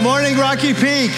good 0.00 0.06
morning, 0.06 0.38
Rocky 0.38 0.72
Peak. 0.72 1.10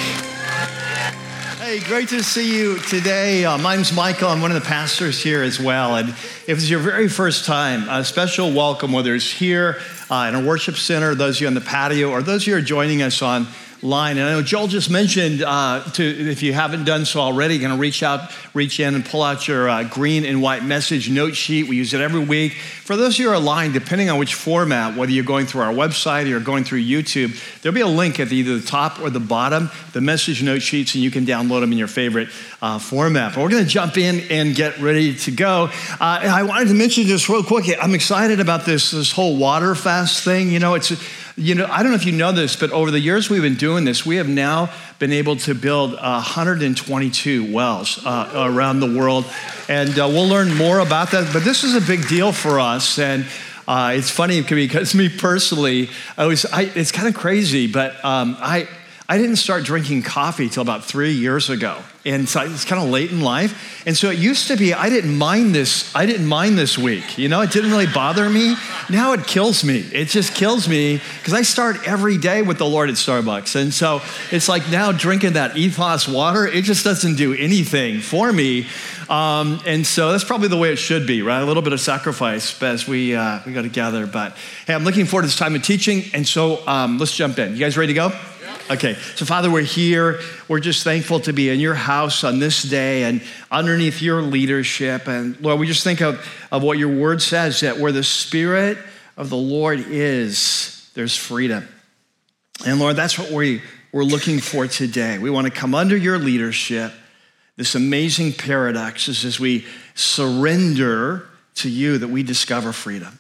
Hey, 1.61 1.79
great 1.87 2.09
to 2.09 2.21
see 2.21 2.59
you 2.59 2.81
today. 2.81 3.45
Uh, 3.45 3.57
my 3.57 3.77
name's 3.77 3.93
Michael. 3.93 4.29
I'm 4.29 4.43
one 4.43 4.51
of 4.51 4.61
the 4.61 4.69
pastors 4.69 5.23
here 5.23 5.41
as 5.45 5.61
well. 5.61 5.95
And 5.95 6.09
if 6.09 6.49
it's 6.49 6.69
your 6.69 6.81
very 6.81 7.09
first 7.09 7.45
time, 7.45 7.89
a 7.89 8.05
special 8.05 8.53
welcome, 8.53 8.91
whether 8.91 9.15
it's 9.15 9.31
here 9.31 9.79
uh, 10.11 10.27
in 10.29 10.35
a 10.35 10.45
worship 10.45 10.75
center, 10.75 11.15
those 11.15 11.37
of 11.37 11.43
you 11.43 11.47
on 11.47 11.55
the 11.55 11.61
patio, 11.61 12.11
or 12.11 12.23
those 12.23 12.43
of 12.43 12.49
you 12.49 12.55
who 12.55 12.59
are 12.59 12.65
joining 12.65 13.03
us 13.03 13.23
on 13.23 13.47
line. 13.83 14.17
And 14.17 14.27
I 14.27 14.33
know 14.33 14.43
Joel 14.43 14.69
just 14.69 14.91
mentioned 14.91 15.43
uh, 15.43 15.83
to 15.95 16.03
if 16.05 16.43
you 16.43 16.53
haven't 16.53 16.85
done 16.85 17.05
so 17.05 17.21
already, 17.21 17.55
you're 17.55 17.63
going 17.67 17.77
to 17.77 17.81
reach 17.81 18.03
out, 18.03 18.31
reach 18.55 18.79
in, 18.79 18.95
and 18.95 19.05
pull 19.05 19.23
out 19.23 19.49
your 19.49 19.69
uh, 19.69 19.85
green 19.85 20.25
and 20.25 20.41
white 20.41 20.65
message 20.65 21.11
note 21.11 21.35
sheet. 21.35 21.69
We 21.69 21.77
use 21.77 21.93
it 21.93 22.01
every 22.01 22.25
week. 22.25 22.53
For 22.53 22.97
those 22.97 23.15
of 23.15 23.21
you 23.21 23.27
who 23.27 23.33
are 23.33 23.37
online, 23.37 23.73
depending 23.73 24.09
on 24.11 24.19
which 24.19 24.35
format, 24.35 24.97
whether 24.97 25.11
you're 25.11 25.25
going 25.25 25.47
through 25.47 25.63
our 25.63 25.73
website 25.73 26.25
or 26.25 26.29
you're 26.29 26.41
going 26.41 26.65
through 26.65 26.83
YouTube, 26.83 27.39
there'll 27.61 27.75
be 27.75 27.81
a 27.81 27.87
link 27.87 28.21
at 28.21 28.31
either 28.33 28.59
the 28.59 28.67
top 28.67 29.01
or 29.01 29.11
the 29.11 29.21
bottom, 29.21 29.71
the 29.93 30.01
message 30.01 30.43
note 30.43 30.63
sheets, 30.63 30.95
and 30.95 31.03
you 31.03 31.11
can 31.11 31.27
download 31.27 31.61
them 31.61 31.73
in 31.73 31.79
your 31.79 31.89
favorite 31.89 32.29
uh, 32.61 32.79
format. 32.79 33.35
But 33.35 33.43
we're 33.43 33.51
going 33.51 33.65
to 33.65 33.71
jump 33.71 33.97
in 33.97 34.21
and 34.31 34.55
get 34.55 34.79
ready 34.79 35.15
to 35.17 35.31
go. 35.31 35.71
Uh, 35.93 35.99
I 36.01 36.45
wanted 36.45 36.69
to 36.69 36.75
mention 36.75 37.05
just 37.05 37.29
real 37.29 37.43
quick. 37.43 37.69
I'm 37.81 37.95
excited 37.95 38.41
about 38.41 38.65
this 38.65 38.93
this 38.93 39.13
whole 39.13 39.37
water 39.37 39.75
fast 39.75 40.23
thing. 40.25 40.51
You 40.51 40.59
know, 40.59 40.75
it's 40.75 40.93
you 41.37 41.55
know, 41.55 41.67
I 41.67 41.83
don't 41.83 41.93
know 41.93 41.97
if 41.97 42.05
you 42.05 42.13
know 42.13 42.33
this, 42.33 42.57
but 42.57 42.71
over 42.73 42.91
the 42.91 43.01
years 43.01 43.31
we've 43.31 43.43
been 43.43 43.55
doing 43.55 43.85
this, 43.85 44.05
we 44.05 44.17
have 44.17 44.29
now 44.29 44.71
been 44.99 45.13
able 45.13 45.37
to 45.37 45.55
build 45.55 45.93
122 45.95 47.53
wells 47.53 48.05
uh, 48.05 48.31
around 48.35 48.81
the 48.81 48.99
world. 48.99 49.25
And 49.69 49.99
uh, 49.99 50.09
we'll 50.09 50.29
learn 50.29 50.55
more 50.55 50.81
about 50.81 51.11
that. 51.13 51.33
But 51.33 51.45
this 51.45 51.65
is 51.65 51.75
a 51.75 51.81
big 51.81 52.07
deal 52.07 52.33
for 52.33 52.61
us. 52.61 52.99
And 52.99 53.25
uh, 53.67 53.95
it's 53.97 54.11
funny 54.11 54.43
because 54.43 54.95
me 54.95 55.09
personally, 55.09 55.89
I 56.19 56.27
was, 56.27 56.45
I, 56.45 56.63
it's 56.75 56.93
kind 56.93 57.09
of 57.09 57.15
crazy, 57.15 57.67
but 57.67 57.93
um, 58.05 58.37
I, 58.39 58.69
I 59.09 59.19
didn't 59.19 59.37
start 59.37 59.65
drinking 59.65 60.03
coffee 60.03 60.49
till 60.49 60.63
about 60.63 60.85
three 60.85 61.13
years 61.13 61.51
ago. 61.51 61.79
And 62.05 62.29
so 62.29 62.41
it's 62.43 62.65
kind 62.65 62.83
of 62.83 62.89
late 62.89 63.13
in 63.13 63.21
life. 63.21 63.83
And 63.87 63.97
so 63.97 64.11
it 64.11 64.19
used 64.19 64.49
to 64.49 64.57
be 64.57 64.75
I 64.75 64.89
didn't 64.89 65.17
mind 65.17 65.55
this, 65.55 65.95
I 65.95 66.07
didn't 66.07 66.27
mind 66.27 66.57
this 66.57 66.79
week. 66.79 67.19
You 67.19 67.29
know, 67.29 67.41
it 67.43 67.51
didn't 67.51 67.71
really 67.71 67.87
bother 67.87 68.29
me. 68.29 68.57
Now 68.91 69.13
it 69.13 69.27
kills 69.27 69.65
me. 69.65 69.79
It 69.79 70.07
just 70.07 70.35
kills 70.35 70.69
me 70.69 71.01
because 71.19 71.35
I 71.35 71.43
start 71.43 71.87
every 71.87 72.17
day 72.17 72.43
with 72.43 72.59
the 72.59 72.67
Lord 72.67 72.89
at 72.89 72.97
Starbucks. 72.97 73.61
And 73.61 73.75
so 73.75 74.01
it's 74.31 74.49
like 74.49 74.69
now 74.71 74.93
drinking 74.93 75.35
that 75.35 75.57
ethos 75.57 76.09
water, 76.09 76.47
it 76.47 76.63
just 76.63 76.85
doesn't 76.85 77.17
do 77.17 77.35
anything 77.35 78.01
for 78.01 78.33
me. 78.33 78.67
Um, 79.09 79.61
and 79.67 79.87
so 79.87 80.13
that's 80.13 80.25
probably 80.25 80.49
the 80.49 80.57
way 80.57 80.73
it 80.73 80.77
should 80.77 81.07
be, 81.07 81.23
right? 81.23 81.43
A 81.43 81.45
little 81.45 81.63
bit 81.63 81.73
of 81.73 81.81
sacrifice 81.81 82.61
as 82.63 82.89
we, 82.89 83.15
uh, 83.15 83.41
we 83.45 83.53
go 83.53 83.63
together. 83.63 84.07
But 84.07 84.37
hey, 84.67 84.75
I'm 84.75 84.85
looking 84.85 85.07
forward 85.07 85.23
to 85.23 85.27
this 85.27 85.37
time 85.37 85.55
of 85.55 85.63
teaching. 85.63 86.05
And 86.15 86.27
so 86.27 86.67
um, 86.67 86.99
let's 86.99 87.15
jump 87.15 87.39
in. 87.39 87.53
You 87.53 87.59
guys 87.59 87.77
ready 87.77 87.93
to 87.93 87.97
go? 87.97 88.32
Okay, 88.71 88.95
so 89.17 89.25
Father, 89.25 89.51
we're 89.51 89.63
here. 89.63 90.21
We're 90.47 90.61
just 90.61 90.85
thankful 90.85 91.21
to 91.21 91.33
be 91.33 91.51
in 91.51 91.59
your 91.59 91.75
house 91.75 92.23
on 92.23 92.39
this 92.39 92.63
day 92.63 93.03
and 93.03 93.21
underneath 93.51 94.01
your 94.01 94.23
leadership. 94.23 95.09
And 95.09 95.39
Lord, 95.41 95.59
we 95.59 95.67
just 95.67 95.83
think 95.83 96.01
of, 96.01 96.25
of 96.53 96.63
what 96.63 96.79
your 96.79 96.97
word 96.97 97.21
says 97.21 97.61
that 97.61 97.79
where 97.79 97.93
the 97.93 98.05
Spirit 98.05 98.79
of 99.17 99.31
the 99.31 99.37
Lord 99.37 99.81
is, 99.89 100.91
there's 100.95 101.17
freedom. 101.17 101.67
And 102.65 102.79
Lord, 102.79 102.95
that's 102.95 103.19
what 103.19 103.31
we, 103.31 103.63
we're 103.91 104.05
looking 104.05 104.39
for 104.39 104.69
today. 104.69 105.19
We 105.19 105.29
want 105.29 105.47
to 105.49 105.53
come 105.53 105.75
under 105.75 105.97
your 105.97 106.19
leadership, 106.19 106.93
this 107.57 107.75
amazing 107.75 108.33
paradox 108.33 109.09
is 109.09 109.25
as 109.25 109.41
we 109.41 109.67
surrender 109.95 111.29
to 111.57 111.69
you 111.69 111.99
that 111.99 112.09
we 112.09 112.23
discover 112.23 112.73
freedom. 112.73 113.19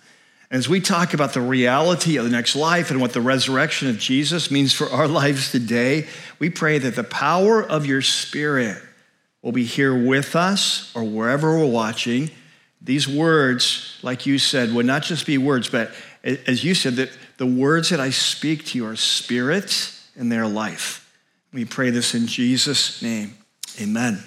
As 0.53 0.69
we 0.69 0.81
talk 0.81 1.15
about 1.15 1.33
the 1.33 1.41
reality 1.41 2.19
of 2.19 2.25
the 2.25 2.31
next 2.31 2.55
life 2.55 2.91
and 2.91 3.01
what 3.01 3.15
the 3.15 3.23
resurrection 3.23 3.89
of 3.89 3.99
Jesus 3.99 4.51
means 4.51 4.75
for 4.75 4.87
our 4.91 5.09
lives 5.23 5.51
today, 5.51 6.07
we 6.39 6.51
pray 6.51 6.77
that 6.77 6.95
the 6.95 7.03
power 7.03 7.63
of 7.63 7.87
your 7.87 8.03
Spirit 8.03 8.77
will 9.41 9.53
be 9.53 9.65
here 9.65 9.97
with 10.07 10.37
us 10.37 10.93
or 10.95 11.05
wherever 11.05 11.59
we're 11.59 11.65
watching. 11.65 12.31
These 12.83 13.09
words, 13.09 13.99
like 14.03 14.27
you 14.27 14.39
said, 14.39 14.75
would 14.75 14.85
not 14.85 15.05
just 15.05 15.25
be 15.25 15.39
words, 15.39 15.71
but 15.71 15.91
as 16.23 16.62
you 16.62 16.75
said, 16.75 16.97
that 16.97 17.11
the 17.39 17.47
words 17.47 17.89
that 17.89 17.99
I 17.99 18.11
speak 18.11 18.67
to 18.67 18.79
you 18.79 18.87
are 18.87 18.95
spirit 18.95 19.91
and 20.17 20.31
their 20.31 20.47
life. 20.47 21.11
We 21.55 21.65
pray 21.65 21.89
this 21.89 22.15
in 22.15 22.27
Jesus' 22.27 23.01
name. 23.01 23.39
Amen. 23.81 24.23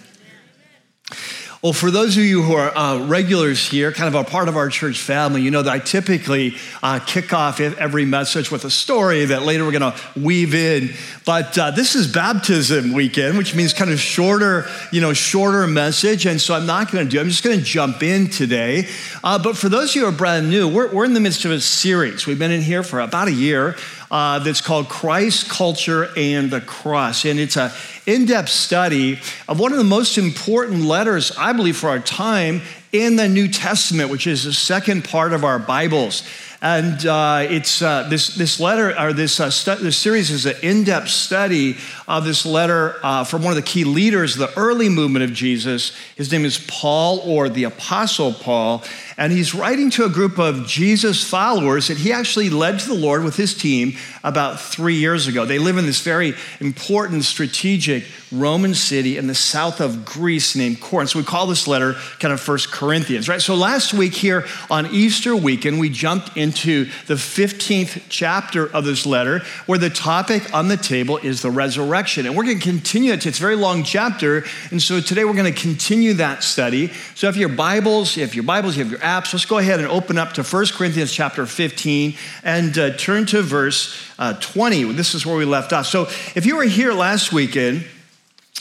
Well, 1.61 1.73
for 1.73 1.89
those 1.89 2.17
of 2.17 2.23
you 2.23 2.43
who 2.43 2.53
are 2.53 2.75
uh, 2.77 3.07
regulars 3.07 3.65
here, 3.65 3.91
kind 3.91 4.13
of 4.13 4.15
a 4.15 4.29
part 4.29 4.49
of 4.49 4.57
our 4.57 4.69
church 4.69 4.99
family, 5.01 5.41
you 5.41 5.51
know 5.51 5.61
that 5.61 5.71
I 5.71 5.79
typically 5.79 6.57
uh, 6.83 6.99
kick 6.99 7.33
off 7.33 7.59
every 7.59 8.05
message 8.05 8.51
with 8.51 8.65
a 8.65 8.69
story 8.69 9.25
that 9.25 9.43
later 9.43 9.63
we're 9.63 9.71
going 9.71 9.93
to 9.93 9.99
weave 10.19 10.53
in. 10.53 10.93
But 11.25 11.57
uh, 11.57 11.71
this 11.71 11.95
is 11.95 12.11
baptism 12.11 12.93
weekend, 12.93 13.37
which 13.37 13.55
means 13.55 13.73
kind 13.73 13.89
of 13.89 13.99
shorter, 13.99 14.67
you 14.91 15.01
know, 15.01 15.13
shorter 15.13 15.65
message. 15.65 16.25
And 16.25 16.39
so 16.39 16.53
I'm 16.53 16.65
not 16.65 16.91
going 16.91 17.05
to 17.05 17.09
do. 17.09 17.19
I'm 17.19 17.29
just 17.29 17.43
going 17.43 17.57
to 17.57 17.63
jump 17.63 18.03
in 18.03 18.29
today. 18.29 18.87
Uh, 19.23 19.41
but 19.41 19.57
for 19.57 19.69
those 19.69 19.91
of 19.91 19.95
you 19.95 20.01
who 20.01 20.07
are 20.09 20.11
brand 20.11 20.49
new, 20.49 20.67
we're, 20.67 20.93
we're 20.93 21.05
in 21.05 21.13
the 21.13 21.19
midst 21.19 21.45
of 21.45 21.51
a 21.51 21.61
series. 21.61 22.27
We've 22.27 22.37
been 22.37 22.51
in 22.51 22.61
here 22.61 22.83
for 22.83 22.99
about 22.99 23.27
a 23.27 23.33
year 23.33 23.75
uh, 24.11 24.39
that's 24.39 24.61
called 24.61 24.89
Christ, 24.89 25.49
Culture, 25.49 26.09
and 26.15 26.51
the 26.51 26.61
Cross. 26.61 27.25
And 27.25 27.39
it's 27.39 27.57
an 27.57 27.71
in 28.05 28.25
depth 28.25 28.49
study 28.49 29.19
of 29.47 29.59
one 29.59 29.71
of 29.71 29.77
the 29.77 29.83
most 29.83 30.17
important 30.17 30.83
letters, 30.83 31.31
I 31.37 31.53
believe, 31.53 31.77
for 31.77 31.89
our 31.89 31.99
time 31.99 32.61
in 32.91 33.17
the 33.17 33.27
New 33.27 33.47
Testament, 33.47 34.09
which 34.09 34.25
is 34.25 34.43
the 34.43 34.53
second 34.53 35.03
part 35.03 35.33
of 35.33 35.43
our 35.43 35.59
Bibles. 35.59 36.23
And 36.61 37.05
uh, 37.05 37.45
it's 37.47 37.81
uh, 37.81 38.07
this, 38.09 38.35
this 38.35 38.59
letter, 38.59 38.97
or 38.97 39.13
this, 39.13 39.39
uh, 39.39 39.51
stu- 39.51 39.75
this 39.75 39.97
series 39.97 40.31
is 40.31 40.45
an 40.45 40.55
in 40.63 40.83
depth 40.83 41.09
study 41.09 41.77
of 42.07 42.25
this 42.25 42.45
letter 42.45 42.95
uh, 43.03 43.23
from 43.23 43.43
one 43.43 43.51
of 43.51 43.57
the 43.57 43.61
key 43.61 43.83
leaders 43.83 44.33
of 44.33 44.39
the 44.39 44.59
early 44.59 44.89
movement 44.89 45.25
of 45.25 45.33
Jesus. 45.33 45.95
His 46.15 46.31
name 46.31 46.45
is 46.45 46.57
Paul, 46.67 47.19
or 47.19 47.49
the 47.49 47.65
Apostle 47.65 48.33
Paul. 48.33 48.83
And 49.17 49.31
he's 49.31 49.55
writing 49.55 49.89
to 49.91 50.03
a 50.03 50.09
group 50.09 50.37
of 50.37 50.67
Jesus 50.67 51.23
followers 51.23 51.87
that 51.87 51.97
he 51.97 52.11
actually 52.11 52.49
led 52.49 52.79
to 52.79 52.87
the 52.87 52.95
Lord 52.95 53.23
with 53.23 53.37
his 53.37 53.53
team 53.53 53.95
about 54.25 54.59
three 54.59 54.95
years 54.95 55.27
ago. 55.27 55.45
They 55.45 55.57
live 55.57 55.77
in 55.77 55.85
this 55.85 56.01
very 56.01 56.33
important, 56.59 57.23
strategic 57.23 58.03
Roman 58.31 58.73
city 58.73 59.17
in 59.17 59.27
the 59.27 59.35
south 59.35 59.79
of 59.79 60.03
Greece 60.03 60.55
named 60.55 60.81
Corinth. 60.81 61.11
So 61.11 61.19
we 61.19 61.25
call 61.25 61.47
this 61.47 61.67
letter 61.67 61.93
kind 62.19 62.33
of 62.33 62.41
First 62.41 62.71
Corinthians, 62.71 63.29
right? 63.29 63.41
So 63.41 63.55
last 63.55 63.93
week 63.93 64.13
here 64.13 64.45
on 64.69 64.87
Easter 64.87 65.33
weekend, 65.35 65.79
we 65.79 65.89
jumped 65.89 66.35
into 66.35 66.85
the 67.07 67.13
15th 67.13 68.03
chapter 68.09 68.67
of 68.67 68.83
this 68.83 69.05
letter 69.05 69.39
where 69.65 69.79
the 69.79 69.89
topic 69.89 70.53
on 70.53 70.67
the 70.67 70.77
table 70.77 71.17
is 71.17 71.41
the 71.41 71.51
resurrection. 71.51 72.25
And 72.25 72.35
we're 72.35 72.43
going 72.45 72.59
to 72.59 72.63
continue 72.63 73.13
it. 73.13 73.25
It's 73.25 73.37
a 73.37 73.41
very 73.41 73.55
long 73.55 73.83
chapter. 73.83 74.43
And 74.71 74.81
so 74.81 74.99
today 74.99 75.23
we're 75.23 75.33
going 75.33 75.53
to 75.53 75.61
continue 75.61 76.13
that 76.15 76.43
study. 76.43 76.91
So 77.13 77.29
if 77.29 77.37
your 77.37 77.49
Bibles, 77.49 78.17
if 78.17 78.35
your 78.35 78.43
Bibles, 78.43 78.75
you 78.75 78.83
have 78.83 78.91
your 78.91 79.04
apps, 79.05 79.33
let's 79.33 79.45
go 79.45 79.59
ahead 79.59 79.79
and 79.79 79.87
open 79.87 80.17
up 80.17 80.33
to 80.33 80.43
1 80.43 80.65
Corinthians 80.73 81.13
chapter 81.13 81.45
15 81.45 82.15
and 82.43 82.77
uh, 82.77 82.97
turn 82.97 83.27
to 83.27 83.43
verse 83.43 83.95
uh, 84.17 84.33
20. 84.33 84.93
This 84.93 85.13
is 85.13 85.25
where 85.25 85.37
we 85.37 85.45
left 85.45 85.71
off. 85.73 85.85
So 85.85 86.03
if 86.35 86.45
you 86.45 86.57
were 86.57 86.63
here 86.63 86.91
last 86.91 87.31
weekend, 87.31 87.85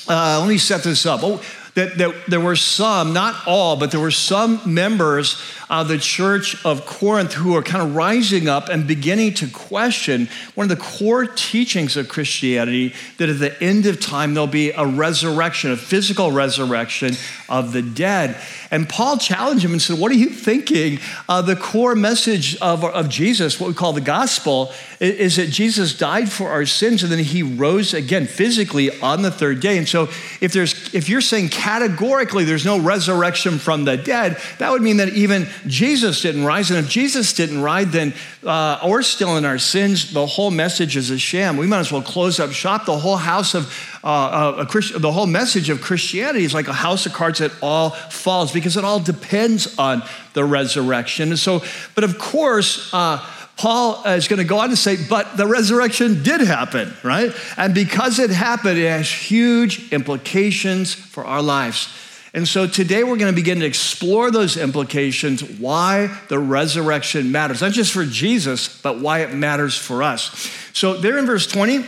uh, 0.07 0.39
let 0.41 0.49
me 0.49 0.59
set 0.59 0.83
this 0.83 1.07
up. 1.07 1.21
Oh, 1.23 1.43
that, 1.75 1.97
that 1.97 2.15
there 2.29 2.41
were 2.41 2.57
some, 2.57 3.15
not 3.15 3.35
all, 3.47 3.77
but 3.77 3.91
there 3.91 4.01
were 4.01 4.11
some 4.11 4.61
members 4.67 5.43
of 5.81 5.89
the 5.89 5.99
church 5.99 6.65
of 6.65 6.87
Corinth 6.87 7.33
who 7.33 7.57
are 7.57 7.63
kind 7.63 7.83
of 7.83 7.97
rising 7.97 8.49
up 8.49 8.69
and 8.69 8.87
beginning 8.87 9.35
to 9.35 9.49
question 9.49 10.29
one 10.55 10.71
of 10.71 10.77
the 10.77 10.83
core 10.83 11.27
teachings 11.27 11.97
of 11.97 12.09
Christianity 12.09 12.95
that 13.19 13.29
at 13.29 13.39
the 13.39 13.63
end 13.63 13.87
of 13.87 14.01
time 14.01 14.35
there'll 14.35 14.47
be 14.47 14.71
a 14.71 14.87
resurrection, 14.87 15.73
a 15.73 15.77
physical 15.77 16.31
resurrection 16.31 17.15
of 17.49 17.73
the 17.73 17.83
dead. 17.83 18.37
And 18.71 18.89
Paul 18.89 19.19
challenged 19.19 19.65
him 19.65 19.73
and 19.73 19.83
said, 19.83 19.99
What 19.99 20.11
are 20.11 20.17
you 20.17 20.31
thinking? 20.31 20.99
Uh, 21.29 21.43
the 21.43 21.57
core 21.57 21.95
message 21.95 22.57
of, 22.57 22.85
of 22.85 23.09
Jesus, 23.09 23.61
what 23.61 23.69
we 23.69 23.75
call 23.75 23.93
the 23.93 24.01
gospel, 24.01 24.73
is 25.01 25.37
that 25.37 25.51
Jesus 25.51 25.97
died 25.97 26.31
for 26.31 26.49
our 26.49 26.67
sins 26.67 27.03
and 27.03 27.11
then 27.11 27.19
he 27.19 27.43
rose 27.43 27.95
again 27.95 28.27
physically 28.27 29.01
on 29.01 29.23
the 29.23 29.31
third 29.31 29.61
day. 29.61 29.79
And 29.79 29.89
so 29.89 30.05
if 30.41 30.53
there's 30.53 30.95
if 30.95 31.09
you're 31.09 31.21
saying 31.21 31.49
categorically 31.51 32.45
there's 32.45 32.65
no 32.65 32.81
resurrection 32.81 33.59
from 33.59 33.85
the 33.85 33.97
dead, 33.97 34.39
that 34.59 34.71
would 34.71 34.83
mean 34.83 34.99
that 34.99 35.11
even 35.11 35.47
Jesus 35.67 36.21
didn't 36.21 36.45
rise. 36.45 36.71
And 36.71 36.79
if 36.85 36.91
Jesus 36.91 37.33
didn't 37.33 37.63
rise, 37.63 37.91
then 37.91 38.15
uh, 38.45 38.81
we're 38.87 39.03
still 39.03 39.37
in 39.37 39.45
our 39.45 39.59
sins. 39.59 40.13
The 40.13 40.27
whole 40.27 40.51
message 40.51 40.97
is 40.97 41.11
a 41.11 41.19
sham. 41.19 41.57
We 41.57 41.67
might 41.67 41.81
as 41.81 41.93
well 41.93 42.03
close 42.03 42.41
up 42.41 42.53
shop. 42.53 42.87
The 42.87 42.99
whole 42.99 43.17
house 43.17 43.55
of 43.55 43.73
uh, 44.03 44.65
Christ, 44.67 45.01
the 45.01 45.13
whole 45.13 45.27
message 45.27 45.71
of 45.71 45.81
Christianity 45.81 46.45
is 46.45 46.55
like 46.55 46.69
a 46.69 46.73
house 46.73 47.07
of 47.07 47.13
cards 47.13 47.39
that 47.39 47.53
all 47.63 47.91
falls 47.91 48.53
because 48.53 48.77
it 48.77 48.85
all 48.85 49.01
depends 49.01 49.79
on 49.79 50.03
the 50.35 50.45
resurrection. 50.45 51.31
And 51.31 51.39
so, 51.39 51.63
but 51.95 52.05
of 52.05 52.19
course, 52.19 52.93
uh, 52.93 53.25
Paul 53.57 54.05
is 54.05 54.27
going 54.27 54.41
to 54.41 54.45
go 54.45 54.59
on 54.59 54.71
to 54.71 54.77
say, 54.77 54.97
but 55.09 55.37
the 55.37 55.47
resurrection 55.47 56.23
did 56.23 56.41
happen, 56.41 56.93
right? 57.05 57.33
And 57.57 57.73
because 57.73 58.19
it 58.19 58.31
happened, 58.31 58.79
it 58.79 58.89
has 58.89 59.11
huge 59.11 59.93
implications 59.93 60.93
for 60.93 61.25
our 61.25 61.41
lives. 61.41 61.89
And 62.35 62.49
so 62.49 62.67
today 62.67 63.05
we're 63.05 63.17
going 63.17 63.33
to 63.33 63.33
begin 63.33 63.61
to 63.61 63.65
explore 63.65 64.33
those 64.33 64.57
implications, 64.57 65.41
why 65.45 66.19
the 66.29 66.39
resurrection 66.41 67.31
matters, 67.31 67.61
not 67.61 67.71
just 67.71 67.93
for 67.93 68.05
Jesus, 68.05 68.81
but 68.83 68.99
why 68.99 69.21
it 69.21 69.33
matters 69.33 69.79
for 69.79 70.03
us. 70.03 70.51
So, 70.73 70.95
there 70.95 71.17
in 71.17 71.27
verse 71.27 71.47
20, 71.47 71.85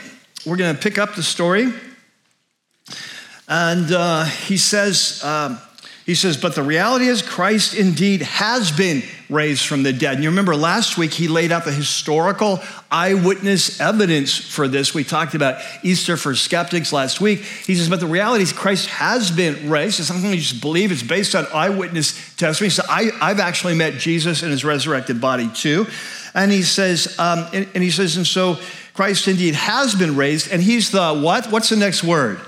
we're 0.46 0.56
going 0.56 0.76
to 0.76 0.80
pick 0.80 0.98
up 0.98 1.16
the 1.16 1.22
story. 1.24 1.72
And 3.48 3.90
uh, 3.90 4.24
he 4.24 4.56
says, 4.56 5.22
um, 5.24 5.58
he 6.06 6.14
says, 6.14 6.36
but 6.36 6.54
the 6.54 6.62
reality 6.62 7.06
is 7.06 7.20
Christ 7.20 7.74
indeed 7.74 8.22
has 8.22 8.70
been 8.70 9.02
raised 9.28 9.66
from 9.66 9.82
the 9.82 9.92
dead. 9.92 10.14
And 10.14 10.22
you 10.22 10.30
remember 10.30 10.54
last 10.54 10.96
week 10.96 11.12
he 11.12 11.26
laid 11.26 11.50
out 11.50 11.64
the 11.64 11.72
historical 11.72 12.60
eyewitness 12.92 13.80
evidence 13.80 14.36
for 14.36 14.68
this. 14.68 14.94
We 14.94 15.02
talked 15.02 15.34
about 15.34 15.60
Easter 15.82 16.16
for 16.16 16.36
skeptics 16.36 16.92
last 16.92 17.20
week. 17.20 17.40
He 17.40 17.74
says, 17.74 17.88
but 17.88 17.98
the 17.98 18.06
reality 18.06 18.44
is 18.44 18.52
Christ 18.52 18.86
has 18.86 19.32
been 19.32 19.68
raised. 19.68 19.98
It's 19.98 20.06
something 20.06 20.30
you 20.30 20.36
just 20.36 20.60
believe. 20.60 20.92
It's 20.92 21.02
based 21.02 21.34
on 21.34 21.44
eyewitness 21.52 22.36
testimony. 22.36 22.70
So 22.70 22.84
I, 22.88 23.10
have 23.20 23.40
actually 23.40 23.74
met 23.74 23.94
Jesus 23.94 24.44
in 24.44 24.52
his 24.52 24.64
resurrected 24.64 25.20
body 25.20 25.50
too. 25.52 25.88
And 26.34 26.52
he 26.52 26.62
says, 26.62 27.18
um, 27.18 27.48
and, 27.52 27.66
and 27.74 27.82
he 27.82 27.90
says, 27.90 28.16
and 28.16 28.24
so 28.24 28.60
Christ 28.94 29.26
indeed 29.26 29.56
has 29.56 29.96
been 29.96 30.14
raised, 30.14 30.52
and 30.52 30.62
he's 30.62 30.92
the 30.92 31.14
what? 31.14 31.50
What's 31.50 31.70
the 31.70 31.76
next 31.76 32.04
word? 32.04 32.40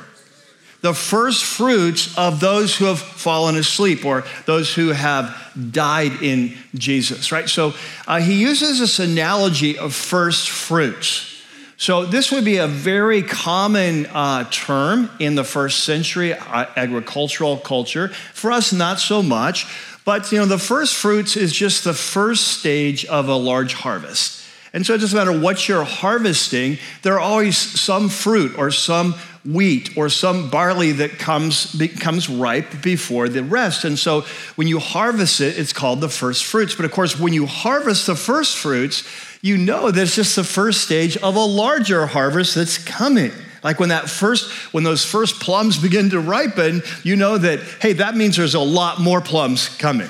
The 0.80 0.94
first 0.94 1.44
fruits 1.44 2.16
of 2.16 2.40
those 2.40 2.76
who 2.76 2.84
have 2.84 3.00
fallen 3.00 3.56
asleep 3.56 4.04
or 4.04 4.24
those 4.46 4.72
who 4.72 4.88
have 4.88 5.34
died 5.72 6.22
in 6.22 6.54
Jesus, 6.74 7.32
right? 7.32 7.48
So 7.48 7.74
uh, 8.06 8.20
he 8.20 8.40
uses 8.40 8.78
this 8.78 8.98
analogy 9.00 9.76
of 9.76 9.94
first 9.94 10.48
fruits. 10.50 11.34
So 11.76 12.04
this 12.04 12.32
would 12.32 12.44
be 12.44 12.56
a 12.56 12.66
very 12.66 13.22
common 13.22 14.06
uh, 14.06 14.44
term 14.50 15.10
in 15.18 15.36
the 15.36 15.44
first 15.44 15.84
century 15.84 16.34
uh, 16.34 16.66
agricultural 16.76 17.58
culture. 17.58 18.08
For 18.08 18.50
us, 18.50 18.72
not 18.72 18.98
so 18.98 19.22
much. 19.22 19.66
But 20.04 20.32
you 20.32 20.38
know, 20.38 20.46
the 20.46 20.58
first 20.58 20.94
fruits 20.94 21.36
is 21.36 21.52
just 21.52 21.84
the 21.84 21.92
first 21.92 22.58
stage 22.58 23.04
of 23.04 23.28
a 23.28 23.36
large 23.36 23.74
harvest. 23.74 24.42
And 24.72 24.86
so 24.86 24.94
it 24.94 24.98
doesn't 24.98 25.16
matter 25.16 25.38
what 25.38 25.68
you're 25.68 25.84
harvesting, 25.84 26.78
there 27.02 27.14
are 27.14 27.20
always 27.20 27.56
some 27.56 28.08
fruit 28.08 28.56
or 28.58 28.70
some 28.70 29.14
wheat 29.52 29.96
or 29.96 30.08
some 30.08 30.50
barley 30.50 30.92
that 30.92 31.18
comes 31.18 31.74
becomes 31.74 32.28
ripe 32.28 32.82
before 32.82 33.28
the 33.28 33.42
rest. 33.42 33.84
And 33.84 33.98
so 33.98 34.22
when 34.56 34.68
you 34.68 34.78
harvest 34.78 35.40
it, 35.40 35.58
it's 35.58 35.72
called 35.72 36.00
the 36.00 36.08
first 36.08 36.44
fruits. 36.44 36.74
But 36.74 36.84
of 36.84 36.92
course, 36.92 37.18
when 37.18 37.32
you 37.32 37.46
harvest 37.46 38.06
the 38.06 38.14
first 38.14 38.56
fruits, 38.56 39.04
you 39.40 39.56
know 39.56 39.90
that 39.90 40.02
it's 40.02 40.16
just 40.16 40.36
the 40.36 40.44
first 40.44 40.82
stage 40.82 41.16
of 41.16 41.36
a 41.36 41.44
larger 41.44 42.06
harvest 42.06 42.54
that's 42.56 42.78
coming. 42.78 43.32
Like 43.62 43.80
when 43.80 43.88
that 43.88 44.08
first, 44.08 44.50
when 44.72 44.84
those 44.84 45.04
first 45.04 45.40
plums 45.40 45.80
begin 45.80 46.10
to 46.10 46.20
ripen, 46.20 46.82
you 47.02 47.16
know 47.16 47.38
that, 47.38 47.60
hey, 47.80 47.94
that 47.94 48.16
means 48.16 48.36
there's 48.36 48.54
a 48.54 48.60
lot 48.60 49.00
more 49.00 49.20
plums 49.20 49.68
coming. 49.78 50.08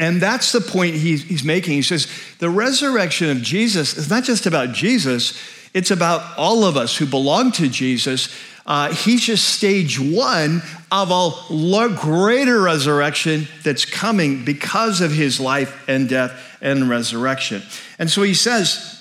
And 0.00 0.20
that's 0.20 0.52
the 0.52 0.60
point 0.60 0.94
he's 0.94 1.42
making. 1.42 1.72
He 1.72 1.82
says, 1.82 2.06
the 2.38 2.50
resurrection 2.50 3.30
of 3.30 3.42
Jesus 3.42 3.96
is 3.96 4.08
not 4.08 4.22
just 4.22 4.46
about 4.46 4.72
Jesus, 4.72 5.36
it's 5.74 5.90
about 5.90 6.38
all 6.38 6.64
of 6.64 6.76
us 6.76 6.96
who 6.96 7.04
belong 7.04 7.50
to 7.52 7.68
Jesus. 7.68 8.34
Uh, 8.68 8.92
he's 8.92 9.22
just 9.22 9.48
stage 9.48 9.98
one 9.98 10.62
of 10.92 11.10
a 11.10 11.88
greater 11.96 12.60
resurrection 12.60 13.48
that's 13.64 13.86
coming 13.86 14.44
because 14.44 15.00
of 15.00 15.10
his 15.10 15.40
life 15.40 15.88
and 15.88 16.06
death 16.06 16.58
and 16.60 16.88
resurrection. 16.88 17.62
And 17.98 18.10
so 18.10 18.22
he 18.22 18.34
says, 18.34 18.94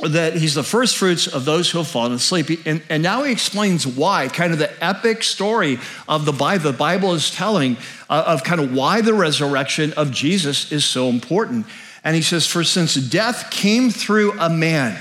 that 0.00 0.36
he's 0.36 0.54
the 0.54 0.62
first 0.62 0.96
fruits 0.96 1.26
of 1.26 1.44
those 1.44 1.70
who 1.70 1.78
have 1.78 1.88
fallen 1.88 2.12
asleep. 2.12 2.64
And, 2.66 2.82
and 2.88 3.02
now 3.02 3.24
he 3.24 3.32
explains 3.32 3.84
why, 3.84 4.28
kind 4.28 4.52
of 4.52 4.60
the 4.60 4.72
epic 4.84 5.24
story 5.24 5.78
of 6.06 6.24
the 6.24 6.32
Bible, 6.32 6.70
the 6.70 6.78
Bible 6.78 7.14
is 7.14 7.32
telling 7.32 7.76
uh, 8.08 8.22
of 8.26 8.44
kind 8.44 8.60
of 8.60 8.72
why 8.72 9.00
the 9.00 9.14
resurrection 9.14 9.92
of 9.94 10.12
Jesus 10.12 10.70
is 10.70 10.84
so 10.84 11.08
important. 11.08 11.66
And 12.04 12.14
he 12.14 12.22
says, 12.22 12.46
For 12.46 12.62
since 12.62 12.94
death 12.94 13.50
came 13.50 13.90
through 13.90 14.38
a 14.38 14.48
man, 14.48 14.96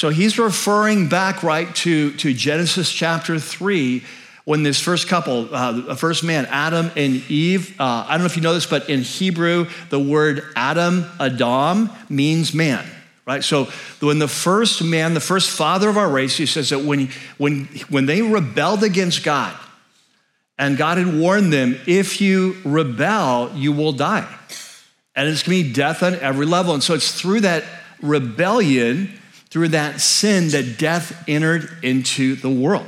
so 0.00 0.08
he's 0.08 0.38
referring 0.38 1.10
back 1.10 1.42
right 1.42 1.74
to, 1.76 2.12
to 2.12 2.32
Genesis 2.32 2.90
chapter 2.90 3.38
3 3.38 4.02
when 4.46 4.62
this 4.62 4.80
first 4.80 5.08
couple, 5.08 5.54
uh, 5.54 5.72
the 5.72 5.94
first 5.94 6.24
man, 6.24 6.46
Adam 6.46 6.90
and 6.96 7.16
Eve, 7.30 7.78
uh, 7.78 8.06
I 8.08 8.12
don't 8.12 8.20
know 8.20 8.24
if 8.24 8.34
you 8.34 8.40
know 8.40 8.54
this, 8.54 8.64
but 8.64 8.88
in 8.88 9.02
Hebrew, 9.02 9.66
the 9.90 10.00
word 10.00 10.42
Adam, 10.56 11.04
Adam, 11.20 11.90
means 12.08 12.54
man. 12.54 12.82
Right? 13.26 13.44
So 13.44 13.66
when 14.00 14.18
the 14.18 14.26
first 14.26 14.82
man, 14.82 15.12
the 15.12 15.20
first 15.20 15.50
father 15.50 15.90
of 15.90 15.98
our 15.98 16.08
race, 16.08 16.34
he 16.34 16.46
says 16.46 16.70
that 16.70 16.78
when, 16.78 17.10
when, 17.36 17.66
when 17.90 18.06
they 18.06 18.22
rebelled 18.22 18.82
against 18.82 19.22
God, 19.22 19.54
and 20.58 20.78
God 20.78 20.96
had 20.96 21.14
warned 21.14 21.52
them, 21.52 21.78
if 21.86 22.22
you 22.22 22.56
rebel, 22.64 23.52
you 23.54 23.72
will 23.72 23.92
die. 23.92 24.26
And 25.14 25.28
it's 25.28 25.42
gonna 25.42 25.62
be 25.62 25.74
death 25.74 26.02
on 26.02 26.14
every 26.14 26.46
level. 26.46 26.72
And 26.72 26.82
so 26.82 26.94
it's 26.94 27.12
through 27.12 27.40
that 27.40 27.64
rebellion 28.00 29.19
through 29.50 29.68
that 29.68 30.00
sin 30.00 30.48
that 30.48 30.78
death 30.78 31.24
entered 31.28 31.68
into 31.82 32.36
the 32.36 32.50
world. 32.50 32.86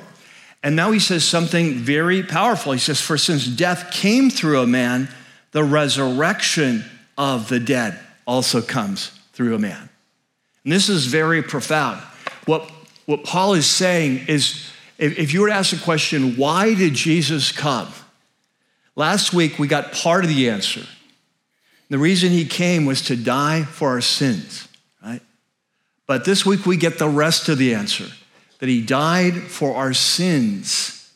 And 0.63 0.77
now 0.77 0.93
he 0.93 1.01
says 1.01 1.25
something 1.25 1.75
very 1.75 2.23
powerful. 2.23 2.73
He 2.73 2.79
says, 2.79 3.01
For 3.01 3.19
since 3.19 3.47
death 3.47 3.91
came 3.91 4.31
through 4.31 4.61
a 4.61 4.67
man, 4.67 5.09
the 5.51 5.65
resurrection 5.65 6.85
of 7.19 7.49
the 7.49 7.59
dead 7.59 7.99
also 8.27 8.63
comes 8.63 9.11
through 9.33 9.55
a 9.55 9.59
man. 9.59 9.89
And 10.65 10.73
this 10.73 10.89
is 10.89 11.07
very 11.07 11.43
profound. 11.43 12.01
What, 12.47 12.71
what 13.07 13.25
Paul 13.25 13.55
is 13.55 13.67
saying 13.67 14.27
is 14.29 14.71
if, 14.99 15.19
if 15.19 15.35
you 15.35 15.41
were 15.41 15.49
to 15.49 15.55
ask 15.55 15.77
the 15.77 15.83
question, 15.83 16.37
why 16.37 16.75
did 16.75 16.95
Jesus 16.95 17.51
come? 17.51 17.89
Last 18.95 19.33
week 19.33 19.59
we 19.59 19.67
got 19.67 19.93
part 19.93 20.23
of 20.23 20.31
the 20.31 20.49
answer. 20.49 20.83
The 21.91 21.99
reason 21.99 22.31
he 22.31 22.45
came 22.45 22.87
was 22.87 23.03
to 23.03 23.17
die 23.17 23.65
for 23.65 23.91
our 23.91 24.01
sins. 24.01 24.69
But 26.13 26.27
this 26.27 26.45
week 26.45 26.67
we 26.67 26.77
get 26.77 26.99
the 26.99 27.09
rest 27.09 27.49
of 27.49 27.57
the 27.57 27.75
answer 27.75 28.05
that 28.59 28.69
he 28.69 28.83
died 28.83 29.33
for 29.33 29.77
our 29.77 29.95
sins 29.95 31.11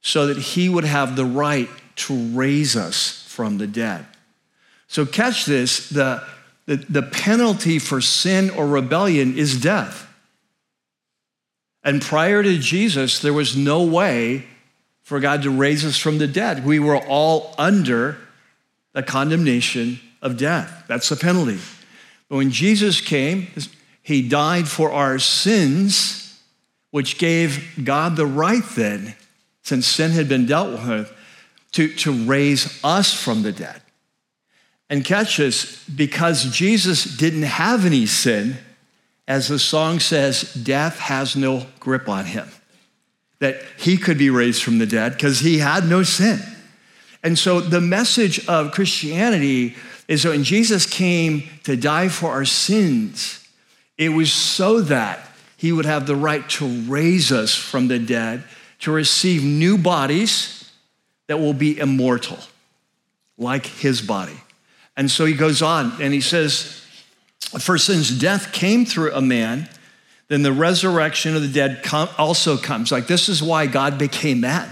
so 0.00 0.26
that 0.26 0.38
he 0.38 0.68
would 0.68 0.82
have 0.82 1.14
the 1.14 1.24
right 1.24 1.68
to 1.94 2.16
raise 2.34 2.74
us 2.74 3.24
from 3.28 3.58
the 3.58 3.68
dead. 3.68 4.04
So, 4.88 5.06
catch 5.06 5.44
this 5.44 5.88
the, 5.90 6.24
the, 6.66 6.78
the 6.78 7.02
penalty 7.02 7.78
for 7.78 8.00
sin 8.00 8.50
or 8.50 8.66
rebellion 8.66 9.38
is 9.38 9.60
death. 9.60 10.12
And 11.84 12.02
prior 12.02 12.42
to 12.42 12.58
Jesus, 12.58 13.20
there 13.20 13.32
was 13.32 13.56
no 13.56 13.84
way 13.84 14.46
for 15.02 15.20
God 15.20 15.42
to 15.44 15.50
raise 15.50 15.84
us 15.84 15.96
from 15.96 16.18
the 16.18 16.26
dead. 16.26 16.66
We 16.66 16.80
were 16.80 16.98
all 16.98 17.54
under 17.56 18.18
the 18.94 19.04
condemnation 19.04 20.00
of 20.20 20.36
death. 20.36 20.86
That's 20.88 21.08
the 21.08 21.14
penalty. 21.14 21.60
But 22.28 22.34
when 22.34 22.50
Jesus 22.50 23.00
came, 23.00 23.46
he 24.10 24.28
died 24.28 24.66
for 24.66 24.90
our 24.90 25.20
sins, 25.20 26.36
which 26.90 27.16
gave 27.16 27.84
God 27.84 28.16
the 28.16 28.26
right 28.26 28.64
then, 28.74 29.14
since 29.62 29.86
sin 29.86 30.10
had 30.10 30.28
been 30.28 30.46
dealt 30.46 30.72
with, 30.84 31.12
to, 31.72 31.94
to 31.94 32.12
raise 32.24 32.82
us 32.82 33.14
from 33.14 33.42
the 33.42 33.52
dead. 33.52 33.80
And 34.88 35.04
catch 35.04 35.36
this, 35.36 35.88
because 35.88 36.50
Jesus 36.50 37.04
didn't 37.04 37.44
have 37.44 37.86
any 37.86 38.04
sin, 38.06 38.56
as 39.28 39.46
the 39.46 39.60
song 39.60 40.00
says, 40.00 40.52
death 40.54 40.98
has 40.98 41.36
no 41.36 41.66
grip 41.78 42.08
on 42.08 42.24
him. 42.24 42.48
That 43.38 43.62
he 43.78 43.96
could 43.96 44.18
be 44.18 44.28
raised 44.28 44.64
from 44.64 44.78
the 44.78 44.86
dead 44.86 45.12
because 45.12 45.38
he 45.38 45.58
had 45.58 45.86
no 45.86 46.02
sin. 46.02 46.40
And 47.22 47.38
so 47.38 47.60
the 47.60 47.80
message 47.80 48.44
of 48.48 48.72
Christianity 48.72 49.76
is 50.08 50.24
that 50.24 50.30
when 50.30 50.42
Jesus 50.42 50.84
came 50.84 51.44
to 51.62 51.76
die 51.76 52.08
for 52.08 52.32
our 52.32 52.44
sins, 52.44 53.39
it 54.00 54.08
was 54.08 54.32
so 54.32 54.80
that 54.80 55.28
he 55.58 55.72
would 55.72 55.84
have 55.84 56.06
the 56.06 56.16
right 56.16 56.48
to 56.48 56.66
raise 56.84 57.30
us 57.30 57.54
from 57.54 57.88
the 57.88 57.98
dead, 57.98 58.42
to 58.78 58.90
receive 58.90 59.44
new 59.44 59.76
bodies 59.76 60.72
that 61.26 61.38
will 61.38 61.52
be 61.52 61.78
immortal, 61.78 62.38
like 63.36 63.66
his 63.66 64.00
body. 64.00 64.40
And 64.96 65.10
so 65.10 65.26
he 65.26 65.34
goes 65.34 65.60
on 65.60 66.00
and 66.00 66.14
he 66.14 66.22
says, 66.22 66.82
For 67.58 67.76
since 67.76 68.08
death 68.08 68.52
came 68.52 68.86
through 68.86 69.12
a 69.12 69.20
man, 69.20 69.68
then 70.28 70.40
the 70.40 70.52
resurrection 70.52 71.36
of 71.36 71.42
the 71.42 71.48
dead 71.48 71.82
also 72.16 72.56
comes. 72.56 72.90
Like, 72.90 73.06
this 73.06 73.28
is 73.28 73.42
why 73.42 73.66
God 73.66 73.98
became 73.98 74.40
man, 74.40 74.66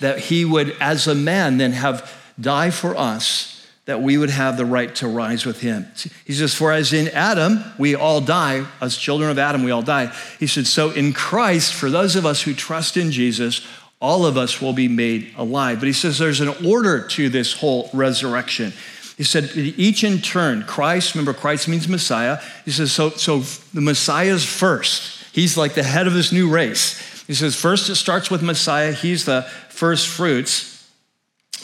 that 0.00 0.18
he 0.18 0.46
would, 0.46 0.74
as 0.80 1.06
a 1.06 1.14
man, 1.14 1.58
then 1.58 1.72
have 1.72 2.10
die 2.40 2.70
for 2.70 2.96
us 2.96 3.51
that 3.84 4.00
we 4.00 4.16
would 4.16 4.30
have 4.30 4.56
the 4.56 4.64
right 4.64 4.94
to 4.96 5.08
rise 5.08 5.44
with 5.44 5.60
him. 5.60 5.86
He 6.24 6.32
says, 6.34 6.54
For 6.54 6.70
as 6.72 6.92
in 6.92 7.08
Adam, 7.08 7.64
we 7.78 7.96
all 7.96 8.20
die, 8.20 8.64
as 8.80 8.96
children 8.96 9.30
of 9.30 9.38
Adam, 9.38 9.64
we 9.64 9.72
all 9.72 9.82
die. 9.82 10.12
He 10.38 10.46
said, 10.46 10.66
So 10.66 10.90
in 10.90 11.12
Christ, 11.12 11.74
for 11.74 11.90
those 11.90 12.14
of 12.14 12.24
us 12.24 12.42
who 12.42 12.54
trust 12.54 12.96
in 12.96 13.10
Jesus, 13.10 13.66
all 14.00 14.26
of 14.26 14.36
us 14.36 14.60
will 14.60 14.72
be 14.72 14.88
made 14.88 15.32
alive. 15.36 15.78
But 15.78 15.86
he 15.86 15.92
says 15.92 16.18
there's 16.18 16.40
an 16.40 16.66
order 16.66 17.06
to 17.08 17.28
this 17.28 17.52
whole 17.52 17.88
resurrection. 17.92 18.72
He 19.16 19.22
said, 19.22 19.52
each 19.54 20.02
in 20.02 20.18
turn, 20.18 20.64
Christ, 20.64 21.14
remember, 21.14 21.32
Christ 21.32 21.68
means 21.68 21.86
Messiah. 21.86 22.40
He 22.64 22.72
says, 22.72 22.90
so, 22.90 23.10
so 23.10 23.40
the 23.72 23.80
Messiah's 23.80 24.44
first. 24.44 25.24
He's 25.32 25.56
like 25.56 25.74
the 25.74 25.84
head 25.84 26.08
of 26.08 26.14
this 26.14 26.32
new 26.32 26.50
race. 26.50 27.24
He 27.26 27.34
says, 27.34 27.54
first 27.54 27.88
it 27.88 27.94
starts 27.94 28.30
with 28.30 28.42
Messiah. 28.42 28.92
He's 28.92 29.24
the 29.24 29.42
first 29.68 30.08
fruits. 30.08 30.71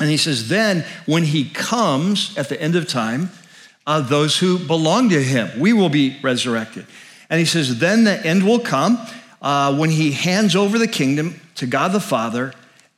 And 0.00 0.08
he 0.08 0.16
says, 0.16 0.48
then 0.48 0.84
when 1.06 1.24
he 1.24 1.48
comes 1.50 2.36
at 2.38 2.48
the 2.48 2.60
end 2.60 2.76
of 2.76 2.86
time, 2.86 3.30
uh, 3.86 4.00
those 4.00 4.38
who 4.38 4.58
belong 4.58 5.08
to 5.08 5.22
him, 5.22 5.58
we 5.58 5.72
will 5.72 5.88
be 5.88 6.18
resurrected. 6.22 6.86
And 7.30 7.40
he 7.40 7.46
says, 7.46 7.78
then 7.78 8.04
the 8.04 8.24
end 8.24 8.44
will 8.44 8.60
come. 8.60 8.98
uh, 9.40 9.76
when 9.76 9.90
he 9.90 10.12
hands 10.12 10.56
over 10.56 10.78
the 10.78 10.88
kingdom 10.88 11.40
to 11.56 11.66
God 11.66 11.92
the 11.92 12.00
Father 12.00 12.52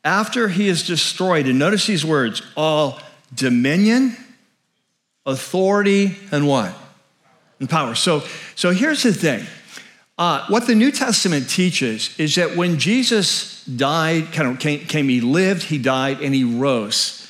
after 0.05 0.49
he 0.49 0.69
is 0.69 0.87
destroyed. 0.87 1.47
And 1.47 1.59
notice 1.59 1.87
these 1.87 2.05
words 2.05 2.43
all 2.57 2.99
dominion, 3.35 4.17
authority, 5.27 6.17
and 6.33 6.47
what? 6.47 6.75
And 7.59 7.69
power. 7.69 7.95
So, 7.95 8.23
so 8.55 8.71
here's 8.71 9.03
the 9.03 9.13
thing. 9.13 9.45
Uh, 10.21 10.45
what 10.49 10.67
the 10.67 10.75
New 10.75 10.93
Testament 10.93 11.49
teaches 11.49 12.15
is 12.19 12.35
that 12.35 12.55
when 12.55 12.79
Jesus 12.79 13.65
died, 13.65 14.33
kind 14.33 14.51
of 14.51 14.59
came, 14.59 14.81
came, 14.81 15.09
he 15.09 15.23
lived, 15.23 15.63
he 15.63 15.79
died, 15.79 16.21
and 16.21 16.35
he 16.35 16.45
rose, 16.45 17.27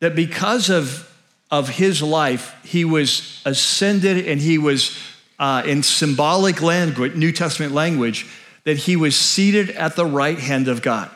that 0.00 0.16
because 0.16 0.68
of, 0.68 1.08
of 1.52 1.68
his 1.68 2.02
life, 2.02 2.52
he 2.64 2.84
was 2.84 3.40
ascended 3.46 4.26
and 4.26 4.40
he 4.40 4.58
was 4.58 4.98
uh, 5.38 5.62
in 5.64 5.84
symbolic 5.84 6.60
language, 6.60 7.14
New 7.14 7.30
Testament 7.30 7.72
language, 7.72 8.26
that 8.64 8.76
he 8.76 8.96
was 8.96 9.14
seated 9.14 9.70
at 9.70 9.94
the 9.94 10.04
right 10.04 10.40
hand 10.40 10.66
of 10.66 10.82
God. 10.82 11.08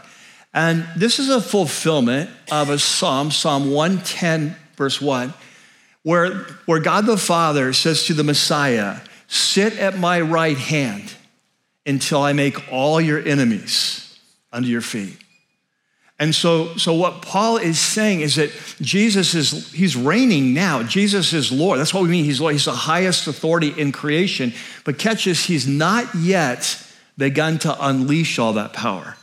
And 0.55 0.87
this 0.95 1.19
is 1.19 1.29
a 1.29 1.41
fulfillment 1.41 2.31
of 2.53 2.71
a 2.71 2.79
psalm, 2.79 3.33
Psalm 3.33 3.73
110, 3.73 4.55
verse 4.77 5.01
1, 5.01 5.35
where, 6.05 6.47
where 6.67 6.79
God 6.79 7.07
the 7.07 7.19
Father 7.19 7.73
says 7.73 8.07
to 8.07 8.15
the 8.15 8.23
Messiah, 8.23 9.01
Sit 9.31 9.79
at 9.79 9.97
my 9.97 10.21
right 10.21 10.59
hand 10.59 11.15
until 11.87 12.21
I 12.21 12.33
make 12.33 12.73
all 12.73 13.01
your 13.01 13.21
enemies 13.21 14.19
under 14.53 14.69
your 14.69 14.81
feet. 14.81 15.17
And 16.19 16.35
so, 16.35 16.77
so 16.77 16.95
what 16.95 17.23
Paul 17.23 17.57
is 17.57 17.79
saying 17.79 18.23
is 18.23 18.35
that 18.35 18.51
Jesus 18.81 19.35
is, 19.35 19.71
he's 19.71 19.95
reigning 19.95 20.53
now. 20.53 20.83
Jesus 20.83 21.33
is 21.33 21.53
Lord. 21.53 21.79
That's 21.79 21.95
what 21.95 22.03
we 22.03 22.09
mean. 22.09 22.25
He's 22.25 22.41
Lord. 22.41 22.55
He's 22.55 22.65
the 22.65 22.73
highest 22.73 23.29
authority 23.29 23.69
in 23.69 23.93
creation. 23.93 24.53
But 24.85 24.99
catch 24.99 25.27
this, 25.27 25.45
he's 25.45 25.67
not 25.67 26.13
yet 26.17 26.85
begun 27.17 27.61
to 27.61 27.87
unleash 27.87 28.41
all 28.41 28.55
that 28.55 28.73
power 28.73 29.17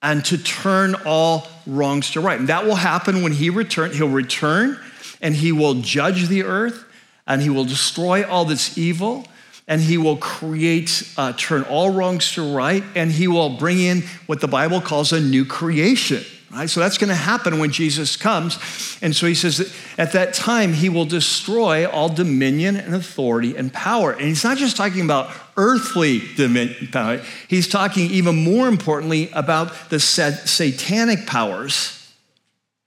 and 0.00 0.24
to 0.26 0.38
turn 0.38 0.94
all 1.04 1.48
wrongs 1.66 2.12
to 2.12 2.20
right. 2.20 2.38
And 2.38 2.48
that 2.48 2.66
will 2.66 2.76
happen 2.76 3.22
when 3.24 3.32
he 3.32 3.50
return. 3.50 3.92
He'll 3.92 4.08
return 4.08 4.78
and 5.20 5.34
he 5.34 5.50
will 5.50 5.74
judge 5.74 6.28
the 6.28 6.44
earth 6.44 6.84
and 7.26 7.42
he 7.42 7.50
will 7.50 7.64
destroy 7.64 8.26
all 8.28 8.44
that's 8.44 8.76
evil 8.76 9.26
and 9.66 9.80
he 9.80 9.96
will 9.96 10.16
create, 10.16 11.10
uh, 11.16 11.32
turn 11.32 11.62
all 11.62 11.90
wrongs 11.90 12.32
to 12.32 12.54
right, 12.54 12.84
and 12.94 13.10
he 13.10 13.26
will 13.26 13.56
bring 13.56 13.80
in 13.80 14.02
what 14.26 14.40
the 14.40 14.48
Bible 14.48 14.80
calls 14.80 15.12
a 15.12 15.20
new 15.20 15.44
creation. 15.44 16.22
Right? 16.50 16.70
So 16.70 16.80
that's 16.80 16.98
going 16.98 17.08
to 17.08 17.16
happen 17.16 17.58
when 17.58 17.72
Jesus 17.72 18.14
comes. 18.14 18.58
And 19.02 19.16
so 19.16 19.26
he 19.26 19.34
says 19.34 19.58
that 19.58 19.74
at 19.98 20.12
that 20.12 20.34
time, 20.34 20.72
he 20.72 20.88
will 20.88 21.06
destroy 21.06 21.88
all 21.88 22.08
dominion 22.08 22.76
and 22.76 22.94
authority 22.94 23.56
and 23.56 23.72
power. 23.72 24.12
And 24.12 24.22
he's 24.22 24.44
not 24.44 24.58
just 24.58 24.76
talking 24.76 25.00
about 25.00 25.34
earthly 25.56 26.22
dominion 26.36 26.88
power, 26.92 27.22
he's 27.48 27.66
talking 27.66 28.08
even 28.10 28.36
more 28.36 28.68
importantly 28.68 29.30
about 29.32 29.90
the 29.90 29.98
satanic 29.98 31.26
powers 31.26 32.00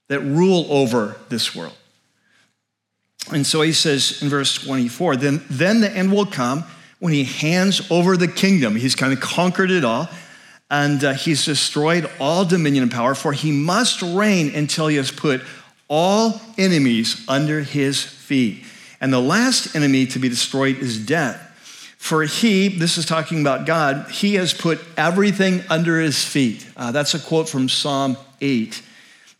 that 0.06 0.20
rule 0.20 0.66
over 0.70 1.16
this 1.28 1.54
world. 1.54 1.74
And 3.32 3.46
so 3.46 3.62
he 3.62 3.72
says 3.72 4.22
in 4.22 4.28
verse 4.28 4.54
24, 4.54 5.16
then, 5.16 5.44
then 5.50 5.80
the 5.80 5.90
end 5.90 6.12
will 6.12 6.26
come 6.26 6.64
when 6.98 7.12
he 7.12 7.24
hands 7.24 7.90
over 7.90 8.16
the 8.16 8.28
kingdom. 8.28 8.76
He's 8.76 8.94
kind 8.94 9.12
of 9.12 9.20
conquered 9.20 9.70
it 9.70 9.84
all, 9.84 10.08
and 10.70 11.02
uh, 11.02 11.12
he's 11.14 11.44
destroyed 11.44 12.10
all 12.18 12.44
dominion 12.44 12.84
and 12.84 12.92
power, 12.92 13.14
for 13.14 13.32
he 13.32 13.52
must 13.52 14.02
reign 14.02 14.54
until 14.54 14.88
he 14.88 14.96
has 14.96 15.10
put 15.10 15.42
all 15.88 16.40
enemies 16.56 17.24
under 17.28 17.62
his 17.62 18.02
feet. 18.02 18.64
And 19.00 19.12
the 19.12 19.20
last 19.20 19.76
enemy 19.76 20.06
to 20.06 20.18
be 20.18 20.28
destroyed 20.28 20.78
is 20.78 20.98
death. 20.98 21.44
For 21.98 22.22
he, 22.24 22.68
this 22.68 22.96
is 22.96 23.06
talking 23.06 23.40
about 23.40 23.66
God, 23.66 24.10
he 24.10 24.34
has 24.34 24.54
put 24.54 24.80
everything 24.96 25.62
under 25.68 26.00
his 26.00 26.24
feet. 26.24 26.66
Uh, 26.76 26.92
that's 26.92 27.14
a 27.14 27.18
quote 27.18 27.48
from 27.48 27.68
Psalm 27.68 28.16
8. 28.40 28.82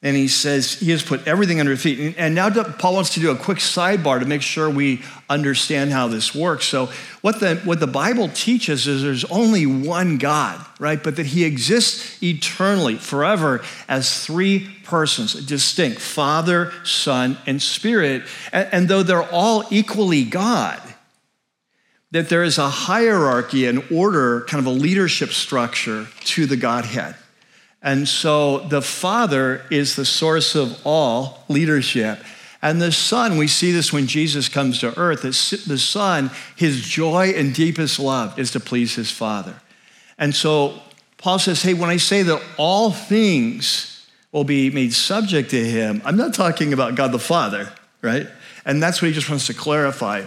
And 0.00 0.16
he 0.16 0.28
says 0.28 0.74
he 0.74 0.92
has 0.92 1.02
put 1.02 1.26
everything 1.26 1.58
under 1.58 1.76
feet. 1.76 2.14
And 2.18 2.32
now 2.32 2.50
Paul 2.50 2.94
wants 2.94 3.14
to 3.14 3.20
do 3.20 3.32
a 3.32 3.36
quick 3.36 3.58
sidebar 3.58 4.20
to 4.20 4.26
make 4.26 4.42
sure 4.42 4.70
we 4.70 5.02
understand 5.28 5.90
how 5.90 6.06
this 6.06 6.32
works. 6.32 6.66
So, 6.66 6.88
what 7.20 7.40
the, 7.40 7.56
what 7.64 7.80
the 7.80 7.88
Bible 7.88 8.28
teaches 8.28 8.86
is 8.86 9.02
there's 9.02 9.24
only 9.24 9.66
one 9.66 10.18
God, 10.18 10.64
right? 10.78 11.02
But 11.02 11.16
that 11.16 11.26
he 11.26 11.44
exists 11.44 12.22
eternally, 12.22 12.94
forever, 12.94 13.60
as 13.88 14.24
three 14.24 14.68
persons, 14.84 15.34
distinct 15.34 16.00
Father, 16.00 16.72
Son, 16.84 17.36
and 17.44 17.60
Spirit. 17.60 18.22
And, 18.52 18.68
and 18.70 18.88
though 18.88 19.02
they're 19.02 19.28
all 19.28 19.64
equally 19.68 20.22
God, 20.22 20.80
that 22.12 22.28
there 22.28 22.44
is 22.44 22.56
a 22.56 22.68
hierarchy, 22.68 23.66
an 23.66 23.82
order, 23.90 24.42
kind 24.42 24.60
of 24.60 24.66
a 24.66 24.76
leadership 24.76 25.30
structure 25.30 26.06
to 26.20 26.46
the 26.46 26.56
Godhead. 26.56 27.16
And 27.82 28.08
so 28.08 28.58
the 28.58 28.82
Father 28.82 29.64
is 29.70 29.94
the 29.94 30.04
source 30.04 30.54
of 30.54 30.80
all 30.84 31.44
leadership. 31.48 32.18
And 32.60 32.82
the 32.82 32.90
Son, 32.90 33.38
we 33.38 33.46
see 33.46 33.70
this 33.70 33.92
when 33.92 34.08
Jesus 34.08 34.48
comes 34.48 34.80
to 34.80 34.98
earth, 34.98 35.22
the 35.22 35.32
Son, 35.78 36.30
his 36.56 36.80
joy 36.82 37.32
and 37.36 37.54
deepest 37.54 38.00
love 38.00 38.38
is 38.38 38.50
to 38.52 38.60
please 38.60 38.96
his 38.96 39.10
Father. 39.12 39.54
And 40.18 40.34
so 40.34 40.80
Paul 41.18 41.38
says, 41.38 41.62
hey, 41.62 41.74
when 41.74 41.88
I 41.88 41.98
say 41.98 42.22
that 42.22 42.42
all 42.56 42.90
things 42.90 44.06
will 44.32 44.44
be 44.44 44.70
made 44.70 44.92
subject 44.92 45.50
to 45.50 45.64
him, 45.64 46.02
I'm 46.04 46.16
not 46.16 46.34
talking 46.34 46.72
about 46.72 46.96
God 46.96 47.12
the 47.12 47.20
Father, 47.20 47.72
right? 48.02 48.26
And 48.64 48.82
that's 48.82 49.00
what 49.00 49.08
he 49.08 49.14
just 49.14 49.30
wants 49.30 49.46
to 49.46 49.54
clarify. 49.54 50.24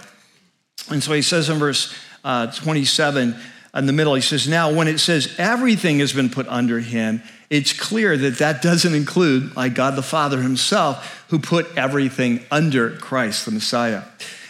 And 0.89 1.03
so 1.03 1.11
he 1.11 1.21
says 1.21 1.49
in 1.49 1.59
verse 1.59 1.93
uh, 2.23 2.47
27, 2.47 3.35
in 3.73 3.85
the 3.85 3.93
middle, 3.93 4.15
he 4.15 4.21
says, 4.21 4.47
Now, 4.47 4.73
when 4.73 4.87
it 4.87 4.99
says 4.99 5.35
everything 5.37 5.99
has 5.99 6.13
been 6.13 6.29
put 6.29 6.47
under 6.47 6.79
him, 6.79 7.21
it's 7.51 7.73
clear 7.73 8.15
that 8.15 8.37
that 8.37 8.61
doesn't 8.61 8.95
include 8.95 9.57
like 9.57 9.75
God 9.75 9.97
the 9.97 10.01
Father 10.01 10.41
himself, 10.41 11.25
who 11.27 11.37
put 11.37 11.67
everything 11.77 12.39
under 12.49 12.91
Christ, 12.91 13.43
the 13.43 13.51
Messiah. 13.51 14.03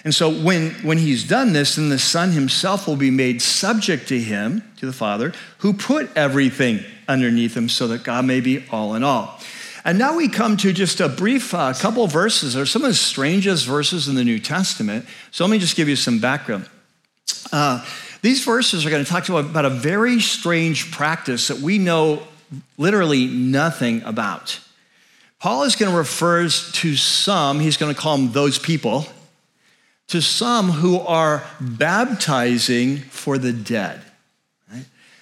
And 0.04 0.14
so 0.14 0.32
when, 0.32 0.70
when 0.84 1.00
he's 1.00 1.28
done 1.28 1.52
this, 1.52 1.76
then 1.76 1.90
the 1.90 1.98
Son 1.98 2.32
himself 2.32 2.88
will 2.88 2.96
be 2.96 3.10
made 3.10 3.42
subject 3.42 4.08
to 4.10 4.20
him, 4.20 4.64
to 4.78 4.86
the 4.86 4.94
Father, 4.94 5.34
who 5.58 5.74
put 5.74 6.16
everything 6.16 6.82
underneath 7.08 7.58
him 7.58 7.70
so 7.70 7.88
that 7.88 8.04
God 8.04 8.26
may 8.26 8.40
be 8.40 8.64
all 8.70 8.94
in 8.94 9.04
all. 9.04 9.40
And 9.84 9.98
now 9.98 10.16
we 10.16 10.30
come 10.30 10.56
to 10.58 10.72
just 10.72 11.00
a 11.00 11.10
brief 11.10 11.56
uh, 11.56 11.74
couple 11.74 12.06
verses. 12.06 12.54
They're 12.54 12.68
some 12.68 12.84
of 12.84 12.90
the 12.90 12.94
strangest 12.94 13.66
verses 13.66 14.08
in 14.08 14.14
the 14.14 14.24
New 14.24 14.40
Testament. 14.40 15.08
So 15.32 15.44
let 15.44 15.50
me 15.50 15.58
just 15.58 15.76
give 15.76 15.90
you 15.90 15.96
some 15.96 16.20
background. 16.20 16.70
Uh, 17.52 17.84
these 18.22 18.46
verses 18.46 18.86
are 18.86 18.92
going 18.92 19.04
to 19.04 19.10
talk 19.10 19.26
to 19.26 19.38
about 19.38 19.66
a 19.66 19.72
very 19.72 20.20
strange 20.20 20.92
practice 20.92 21.48
that 21.48 21.58
we 21.58 21.80
know 21.80 22.22
literally 22.78 23.28
nothing 23.28 24.02
about. 24.04 24.60
Paul 25.40 25.64
is 25.64 25.76
going 25.76 25.92
to 25.92 25.98
refer 25.98 26.48
to 26.48 26.96
some, 26.96 27.60
he's 27.60 27.78
going 27.78 27.94
to 27.94 28.00
call 28.00 28.18
them 28.18 28.32
those 28.32 28.60
people, 28.60 29.08
to 30.08 30.22
some 30.22 30.70
who 30.70 31.00
are 31.00 31.44
baptizing 31.60 32.98
for 32.98 33.38
the 33.38 33.54
dead. 33.54 34.02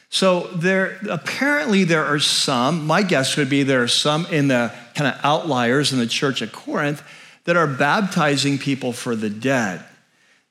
So 0.10 0.48
there 0.56 1.00
apparently 1.10 1.84
there 1.84 2.04
are 2.04 2.20
some, 2.20 2.88
my 2.88 3.04
guess 3.04 3.38
would 3.38 3.50
be 3.50 3.62
there 3.62 3.84
are 3.84 3.88
some 3.88 4.26
in 4.26 4.48
the 4.48 4.74
kind 4.96 5.14
of 5.14 5.20
outliers 5.24 5.94
in 5.94 6.00
the 6.00 6.08
church 6.08 6.42
at 6.42 6.52
Corinth 6.52 7.04
that 7.44 7.56
are 7.56 7.68
baptizing 7.68 8.58
people 8.58 8.92
for 8.92 9.16
the 9.16 9.30
dead. 9.30 9.86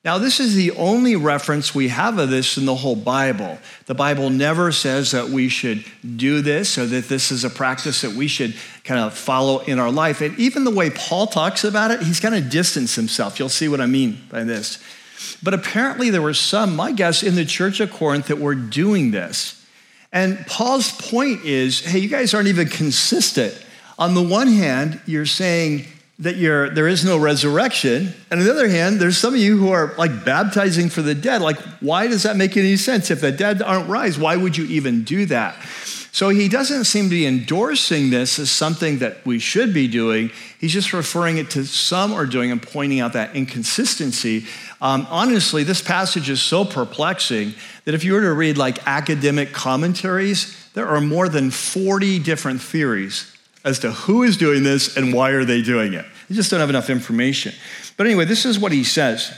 Now, 0.09 0.17
this 0.17 0.39
is 0.39 0.55
the 0.55 0.71
only 0.71 1.15
reference 1.15 1.75
we 1.75 1.89
have 1.89 2.17
of 2.17 2.31
this 2.31 2.57
in 2.57 2.65
the 2.65 2.73
whole 2.73 2.95
Bible. 2.95 3.59
The 3.85 3.93
Bible 3.93 4.31
never 4.31 4.71
says 4.71 5.11
that 5.11 5.29
we 5.29 5.49
should 5.49 5.85
do 6.15 6.41
this 6.41 6.79
or 6.79 6.87
that 6.87 7.07
this 7.09 7.31
is 7.31 7.43
a 7.43 7.49
practice 7.51 8.01
that 8.01 8.13
we 8.13 8.27
should 8.27 8.55
kind 8.83 9.01
of 9.01 9.13
follow 9.13 9.59
in 9.59 9.77
our 9.77 9.91
life. 9.91 10.21
And 10.21 10.35
even 10.39 10.63
the 10.63 10.71
way 10.71 10.89
Paul 10.89 11.27
talks 11.27 11.63
about 11.63 11.91
it, 11.91 12.01
he's 12.01 12.19
kind 12.19 12.33
of 12.33 12.49
distanced 12.49 12.95
himself. 12.95 13.37
You'll 13.37 13.49
see 13.49 13.67
what 13.67 13.81
I 13.81 13.85
mean 13.85 14.19
by 14.31 14.43
this. 14.43 14.83
But 15.43 15.53
apparently, 15.53 16.09
there 16.09 16.23
were 16.23 16.33
some, 16.33 16.75
my 16.75 16.91
guess, 16.91 17.21
in 17.21 17.35
the 17.35 17.45
church 17.45 17.79
of 17.79 17.91
Corinth 17.91 18.29
that 18.29 18.39
were 18.39 18.55
doing 18.55 19.11
this. 19.11 19.63
And 20.11 20.43
Paul's 20.47 20.91
point 20.91 21.45
is 21.45 21.81
hey, 21.81 21.99
you 21.99 22.09
guys 22.09 22.33
aren't 22.33 22.47
even 22.47 22.67
consistent. 22.67 23.53
On 23.99 24.15
the 24.15 24.23
one 24.23 24.47
hand, 24.47 25.01
you're 25.05 25.27
saying, 25.27 25.85
that 26.19 26.35
you're, 26.35 26.69
there 26.69 26.87
is 26.87 27.05
no 27.05 27.17
resurrection. 27.17 28.13
And 28.29 28.41
on 28.41 28.45
the 28.45 28.51
other 28.51 28.67
hand, 28.67 28.99
there's 28.99 29.17
some 29.17 29.33
of 29.33 29.39
you 29.39 29.57
who 29.57 29.71
are 29.71 29.93
like 29.97 30.25
baptizing 30.25 30.89
for 30.89 31.01
the 31.01 31.15
dead. 31.15 31.41
Like, 31.41 31.57
why 31.79 32.07
does 32.07 32.23
that 32.23 32.35
make 32.35 32.57
any 32.57 32.75
sense? 32.75 33.09
If 33.09 33.21
the 33.21 33.31
dead 33.31 33.61
aren't 33.61 33.87
rise, 33.87 34.19
why 34.19 34.35
would 34.35 34.57
you 34.57 34.65
even 34.65 35.03
do 35.03 35.25
that? 35.27 35.55
So 36.11 36.29
he 36.29 36.49
doesn't 36.49 36.85
seem 36.85 37.05
to 37.05 37.09
be 37.11 37.25
endorsing 37.25 38.09
this 38.09 38.39
as 38.39 38.51
something 38.51 38.99
that 38.99 39.25
we 39.25 39.39
should 39.39 39.73
be 39.73 39.87
doing. 39.87 40.31
He's 40.59 40.73
just 40.73 40.91
referring 40.91 41.37
it 41.37 41.51
to 41.51 41.63
some 41.63 42.11
are 42.11 42.25
doing 42.25 42.51
and 42.51 42.61
pointing 42.61 42.99
out 42.99 43.13
that 43.13 43.35
inconsistency. 43.35 44.45
Um, 44.81 45.07
honestly, 45.09 45.63
this 45.63 45.81
passage 45.81 46.29
is 46.29 46.41
so 46.41 46.65
perplexing 46.65 47.53
that 47.85 47.93
if 47.93 48.03
you 48.03 48.13
were 48.13 48.21
to 48.21 48.33
read 48.33 48.57
like 48.57 48.85
academic 48.85 49.53
commentaries, 49.53 50.57
there 50.73 50.87
are 50.87 50.99
more 50.99 51.29
than 51.29 51.51
40 51.51 52.19
different 52.19 52.59
theories 52.59 53.33
as 53.63 53.79
to 53.79 53.91
who 53.91 54.23
is 54.23 54.37
doing 54.37 54.63
this 54.63 54.95
and 54.95 55.13
why 55.13 55.31
are 55.31 55.45
they 55.45 55.61
doing 55.61 55.93
it. 55.93 56.05
They 56.27 56.35
just 56.35 56.51
don't 56.51 56.59
have 56.59 56.69
enough 56.69 56.89
information. 56.89 57.53
But 57.97 58.05
anyway, 58.05 58.25
this 58.25 58.45
is 58.45 58.57
what 58.57 58.71
he 58.71 58.83
says. 58.83 59.33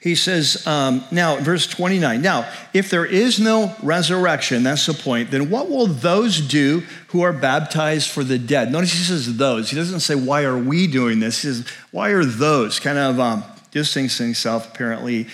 He 0.00 0.14
says, 0.14 0.64
um, 0.66 1.02
now, 1.10 1.36
verse 1.36 1.66
29, 1.66 2.22
now, 2.22 2.48
if 2.72 2.88
there 2.88 3.04
is 3.04 3.40
no 3.40 3.74
resurrection, 3.82 4.62
that's 4.62 4.86
the 4.86 4.94
point, 4.94 5.32
then 5.32 5.50
what 5.50 5.68
will 5.68 5.86
those 5.86 6.40
do 6.40 6.84
who 7.08 7.22
are 7.22 7.32
baptized 7.32 8.08
for 8.10 8.22
the 8.22 8.38
dead? 8.38 8.70
Notice 8.70 8.92
he 8.92 8.98
says 8.98 9.36
those. 9.36 9.70
He 9.70 9.76
doesn't 9.76 10.00
say, 10.00 10.14
why 10.14 10.44
are 10.44 10.56
we 10.56 10.86
doing 10.86 11.18
this? 11.18 11.42
He 11.42 11.48
says, 11.48 11.66
why 11.90 12.10
are 12.10 12.24
those? 12.24 12.78
Kind 12.78 12.98
of 12.98 13.18
um, 13.18 13.42
distancing 13.72 14.26
himself, 14.26 14.72
apparently. 14.72 15.26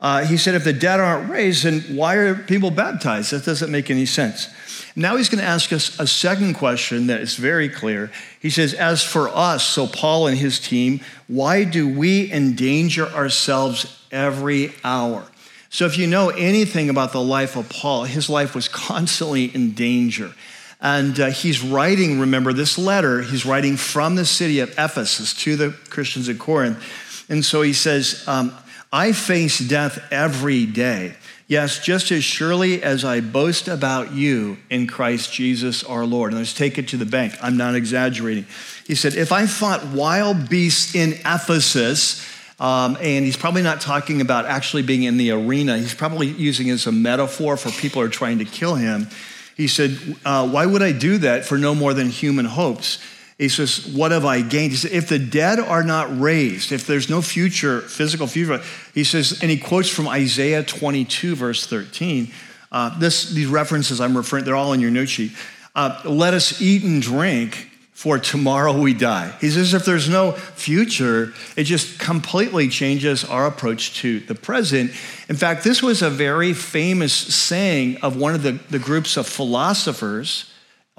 Uh, 0.00 0.24
he 0.24 0.36
said, 0.36 0.54
if 0.54 0.64
the 0.64 0.72
dead 0.72 0.98
aren't 0.98 1.30
raised, 1.30 1.64
then 1.64 1.80
why 1.94 2.14
are 2.14 2.34
people 2.34 2.70
baptized? 2.70 3.32
That 3.32 3.44
doesn't 3.44 3.70
make 3.70 3.90
any 3.90 4.06
sense. 4.06 4.48
Now 4.96 5.16
he's 5.16 5.28
going 5.28 5.42
to 5.42 5.48
ask 5.48 5.72
us 5.72 5.98
a 6.00 6.06
second 6.06 6.54
question 6.54 7.06
that 7.08 7.20
is 7.20 7.36
very 7.36 7.68
clear. 7.68 8.10
He 8.40 8.50
says, 8.50 8.74
As 8.74 9.04
for 9.04 9.28
us, 9.28 9.64
so 9.64 9.86
Paul 9.86 10.26
and 10.26 10.38
his 10.38 10.58
team, 10.58 11.00
why 11.28 11.64
do 11.64 11.88
we 11.88 12.32
endanger 12.32 13.06
ourselves 13.06 14.02
every 14.10 14.72
hour? 14.82 15.26
So 15.68 15.86
if 15.86 15.96
you 15.96 16.08
know 16.08 16.30
anything 16.30 16.90
about 16.90 17.12
the 17.12 17.22
life 17.22 17.54
of 17.56 17.68
Paul, 17.68 18.04
his 18.04 18.28
life 18.28 18.54
was 18.54 18.68
constantly 18.68 19.44
in 19.44 19.72
danger. 19.72 20.32
And 20.80 21.20
uh, 21.20 21.26
he's 21.26 21.62
writing, 21.62 22.18
remember, 22.18 22.54
this 22.54 22.78
letter, 22.78 23.20
he's 23.20 23.44
writing 23.44 23.76
from 23.76 24.16
the 24.16 24.24
city 24.24 24.60
of 24.60 24.70
Ephesus 24.72 25.34
to 25.44 25.56
the 25.56 25.70
Christians 25.90 26.28
in 26.28 26.38
Corinth. 26.38 26.82
And 27.28 27.44
so 27.44 27.60
he 27.62 27.74
says, 27.74 28.24
um, 28.26 28.52
I 28.92 29.12
face 29.12 29.58
death 29.58 30.00
every 30.10 30.66
day. 30.66 31.14
Yes, 31.46 31.84
just 31.84 32.12
as 32.12 32.22
surely 32.22 32.82
as 32.82 33.04
I 33.04 33.20
boast 33.20 33.66
about 33.66 34.12
you 34.12 34.58
in 34.68 34.86
Christ 34.86 35.32
Jesus 35.32 35.82
our 35.82 36.04
Lord. 36.04 36.30
And 36.30 36.38
let's 36.38 36.54
take 36.54 36.78
it 36.78 36.88
to 36.88 36.96
the 36.96 37.06
bank. 37.06 37.34
I'm 37.42 37.56
not 37.56 37.74
exaggerating. 37.74 38.46
He 38.86 38.94
said, 38.94 39.14
If 39.14 39.32
I 39.32 39.46
fought 39.46 39.84
wild 39.86 40.48
beasts 40.48 40.94
in 40.94 41.14
Ephesus, 41.24 42.24
um, 42.60 42.96
and 43.00 43.24
he's 43.24 43.36
probably 43.36 43.62
not 43.62 43.80
talking 43.80 44.20
about 44.20 44.46
actually 44.46 44.82
being 44.82 45.02
in 45.02 45.16
the 45.16 45.32
arena, 45.32 45.76
he's 45.78 45.94
probably 45.94 46.28
using 46.28 46.68
it 46.68 46.72
as 46.72 46.86
a 46.86 46.92
metaphor 46.92 47.56
for 47.56 47.70
people 47.70 48.00
who 48.00 48.06
are 48.06 48.10
trying 48.10 48.38
to 48.38 48.44
kill 48.44 48.76
him. 48.76 49.08
He 49.56 49.66
said, 49.66 49.98
uh, 50.24 50.48
Why 50.48 50.66
would 50.66 50.82
I 50.82 50.92
do 50.92 51.18
that 51.18 51.44
for 51.44 51.58
no 51.58 51.74
more 51.74 51.94
than 51.94 52.10
human 52.10 52.44
hopes? 52.44 52.98
He 53.40 53.48
says, 53.48 53.86
What 53.86 54.12
have 54.12 54.26
I 54.26 54.42
gained? 54.42 54.72
He 54.72 54.76
says, 54.76 54.92
If 54.92 55.08
the 55.08 55.18
dead 55.18 55.58
are 55.58 55.82
not 55.82 56.20
raised, 56.20 56.72
if 56.72 56.86
there's 56.86 57.08
no 57.08 57.22
future, 57.22 57.80
physical 57.80 58.26
future, 58.26 58.60
he 58.92 59.02
says, 59.02 59.40
and 59.40 59.50
he 59.50 59.56
quotes 59.56 59.88
from 59.88 60.06
Isaiah 60.08 60.62
22, 60.62 61.36
verse 61.36 61.66
13. 61.66 62.30
Uh, 62.70 62.98
this, 62.98 63.30
these 63.30 63.46
references 63.46 63.98
I'm 63.98 64.14
referring, 64.14 64.44
they're 64.44 64.54
all 64.54 64.74
in 64.74 64.80
your 64.80 64.90
note 64.90 65.08
sheet. 65.08 65.32
Uh, 65.74 66.02
Let 66.04 66.34
us 66.34 66.60
eat 66.60 66.84
and 66.84 67.00
drink, 67.00 67.70
for 67.92 68.18
tomorrow 68.18 68.78
we 68.78 68.92
die. 68.92 69.34
He 69.40 69.48
says, 69.48 69.72
if 69.72 69.86
there's 69.86 70.10
no 70.10 70.32
future, 70.32 71.32
it 71.56 71.64
just 71.64 71.98
completely 71.98 72.68
changes 72.68 73.24
our 73.24 73.46
approach 73.46 73.96
to 74.00 74.20
the 74.20 74.34
present. 74.34 74.90
In 75.30 75.36
fact, 75.36 75.64
this 75.64 75.82
was 75.82 76.02
a 76.02 76.10
very 76.10 76.52
famous 76.52 77.14
saying 77.14 78.02
of 78.02 78.18
one 78.18 78.34
of 78.34 78.42
the, 78.42 78.52
the 78.68 78.78
groups 78.78 79.16
of 79.16 79.26
philosophers 79.26 80.49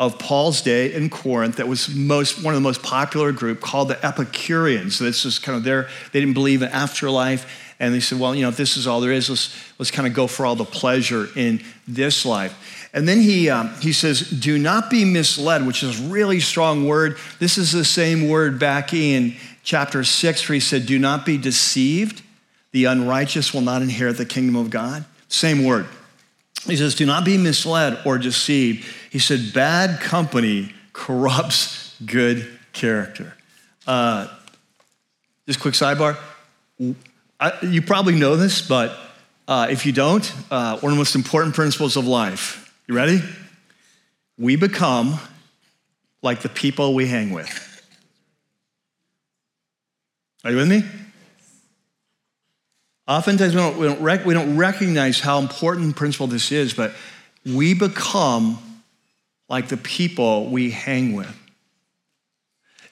of 0.02 0.18
Paul's 0.18 0.64
day 0.64 0.92
in 0.92 1.12
Corinth 1.12 1.58
that 1.58 1.68
was 1.68 1.88
most, 1.94 2.44
one 2.44 2.56
of 2.56 2.58
the 2.58 2.64
most 2.64 2.82
popular 2.82 3.32
group 3.32 3.62
called 3.62 3.88
the 3.88 4.04
Epicureans. 4.04 4.96
So 4.96 5.04
this 5.04 5.26
is 5.26 5.38
kind 5.38 5.56
of 5.56 5.64
their, 5.64 5.90
they 6.12 6.20
didn't 6.20 6.34
believe 6.34 6.64
in 6.64 6.70
afterlife. 6.70 7.76
And 7.80 7.94
they 7.94 8.00
said, 8.00 8.20
well, 8.20 8.34
you 8.34 8.42
know, 8.42 8.50
if 8.50 8.58
this 8.58 8.78
is 8.78 8.88
all 8.88 9.00
there 9.00 9.12
is, 9.12 9.30
let's, 9.30 9.56
let's 9.78 9.92
kind 9.92 10.08
of 10.08 10.16
go 10.16 10.26
for 10.26 10.44
all 10.44 10.56
the 10.56 10.66
pleasure 10.66 11.28
in 11.36 11.64
this 11.88 12.26
life. 12.26 12.90
And 12.96 13.08
then 13.08 13.22
he, 13.22 13.52
um, 13.52 13.76
he 13.80 13.94
says, 13.94 14.22
do 14.28 14.58
not 14.58 14.90
be 14.90 15.06
misled, 15.06 15.68
which 15.68 15.84
is 15.84 16.00
a 16.00 16.04
really 16.10 16.40
strong 16.40 16.88
word. 16.88 17.18
This 17.38 17.60
is 17.60 17.72
the 17.72 17.86
same 17.86 18.28
word 18.28 18.60
back 18.60 18.96
in 18.96 19.36
chapter 19.62 20.04
six 20.04 20.50
where 20.50 20.56
he 20.56 20.60
said, 20.60 20.88
do 20.88 20.98
not 20.98 21.28
be 21.28 21.38
deceived. 21.38 22.24
The 22.72 22.86
unrighteous 22.86 23.54
will 23.54 23.62
not 23.62 23.84
inherit 23.84 24.18
the 24.18 24.26
kingdom 24.26 24.56
of 24.56 24.72
God. 24.72 25.06
Same 25.28 25.64
word. 25.64 25.86
He 26.66 26.76
says, 26.76 26.96
do 26.96 27.06
not 27.06 27.26
be 27.26 27.38
misled 27.38 28.00
or 28.06 28.18
deceived. 28.18 28.86
He 29.10 29.20
said, 29.20 29.52
bad 29.54 30.00
company 30.00 30.74
corrupts 30.94 31.96
good 32.06 32.48
character. 32.72 33.36
Uh, 33.88 34.28
just 35.48 35.60
quick 35.60 35.74
sidebar. 35.74 36.18
I, 37.40 37.54
you 37.64 37.82
probably 37.82 38.16
know 38.16 38.36
this, 38.36 38.62
but 38.62 38.98
uh, 39.48 39.68
if 39.70 39.86
you 39.86 39.92
don't, 39.92 40.32
uh, 40.52 40.78
one 40.80 40.92
of 40.92 40.96
the 40.96 41.00
most 41.00 41.16
important 41.16 41.56
principles 41.56 41.98
of 41.98 42.06
life. 42.06 42.74
You 42.88 42.96
ready? 42.96 43.22
We 44.38 44.56
become 44.56 45.20
like 46.22 46.42
the 46.42 46.50
people 46.50 46.94
we 46.94 47.08
hang 47.08 47.32
with. 47.32 47.68
Are 50.44 50.52
you 50.52 50.58
with 50.58 50.70
me? 50.70 50.84
Oftentimes 53.12 53.54
we 53.54 53.60
don't, 53.60 53.78
we, 53.78 53.88
don't 53.88 54.02
rec- 54.02 54.26
we 54.26 54.34
don't 54.34 54.56
recognize 54.56 55.20
how 55.20 55.40
important 55.40 55.98
principle 55.98 56.28
this 56.28 56.50
is, 56.50 56.74
but 56.74 56.94
we 57.46 57.74
become 57.74 58.58
like 59.50 59.68
the 59.68 59.76
people 59.76 60.50
we 60.50 60.72
hang 60.72 61.14
with. 61.14 61.38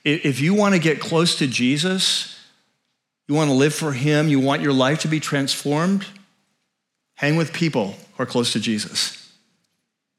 If 0.03 0.41
you 0.41 0.53
want 0.53 0.75
to 0.75 0.79
get 0.81 0.99
close 0.99 1.37
to 1.37 1.47
Jesus, 1.47 2.37
you 3.29 3.35
want 3.35 3.49
to 3.49 3.53
live 3.53 3.73
for 3.73 3.93
Him, 3.93 4.27
you 4.27 4.41
want 4.41 4.61
your 4.61 4.73
life 4.73 4.99
to 5.01 5.07
be 5.07 5.21
transformed, 5.21 6.05
hang 7.15 7.37
with 7.37 7.53
people 7.53 7.95
who 8.17 8.23
are 8.23 8.25
close 8.25 8.51
to 8.51 8.59
Jesus. 8.59 9.31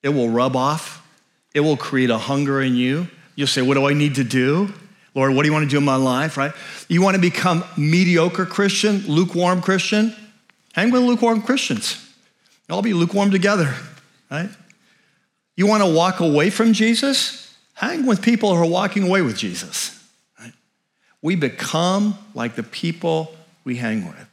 It 0.03 0.09
will 0.11 0.31
rub 0.31 0.57
off, 0.57 1.07
it 1.53 1.61
will 1.61 1.77
create 1.77 2.09
a 2.09 2.17
hunger 2.17 2.63
in 2.63 2.75
you. 2.75 3.09
You'll 3.37 3.49
say, 3.49 3.61
What 3.61 3.75
do 3.75 3.87
I 3.87 3.93
need 3.93 4.15
to 4.15 4.25
do? 4.25 4.73
Lord, 5.15 5.35
what 5.35 5.43
do 5.43 5.49
you 5.49 5.53
want 5.53 5.65
to 5.65 5.71
do 5.71 5.79
in 5.79 5.85
my 5.85 5.97
life, 5.97 6.37
right? 6.37 6.53
You 6.89 7.03
want 7.03 7.17
to 7.17 7.21
become 7.21 7.65
mediocre 7.77 8.47
Christian, 8.47 9.05
lukewarm 9.07 9.61
Christian? 9.61 10.15
Hang 10.73 10.91
with 10.91 11.03
lukewarm 11.03 11.43
Christians. 11.43 12.07
All 12.69 12.83
be 12.83 12.95
lukewarm 12.95 13.33
together, 13.33 13.75
right? 14.31 14.51
You 15.57 15.67
want 15.67 15.83
to 15.83 15.93
walk 15.93 16.21
away 16.21 16.51
from 16.51 16.73
Jesus? 16.73 17.55
Hang 17.75 18.07
with 18.07 18.23
people 18.23 18.55
who 18.55 18.63
are 18.63 18.69
walking 18.69 19.03
away 19.03 19.23
with 19.23 19.37
Jesus. 19.37 20.01
Right? 20.39 20.53
We 21.21 21.35
become 21.35 22.17
like 22.35 22.55
the 22.55 22.63
people 22.63 23.35
we 23.65 23.77
hang 23.77 24.07
with. 24.07 24.27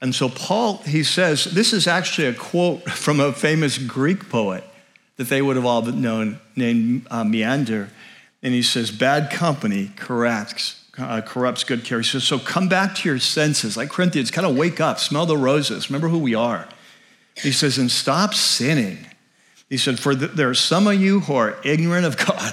And 0.00 0.14
so 0.14 0.28
Paul, 0.28 0.78
he 0.78 1.02
says, 1.02 1.44
this 1.44 1.72
is 1.72 1.86
actually 1.86 2.26
a 2.26 2.34
quote 2.34 2.82
from 2.90 3.20
a 3.20 3.32
famous 3.32 3.78
Greek 3.78 4.28
poet 4.28 4.64
that 5.16 5.28
they 5.28 5.40
would 5.40 5.56
have 5.56 5.64
all 5.64 5.82
known 5.82 6.40
named 6.56 7.06
uh, 7.10 7.24
Menander. 7.24 7.88
And 8.44 8.52
he 8.52 8.62
says, 8.62 8.90
bad 8.90 9.30
company 9.30 9.90
corrupts, 9.96 10.84
uh, 10.98 11.22
corrupts 11.22 11.64
good 11.64 11.82
character. 11.82 12.00
He 12.00 12.20
says, 12.20 12.24
so 12.24 12.38
come 12.38 12.68
back 12.68 12.94
to 12.96 13.08
your 13.08 13.18
senses. 13.18 13.76
Like 13.76 13.88
Corinthians, 13.88 14.30
kind 14.30 14.46
of 14.46 14.54
wake 14.54 14.80
up, 14.80 15.00
smell 15.00 15.24
the 15.24 15.36
roses, 15.36 15.88
remember 15.88 16.08
who 16.08 16.18
we 16.18 16.34
are. 16.34 16.68
He 17.36 17.50
says, 17.50 17.78
and 17.78 17.90
stop 17.90 18.34
sinning. 18.34 18.98
He 19.70 19.78
said, 19.78 19.98
for 19.98 20.14
the, 20.14 20.26
there 20.26 20.50
are 20.50 20.54
some 20.54 20.86
of 20.86 21.00
you 21.00 21.20
who 21.20 21.34
are 21.34 21.56
ignorant 21.64 22.04
of 22.04 22.16
God. 22.26 22.52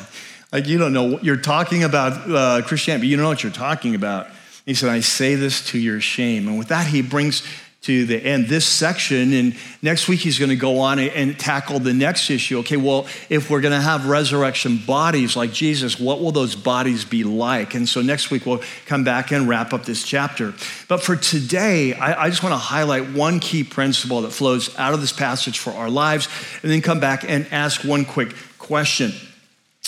Like 0.54 0.66
you 0.66 0.78
don't 0.78 0.94
know, 0.94 1.04
what 1.04 1.24
you're 1.26 1.38
talking 1.38 1.84
about 1.84 2.30
uh, 2.30 2.66
Christianity, 2.66 3.08
you 3.08 3.18
don't 3.18 3.24
know 3.24 3.30
what 3.30 3.44
you're 3.44 3.52
talking 3.52 3.94
about. 3.94 4.28
He 4.66 4.74
said, 4.74 4.90
I 4.90 5.02
say 5.02 5.36
this 5.36 5.68
to 5.72 5.78
your 5.78 6.00
shame. 6.00 6.48
And 6.48 6.58
with 6.58 6.70
that, 6.70 6.88
he 6.88 7.02
brings 7.02 7.44
to 7.82 8.06
the 8.06 8.16
end 8.16 8.48
this 8.48 8.66
section. 8.66 9.34
And 9.34 9.56
next 9.82 10.08
week, 10.08 10.20
he's 10.20 10.38
going 10.38 10.50
to 10.50 10.56
go 10.56 10.80
on 10.80 11.00
and 11.00 11.38
tackle 11.40 11.80
the 11.80 11.94
next 11.94 12.30
issue. 12.30 12.60
Okay, 12.60 12.78
well, 12.78 13.08
if 13.28 13.50
we're 13.50 13.62
going 13.62 13.74
to 13.74 13.82
have 13.82 14.08
resurrection 14.08 14.78
bodies 14.78 15.36
like 15.36 15.52
Jesus, 15.52 16.00
what 16.00 16.22
will 16.22 16.32
those 16.32 16.56
bodies 16.56 17.06
be 17.06 17.24
like? 17.24 17.74
And 17.74 17.90
so 17.90 18.04
next 18.04 18.30
week, 18.30 18.46
we'll 18.46 18.62
come 18.86 19.04
back 19.04 19.32
and 19.32 19.50
wrap 19.50 19.74
up 19.74 19.86
this 19.86 20.04
chapter. 20.04 20.54
But 20.88 21.02
for 21.02 21.16
today, 21.16 21.94
I, 21.94 22.26
I 22.26 22.30
just 22.30 22.44
want 22.44 22.54
to 22.54 22.58
highlight 22.58 23.14
one 23.14 23.40
key 23.40 23.64
principle 23.64 24.22
that 24.22 24.32
flows 24.32 24.78
out 24.78 24.94
of 24.94 25.02
this 25.02 25.14
passage 25.14 25.58
for 25.58 25.72
our 25.72 25.90
lives, 25.90 26.30
and 26.62 26.72
then 26.72 26.82
come 26.82 27.00
back 27.00 27.28
and 27.28 27.48
ask 27.52 27.84
one 27.84 28.06
quick 28.06 28.36
question. 28.60 29.12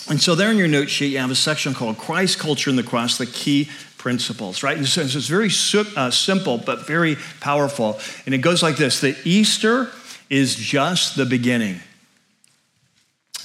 And 0.10 0.20
so, 0.20 0.36
there 0.36 0.52
in 0.52 0.58
your 0.58 0.68
note 0.68 0.90
sheet, 0.90 1.14
you 1.14 1.20
have 1.20 1.32
a 1.32 1.36
section 1.36 1.74
called 1.74 1.98
Christ 1.98 2.40
Culture 2.40 2.70
in 2.70 2.76
the 2.76 2.84
Cross, 2.84 3.20
the 3.20 3.26
key 3.26 3.70
principles, 4.04 4.64
right? 4.64 4.76
And 4.76 4.86
so 4.86 5.00
it's 5.00 5.14
very 5.16 5.50
uh, 5.96 6.12
simple, 6.12 6.58
but 6.58 6.86
very 6.86 7.16
powerful. 7.40 8.02
And 8.26 8.36
it 8.36 8.40
goes 8.40 8.62
like 8.62 8.76
this 8.76 9.00
The 9.00 9.16
Easter 9.24 9.90
is 10.30 10.56
just 10.56 11.16
the 11.16 11.26
beginning. 11.26 11.80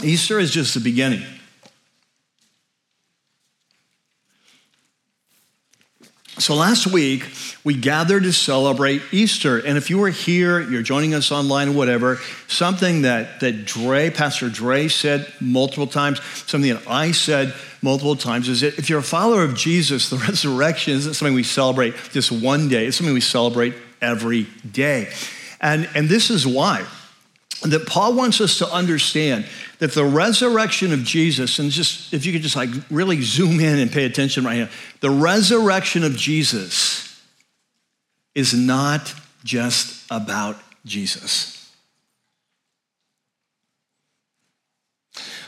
Easter 0.02 0.40
is 0.40 0.50
just 0.50 0.74
the 0.74 0.80
beginning. 0.80 1.22
So 6.38 6.54
last 6.54 6.86
week, 6.86 7.24
we 7.64 7.74
gathered 7.74 8.22
to 8.22 8.32
celebrate 8.32 9.02
Easter. 9.10 9.58
And 9.58 9.76
if 9.76 9.90
you 9.90 9.98
were 9.98 10.10
here, 10.10 10.60
you're 10.60 10.82
joining 10.82 11.12
us 11.12 11.32
online, 11.32 11.70
or 11.70 11.72
whatever, 11.72 12.20
something 12.46 13.02
that, 13.02 13.40
that 13.40 13.64
Dre, 13.64 14.10
Pastor 14.10 14.48
Dre 14.48 14.86
said 14.86 15.32
multiple 15.40 15.88
times, 15.88 16.22
something 16.46 16.72
that 16.72 16.86
I 16.86 17.10
said 17.10 17.54
multiple 17.82 18.14
times 18.14 18.48
is 18.48 18.60
that 18.60 18.78
if 18.78 18.88
you're 18.88 19.00
a 19.00 19.02
follower 19.02 19.42
of 19.42 19.56
Jesus, 19.56 20.10
the 20.10 20.16
resurrection 20.28 20.94
isn't 20.94 21.14
something 21.14 21.34
we 21.34 21.42
celebrate 21.42 21.94
just 22.12 22.30
one 22.30 22.68
day, 22.68 22.86
it's 22.86 22.96
something 22.96 23.14
we 23.14 23.20
celebrate 23.20 23.74
every 24.00 24.44
day. 24.70 25.12
And, 25.60 25.88
and 25.96 26.08
this 26.08 26.30
is 26.30 26.46
why 26.46 26.86
that 27.62 27.86
Paul 27.86 28.14
wants 28.14 28.40
us 28.40 28.58
to 28.58 28.72
understand 28.72 29.46
that 29.78 29.92
the 29.92 30.04
resurrection 30.04 30.92
of 30.92 31.02
Jesus, 31.02 31.58
and 31.58 31.70
just 31.70 32.14
if 32.14 32.24
you 32.24 32.32
could 32.32 32.42
just 32.42 32.56
like 32.56 32.70
really 32.90 33.20
zoom 33.22 33.58
in 33.60 33.78
and 33.78 33.90
pay 33.90 34.04
attention 34.04 34.44
right 34.44 34.58
now, 34.58 34.68
the 35.00 35.10
resurrection 35.10 36.04
of 36.04 36.16
Jesus 36.16 37.20
is 38.34 38.54
not 38.54 39.12
just 39.42 40.04
about 40.10 40.56
Jesus. 40.84 41.72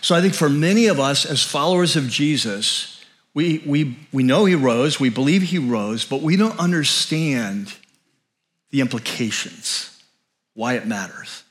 So 0.01 0.14
I 0.14 0.20
think 0.20 0.35
for 0.35 0.49
many 0.49 0.87
of 0.87 0.99
us 0.99 1.25
as 1.25 1.44
followers 1.44 1.94
of 1.94 2.09
Jesus, 2.09 3.05
we, 3.35 3.62
we, 3.64 3.96
we 4.12 4.23
know 4.23 4.44
he 4.44 4.57
rose, 4.57 4.99
we 4.99 5.11
believe 5.11 5.42
he 5.42 5.59
rose, 5.59 6.05
but 6.05 6.23
we 6.23 6.37
don't 6.37 6.59
understand 6.59 7.73
the 8.70 8.81
implications, 8.81 10.03
why 10.55 10.75
it 10.75 10.87
matters. 10.87 11.44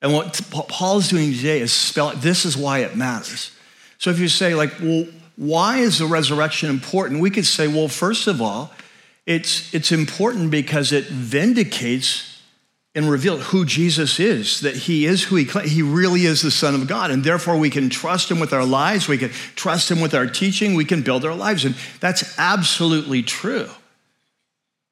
And 0.00 0.12
what 0.12 0.40
Paul 0.50 0.98
is 0.98 1.08
doing 1.08 1.32
today 1.32 1.60
is 1.60 1.72
spell 1.72 2.12
this 2.14 2.44
is 2.44 2.56
why 2.56 2.80
it 2.80 2.96
matters. 2.96 3.50
So 3.98 4.10
if 4.10 4.20
you 4.20 4.28
say, 4.28 4.54
like, 4.54 4.72
well, 4.80 5.06
why 5.36 5.78
is 5.78 5.98
the 5.98 6.06
resurrection 6.06 6.70
important? 6.70 7.20
We 7.20 7.30
could 7.30 7.46
say, 7.46 7.66
well, 7.68 7.88
first 7.88 8.26
of 8.26 8.40
all, 8.40 8.72
it's, 9.26 9.72
it's 9.74 9.92
important 9.92 10.50
because 10.50 10.92
it 10.92 11.04
vindicates 11.04 12.40
and 12.94 13.10
reveals 13.10 13.46
who 13.48 13.64
Jesus 13.64 14.18
is, 14.18 14.60
that 14.62 14.74
he 14.74 15.04
is 15.04 15.22
who 15.24 15.36
he 15.36 15.44
claims. 15.44 15.70
He 15.70 15.82
really 15.82 16.24
is 16.24 16.42
the 16.42 16.50
Son 16.50 16.74
of 16.74 16.88
God. 16.88 17.10
And 17.10 17.22
therefore, 17.22 17.56
we 17.56 17.70
can 17.70 17.90
trust 17.90 18.30
him 18.30 18.40
with 18.40 18.52
our 18.52 18.64
lives. 18.64 19.06
We 19.06 19.18
can 19.18 19.30
trust 19.54 19.90
him 19.90 20.00
with 20.00 20.14
our 20.14 20.26
teaching. 20.26 20.74
We 20.74 20.84
can 20.84 21.02
build 21.02 21.24
our 21.24 21.34
lives. 21.34 21.64
And 21.64 21.76
that's 22.00 22.36
absolutely 22.38 23.22
true. 23.22 23.68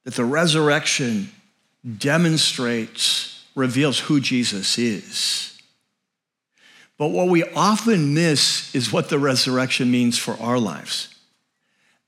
That 0.05 0.15
the 0.15 0.25
resurrection 0.25 1.33
demonstrates 1.99 3.36
reveals 3.57 3.99
who 3.99 4.21
Jesus 4.21 4.79
is. 4.79 5.61
But 6.99 7.09
what 7.09 7.29
we 7.29 7.43
often 7.43 8.15
miss 8.15 8.73
is 8.75 8.93
what 8.93 9.09
the 9.09 9.19
resurrection 9.19 9.91
means 9.91 10.19
for 10.19 10.35
our 10.41 10.59
lives. 10.59 11.15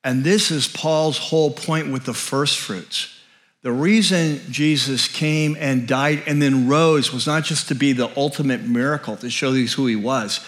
And 0.05 0.23
this 0.23 0.51
is 0.51 0.69
Paul's 0.69 1.19
whole 1.19 1.51
point 1.51 1.91
with 1.91 2.05
the 2.05 2.15
first 2.15 2.59
fruits. 2.59 3.15
The 3.63 3.73
reason 3.73 4.41
Jesus 4.51 5.09
came 5.09 5.57
and 5.59 5.89
died 5.89 6.23
and 6.27 6.41
then 6.41 6.69
rose 6.69 7.13
was 7.13 7.27
not 7.27 7.45
just 7.45 7.69
to 7.69 7.75
be 7.75 7.93
the 7.93 8.11
ultimate 8.17 8.63
miracle, 8.63 9.17
to 9.17 9.29
show 9.29 9.51
these 9.51 9.75
who 9.75 9.87
he 9.87 9.97
was. 9.97 10.41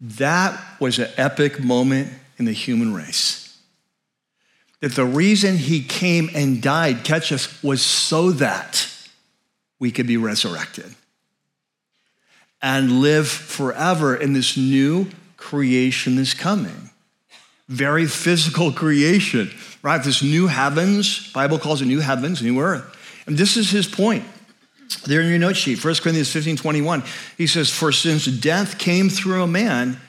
That 0.00 0.60
was 0.80 0.98
an 0.98 1.10
epic 1.16 1.62
moment 1.62 2.12
in 2.38 2.44
the 2.44 2.52
human 2.52 2.92
race. 2.92 3.56
That 4.80 4.94
the 4.94 5.04
reason 5.04 5.56
he 5.56 5.82
came 5.82 6.28
and 6.34 6.62
died, 6.62 7.04
catch 7.04 7.32
us, 7.32 7.62
was 7.62 7.82
so 7.82 8.30
that 8.32 8.87
we 9.78 9.90
could 9.90 10.06
be 10.06 10.16
resurrected 10.16 10.94
and 12.60 13.00
live 13.00 13.28
forever 13.28 14.16
in 14.16 14.32
this 14.32 14.56
new 14.56 15.08
creation 15.36 16.16
that's 16.16 16.34
coming. 16.34 16.90
Very 17.68 18.06
physical 18.06 18.72
creation, 18.72 19.50
right? 19.82 20.02
This 20.02 20.22
new 20.22 20.46
heavens, 20.46 21.30
Bible 21.32 21.58
calls 21.58 21.82
it 21.82 21.86
new 21.86 22.00
heavens, 22.00 22.42
new 22.42 22.60
earth. 22.60 22.96
And 23.26 23.36
this 23.36 23.56
is 23.56 23.70
his 23.70 23.86
point. 23.86 24.24
There 25.06 25.20
in 25.20 25.28
your 25.28 25.38
note 25.38 25.56
sheet, 25.56 25.84
1 25.84 25.94
Corinthians 25.96 26.32
15, 26.32 26.56
21, 26.56 27.02
he 27.36 27.46
says, 27.46 27.70
For 27.70 27.92
since 27.92 28.24
death 28.24 28.78
came 28.78 29.10
through 29.10 29.42
a 29.42 29.46
man, 29.46 30.00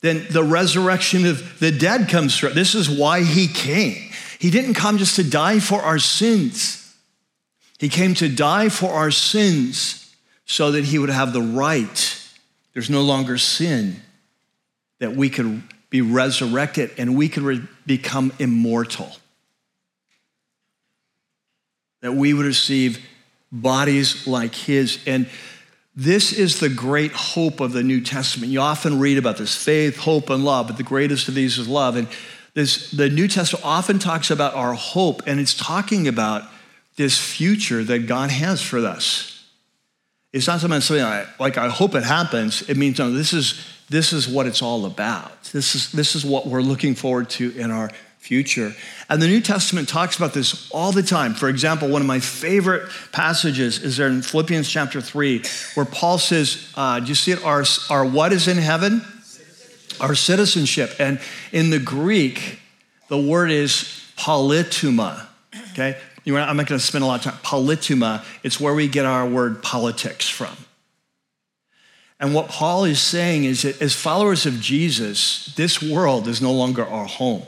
then 0.00 0.26
the 0.30 0.44
resurrection 0.44 1.26
of 1.26 1.58
the 1.58 1.72
dead 1.72 2.08
comes 2.08 2.38
through. 2.38 2.50
This 2.50 2.76
is 2.76 2.88
why 2.88 3.24
he 3.24 3.48
came. 3.48 4.10
He 4.38 4.50
didn't 4.50 4.74
come 4.74 4.98
just 4.98 5.16
to 5.16 5.28
die 5.28 5.58
for 5.58 5.82
our 5.82 5.98
sins. 5.98 6.87
He 7.78 7.88
came 7.88 8.14
to 8.14 8.28
die 8.28 8.68
for 8.68 8.90
our 8.90 9.10
sins 9.10 10.14
so 10.44 10.72
that 10.72 10.84
he 10.84 10.98
would 10.98 11.10
have 11.10 11.32
the 11.32 11.42
right. 11.42 12.30
There's 12.72 12.90
no 12.90 13.02
longer 13.02 13.38
sin, 13.38 14.02
that 14.98 15.14
we 15.14 15.30
could 15.30 15.62
be 15.90 16.00
resurrected 16.02 16.90
and 16.98 17.16
we 17.16 17.28
could 17.28 17.42
re- 17.42 17.62
become 17.86 18.32
immortal. 18.38 19.10
That 22.00 22.14
we 22.14 22.34
would 22.34 22.46
receive 22.46 23.04
bodies 23.50 24.26
like 24.26 24.54
his. 24.54 24.98
And 25.06 25.28
this 25.94 26.32
is 26.32 26.60
the 26.60 26.68
great 26.68 27.12
hope 27.12 27.60
of 27.60 27.72
the 27.72 27.82
New 27.82 28.00
Testament. 28.00 28.52
You 28.52 28.60
often 28.60 28.98
read 28.98 29.18
about 29.18 29.36
this 29.36 29.56
faith, 29.56 29.96
hope, 29.96 30.30
and 30.30 30.44
love, 30.44 30.68
but 30.68 30.76
the 30.76 30.82
greatest 30.82 31.28
of 31.28 31.34
these 31.34 31.58
is 31.58 31.68
love. 31.68 31.96
And 31.96 32.08
this, 32.54 32.90
the 32.90 33.08
New 33.08 33.28
Testament 33.28 33.64
often 33.64 33.98
talks 33.98 34.30
about 34.30 34.54
our 34.54 34.74
hope, 34.74 35.22
and 35.26 35.40
it's 35.40 35.54
talking 35.54 36.06
about 36.06 36.48
this 36.98 37.16
future 37.16 37.84
that 37.84 38.06
God 38.06 38.30
has 38.30 38.60
for 38.60 38.84
us. 38.84 39.46
It's 40.32 40.48
not 40.48 40.60
something, 40.60 41.00
I, 41.00 41.26
like 41.38 41.56
I 41.56 41.68
hope 41.68 41.94
it 41.94 42.02
happens. 42.02 42.68
It 42.68 42.76
means 42.76 42.98
no, 42.98 43.10
this 43.10 43.32
is 43.32 43.64
this 43.88 44.12
is 44.12 44.28
what 44.28 44.46
it's 44.46 44.60
all 44.60 44.84
about. 44.84 45.44
This 45.44 45.74
is 45.74 45.92
this 45.92 46.14
is 46.14 46.26
what 46.26 46.46
we're 46.46 46.60
looking 46.60 46.94
forward 46.94 47.30
to 47.30 47.56
in 47.56 47.70
our 47.70 47.90
future. 48.18 48.74
And 49.08 49.22
the 49.22 49.28
New 49.28 49.40
Testament 49.40 49.88
talks 49.88 50.16
about 50.16 50.34
this 50.34 50.70
all 50.72 50.92
the 50.92 51.04
time. 51.04 51.34
For 51.34 51.48
example, 51.48 51.88
one 51.88 52.02
of 52.02 52.08
my 52.08 52.18
favorite 52.18 52.90
passages 53.12 53.82
is 53.82 53.96
there 53.96 54.08
in 54.08 54.20
Philippians 54.20 54.68
chapter 54.68 55.00
3, 55.00 55.42
where 55.74 55.86
Paul 55.86 56.18
says, 56.18 56.70
uh, 56.74 57.00
Do 57.00 57.06
you 57.06 57.14
see 57.14 57.30
it? 57.30 57.42
Our, 57.44 57.64
our 57.88 58.04
what 58.04 58.32
is 58.32 58.48
in 58.48 58.58
heaven? 58.58 59.02
Our 60.00 60.14
citizenship. 60.14 60.96
And 60.98 61.20
in 61.52 61.70
the 61.70 61.78
Greek, 61.78 62.58
the 63.08 63.18
word 63.18 63.50
is 63.50 64.04
politeuma. 64.18 65.26
Okay? 65.72 65.96
I'm 66.36 66.56
not 66.56 66.66
going 66.66 66.78
to 66.78 66.84
spend 66.84 67.04
a 67.04 67.06
lot 67.06 67.24
of 67.24 67.32
time. 67.32 67.40
Politeuma, 67.42 68.24
it's 68.42 68.60
where 68.60 68.74
we 68.74 68.88
get 68.88 69.06
our 69.06 69.26
word 69.26 69.62
politics 69.62 70.28
from. 70.28 70.56
And 72.20 72.34
what 72.34 72.48
Paul 72.48 72.84
is 72.84 73.00
saying 73.00 73.44
is 73.44 73.62
that 73.62 73.80
as 73.80 73.94
followers 73.94 74.44
of 74.44 74.60
Jesus, 74.60 75.46
this 75.56 75.80
world 75.82 76.26
is 76.26 76.42
no 76.42 76.52
longer 76.52 76.84
our 76.84 77.06
home. 77.06 77.44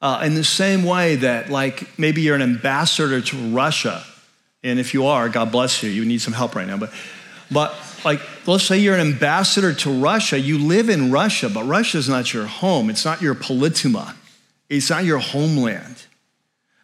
Uh, 0.00 0.22
in 0.24 0.34
the 0.34 0.44
same 0.44 0.84
way 0.84 1.16
that, 1.16 1.50
like, 1.50 1.98
maybe 1.98 2.22
you're 2.22 2.36
an 2.36 2.42
ambassador 2.42 3.20
to 3.20 3.36
Russia, 3.48 4.02
and 4.62 4.78
if 4.78 4.94
you 4.94 5.06
are, 5.06 5.28
God 5.28 5.52
bless 5.52 5.82
you, 5.82 5.90
you 5.90 6.04
need 6.04 6.20
some 6.20 6.32
help 6.32 6.54
right 6.54 6.66
now. 6.66 6.76
But, 6.76 6.92
but 7.50 7.74
like, 8.04 8.20
let's 8.46 8.64
say 8.64 8.78
you're 8.78 8.94
an 8.94 9.00
ambassador 9.00 9.74
to 9.74 9.90
Russia, 9.90 10.38
you 10.38 10.58
live 10.58 10.88
in 10.88 11.10
Russia, 11.10 11.50
but 11.50 11.64
Russia 11.64 11.98
is 11.98 12.08
not 12.08 12.32
your 12.32 12.46
home. 12.46 12.88
It's 12.88 13.04
not 13.04 13.20
your 13.20 13.34
politeuma. 13.34 14.14
It's 14.70 14.88
not 14.88 15.04
your 15.04 15.18
homeland 15.18 16.06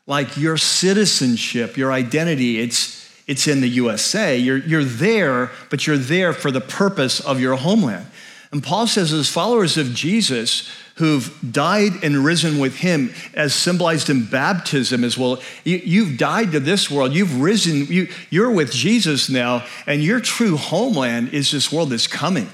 like 0.07 0.37
your 0.37 0.57
citizenship, 0.57 1.77
your 1.77 1.92
identity, 1.92 2.61
it's, 2.61 3.11
it's 3.27 3.49
in 3.49 3.61
the 3.61 3.69
USA. 3.69 4.37
You're, 4.37 4.59
you're 4.59 4.85
there, 4.85 5.51
but 5.69 5.87
you're 5.87 5.97
there 5.97 6.33
for 6.33 6.51
the 6.51 6.61
purpose 6.61 7.21
of 7.21 7.40
your 7.40 7.57
homeland. 7.57 8.07
And 8.53 8.62
Paul 8.62 8.87
says, 8.87 9.12
as 9.12 9.29
followers 9.29 9.77
of 9.77 9.92
Jesus 9.92 10.71
who've 10.95 11.37
died 11.53 11.92
and 12.03 12.25
risen 12.25 12.59
with 12.59 12.77
him, 12.77 13.12
as 13.35 13.53
symbolized 13.53 14.09
in 14.09 14.25
baptism 14.25 15.03
as 15.05 15.19
well, 15.19 15.42
you, 15.64 16.07
have 16.07 16.16
died 16.16 16.53
to 16.53 16.61
this 16.61 16.90
world, 16.90 17.12
you've 17.12 17.40
risen, 17.40 17.87
you, 17.87 18.09
you're 18.31 18.51
with 18.51 18.73
Jesus 18.73 19.29
now, 19.29 19.66
and 19.87 20.03
your 20.03 20.21
true 20.21 20.57
homeland 20.57 21.31
is 21.35 21.51
this 21.51 21.71
world 21.73 21.90
that's 21.90 22.07
coming. 22.07 22.49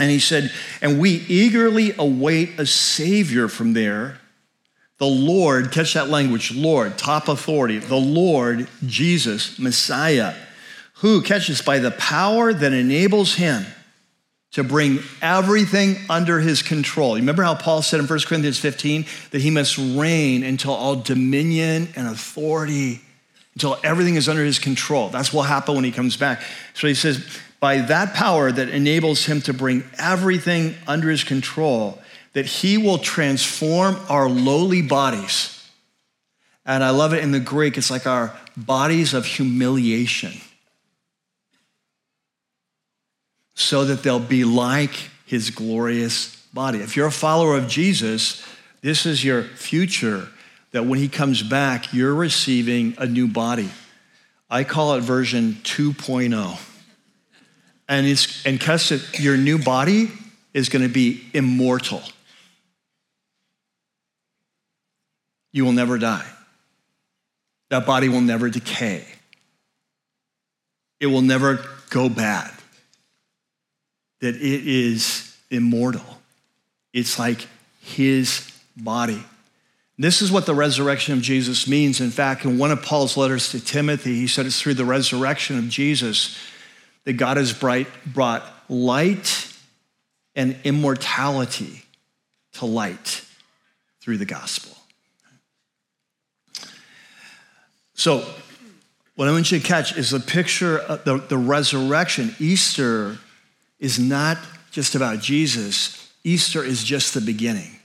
And 0.00 0.10
he 0.10 0.20
said, 0.20 0.50
and 0.80 0.98
we 0.98 1.10
eagerly 1.28 1.92
await 1.98 2.58
a 2.58 2.64
Savior 2.64 3.48
from 3.48 3.74
there 3.74 4.18
the 5.02 5.08
Lord, 5.08 5.72
catch 5.72 5.94
that 5.94 6.10
language, 6.10 6.54
Lord, 6.54 6.96
top 6.96 7.26
authority, 7.26 7.78
the 7.78 7.96
Lord 7.96 8.68
Jesus, 8.86 9.58
Messiah, 9.58 10.32
who 10.98 11.22
catches 11.22 11.60
by 11.60 11.80
the 11.80 11.90
power 11.90 12.52
that 12.52 12.72
enables 12.72 13.34
him 13.34 13.66
to 14.52 14.62
bring 14.62 15.00
everything 15.20 15.96
under 16.08 16.38
his 16.38 16.62
control. 16.62 17.16
You 17.16 17.22
remember 17.22 17.42
how 17.42 17.56
Paul 17.56 17.82
said 17.82 17.98
in 17.98 18.06
1 18.06 18.20
Corinthians 18.20 18.60
15 18.60 19.04
that 19.32 19.40
he 19.40 19.50
must 19.50 19.76
reign 19.76 20.44
until 20.44 20.72
all 20.72 20.94
dominion 20.94 21.88
and 21.96 22.06
authority, 22.06 23.00
until 23.54 23.80
everything 23.82 24.14
is 24.14 24.28
under 24.28 24.44
his 24.44 24.60
control. 24.60 25.08
That's 25.08 25.32
what 25.32 25.40
will 25.40 25.48
happen 25.48 25.74
when 25.74 25.82
he 25.82 25.90
comes 25.90 26.16
back. 26.16 26.42
So 26.74 26.86
he 26.86 26.94
says, 26.94 27.26
by 27.58 27.78
that 27.78 28.14
power 28.14 28.52
that 28.52 28.68
enables 28.68 29.26
him 29.26 29.40
to 29.42 29.52
bring 29.52 29.82
everything 29.98 30.76
under 30.86 31.10
his 31.10 31.24
control, 31.24 32.00
that 32.32 32.46
He 32.46 32.78
will 32.78 32.98
transform 32.98 33.96
our 34.08 34.28
lowly 34.28 34.82
bodies. 34.82 35.58
And 36.64 36.84
I 36.84 36.90
love 36.90 37.12
it 37.12 37.22
in 37.22 37.32
the 37.32 37.40
Greek, 37.40 37.76
it's 37.76 37.90
like 37.90 38.06
our 38.06 38.36
bodies 38.56 39.14
of 39.14 39.26
humiliation, 39.26 40.32
so 43.54 43.84
that 43.84 44.02
they'll 44.02 44.20
be 44.20 44.44
like 44.44 45.10
His 45.26 45.50
glorious 45.50 46.36
body. 46.54 46.78
If 46.78 46.96
you're 46.96 47.08
a 47.08 47.12
follower 47.12 47.56
of 47.56 47.68
Jesus, 47.68 48.44
this 48.80 49.06
is 49.06 49.24
your 49.24 49.42
future, 49.42 50.28
that 50.70 50.86
when 50.86 50.98
He 50.98 51.08
comes 51.08 51.42
back, 51.42 51.92
you're 51.92 52.14
receiving 52.14 52.94
a 52.98 53.06
new 53.06 53.28
body. 53.28 53.70
I 54.48 54.64
call 54.64 54.94
it 54.94 55.00
version 55.00 55.54
2.0. 55.64 56.60
And 57.88 58.06
it's 58.06 58.44
and 58.46 58.58
because 58.58 59.18
your 59.18 59.36
new 59.36 59.58
body 59.58 60.10
is 60.54 60.68
going 60.68 60.82
to 60.82 60.92
be 60.92 61.22
immortal. 61.32 62.02
You 65.52 65.64
will 65.64 65.72
never 65.72 65.98
die. 65.98 66.26
That 67.70 67.86
body 67.86 68.08
will 68.08 68.20
never 68.20 68.48
decay. 68.50 69.04
It 71.00 71.06
will 71.06 71.22
never 71.22 71.64
go 71.90 72.08
bad. 72.08 72.50
That 74.20 74.36
it 74.36 74.66
is 74.66 75.36
immortal. 75.50 76.04
It's 76.92 77.18
like 77.18 77.46
his 77.80 78.50
body. 78.76 79.22
This 79.98 80.22
is 80.22 80.32
what 80.32 80.46
the 80.46 80.54
resurrection 80.54 81.14
of 81.14 81.22
Jesus 81.22 81.68
means. 81.68 82.00
In 82.00 82.10
fact, 82.10 82.44
in 82.44 82.58
one 82.58 82.70
of 82.70 82.82
Paul's 82.82 83.16
letters 83.16 83.50
to 83.50 83.64
Timothy, 83.64 84.14
he 84.14 84.26
said 84.26 84.46
it's 84.46 84.60
through 84.60 84.74
the 84.74 84.84
resurrection 84.84 85.58
of 85.58 85.68
Jesus 85.68 86.36
that 87.04 87.14
God 87.14 87.36
has 87.36 87.52
brought 87.52 88.42
light 88.68 89.52
and 90.34 90.56
immortality 90.64 91.84
to 92.54 92.64
light 92.64 93.24
through 94.00 94.18
the 94.18 94.24
gospel. 94.24 94.76
So, 98.02 98.24
what 99.14 99.28
I 99.28 99.30
want 99.30 99.52
you 99.52 99.60
to 99.60 99.64
catch 99.64 99.96
is 99.96 100.10
the 100.10 100.18
picture 100.18 100.76
of 100.76 101.04
the, 101.04 101.18
the 101.18 101.38
resurrection. 101.38 102.34
Easter 102.40 103.18
is 103.78 104.00
not 104.00 104.38
just 104.72 104.96
about 104.96 105.20
Jesus, 105.20 106.12
Easter 106.24 106.64
is 106.64 106.82
just 106.82 107.14
the 107.14 107.20
beginning. 107.20 107.78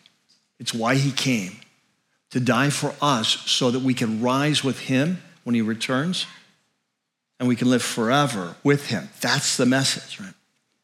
It's 0.60 0.73
why 0.73 0.95
he 0.95 1.12
came 1.12 1.58
to 2.32 2.39
die 2.39 2.71
for 2.71 2.95
us 2.99 3.27
so 3.45 3.69
that 3.69 3.82
we 3.82 3.93
can 3.93 4.19
rise 4.19 4.63
with 4.63 4.80
him 4.80 5.21
when 5.43 5.53
he 5.53 5.62
returns 5.62 6.25
and 7.39 7.47
we 7.47 7.56
can 7.56 7.69
live 7.69 7.84
forever 7.84 8.56
with 8.63 8.88
him. 8.88 9.10
That's 9.21 9.56
the 9.56 9.67
message, 9.67 10.19
right? 10.19 10.34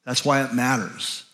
That's 0.05 0.23
why 0.23 0.43
it 0.43 0.53
matters. 0.53 1.25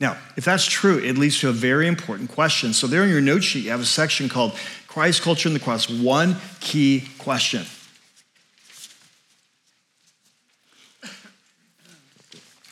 Now, 0.00 0.16
if 0.36 0.46
that's 0.46 0.64
true, 0.64 0.98
it 0.98 1.18
leads 1.18 1.40
to 1.40 1.50
a 1.50 1.52
very 1.52 1.88
important 1.88 2.30
question. 2.30 2.72
So, 2.72 2.86
there 2.86 3.04
in 3.04 3.10
your 3.10 3.20
note 3.20 3.44
sheet, 3.44 3.64
you 3.64 3.70
have 3.70 3.80
a 3.80 3.84
section 3.84 4.30
called 4.30 4.54
Christ, 4.94 5.22
Culture, 5.22 5.48
and 5.48 5.56
the 5.56 5.60
Cross. 5.60 5.90
One 5.90 6.36
key 6.60 7.08
question. 7.18 7.64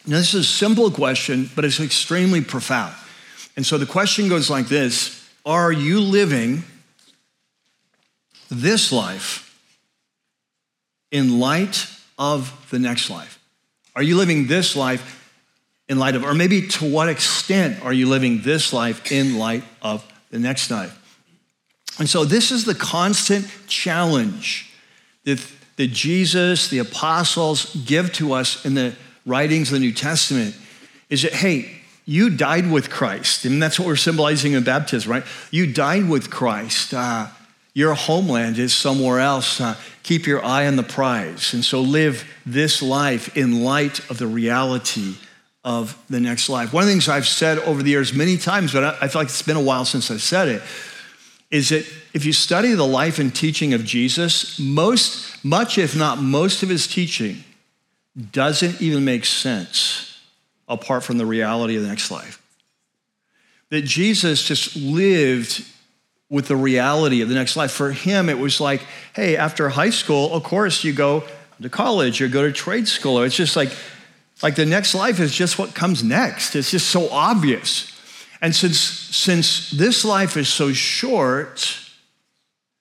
Now, 0.06 0.18
this 0.18 0.32
is 0.32 0.44
a 0.44 0.48
simple 0.48 0.92
question, 0.92 1.50
but 1.56 1.64
it's 1.64 1.80
extremely 1.80 2.40
profound. 2.40 2.94
And 3.56 3.66
so 3.66 3.76
the 3.76 3.86
question 3.86 4.28
goes 4.28 4.48
like 4.48 4.68
this 4.68 5.28
Are 5.44 5.72
you 5.72 5.98
living 5.98 6.62
this 8.52 8.92
life 8.92 9.60
in 11.10 11.40
light 11.40 11.88
of 12.20 12.68
the 12.70 12.78
next 12.78 13.10
life? 13.10 13.40
Are 13.96 14.02
you 14.02 14.16
living 14.16 14.46
this 14.46 14.76
life 14.76 15.28
in 15.88 15.98
light 15.98 16.14
of, 16.14 16.22
or 16.22 16.34
maybe 16.34 16.68
to 16.68 16.88
what 16.88 17.08
extent 17.08 17.84
are 17.84 17.92
you 17.92 18.08
living 18.08 18.42
this 18.42 18.72
life 18.72 19.10
in 19.10 19.38
light 19.38 19.64
of 19.82 20.06
the 20.30 20.38
next 20.38 20.70
life? 20.70 21.00
And 21.98 22.08
so 22.08 22.24
this 22.24 22.50
is 22.50 22.64
the 22.64 22.74
constant 22.74 23.46
challenge 23.66 24.72
that, 25.24 25.44
that 25.76 25.88
Jesus, 25.88 26.68
the 26.68 26.78
apostles 26.78 27.74
give 27.86 28.12
to 28.14 28.32
us 28.32 28.64
in 28.64 28.74
the 28.74 28.94
writings 29.26 29.68
of 29.68 29.74
the 29.74 29.80
New 29.80 29.92
Testament 29.92 30.56
is 31.10 31.22
that, 31.22 31.32
hey, 31.32 31.82
you 32.04 32.30
died 32.30 32.70
with 32.70 32.90
Christ. 32.90 33.44
And 33.44 33.62
that's 33.62 33.78
what 33.78 33.86
we're 33.86 33.96
symbolizing 33.96 34.52
in 34.52 34.64
baptism, 34.64 35.12
right? 35.12 35.24
You 35.50 35.72
died 35.72 36.08
with 36.08 36.30
Christ. 36.30 36.94
Uh, 36.94 37.28
your 37.74 37.94
homeland 37.94 38.58
is 38.58 38.74
somewhere 38.74 39.20
else. 39.20 39.60
Uh, 39.60 39.76
keep 40.02 40.26
your 40.26 40.44
eye 40.44 40.66
on 40.66 40.76
the 40.76 40.82
prize. 40.82 41.54
And 41.54 41.64
so 41.64 41.80
live 41.80 42.28
this 42.44 42.82
life 42.82 43.36
in 43.36 43.62
light 43.62 44.10
of 44.10 44.18
the 44.18 44.26
reality 44.26 45.14
of 45.64 45.96
the 46.10 46.18
next 46.20 46.48
life. 46.48 46.72
One 46.72 46.82
of 46.82 46.86
the 46.88 46.92
things 46.92 47.08
I've 47.08 47.28
said 47.28 47.58
over 47.60 47.82
the 47.82 47.90
years 47.90 48.12
many 48.12 48.36
times, 48.36 48.72
but 48.72 48.82
I, 48.84 49.04
I 49.04 49.08
feel 49.08 49.20
like 49.20 49.28
it's 49.28 49.42
been 49.42 49.56
a 49.56 49.62
while 49.62 49.84
since 49.84 50.10
I've 50.10 50.22
said 50.22 50.48
it, 50.48 50.62
is 51.52 51.68
that 51.68 51.86
if 52.14 52.24
you 52.24 52.32
study 52.32 52.72
the 52.72 52.86
life 52.86 53.18
and 53.18 53.32
teaching 53.32 53.74
of 53.74 53.84
Jesus, 53.84 54.58
most, 54.58 55.44
much 55.44 55.76
if 55.76 55.94
not 55.94 56.20
most 56.20 56.62
of 56.62 56.70
his 56.70 56.88
teaching 56.88 57.44
doesn't 58.32 58.80
even 58.80 59.04
make 59.04 59.26
sense 59.26 60.18
apart 60.66 61.04
from 61.04 61.18
the 61.18 61.26
reality 61.26 61.76
of 61.76 61.82
the 61.82 61.88
next 61.88 62.10
life. 62.10 62.42
That 63.68 63.82
Jesus 63.82 64.42
just 64.42 64.76
lived 64.76 65.64
with 66.30 66.48
the 66.48 66.56
reality 66.56 67.20
of 67.20 67.28
the 67.28 67.34
next 67.34 67.54
life. 67.56 67.70
For 67.70 67.92
him, 67.92 68.30
it 68.30 68.38
was 68.38 68.58
like, 68.58 68.82
hey, 69.14 69.36
after 69.36 69.68
high 69.68 69.90
school, 69.90 70.32
of 70.32 70.44
course, 70.44 70.82
you 70.82 70.94
go 70.94 71.22
to 71.60 71.68
college 71.68 72.22
or 72.22 72.28
go 72.28 72.42
to 72.42 72.52
trade 72.52 72.88
school. 72.88 73.22
It's 73.22 73.36
just 73.36 73.56
like, 73.56 73.70
like 74.42 74.54
the 74.54 74.64
next 74.64 74.94
life 74.94 75.20
is 75.20 75.34
just 75.34 75.58
what 75.58 75.74
comes 75.74 76.02
next. 76.02 76.56
It's 76.56 76.70
just 76.70 76.88
so 76.88 77.10
obvious. 77.10 77.91
And 78.42 78.54
since, 78.54 78.78
since 78.78 79.70
this 79.70 80.04
life 80.04 80.36
is 80.36 80.48
so 80.48 80.72
short 80.72 81.78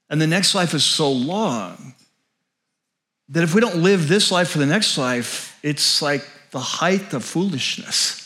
and 0.09 0.19
the 0.19 0.27
next 0.27 0.55
life 0.55 0.73
is 0.73 0.83
so 0.83 1.11
long, 1.11 1.93
that 3.29 3.43
if 3.43 3.53
we 3.53 3.61
don't 3.61 3.77
live 3.77 4.07
this 4.07 4.31
life 4.31 4.49
for 4.49 4.57
the 4.57 4.65
next 4.65 4.97
life, 4.97 5.57
it's 5.61 6.01
like 6.01 6.27
the 6.49 6.59
height 6.59 7.13
of 7.13 7.23
foolishness. 7.23 8.17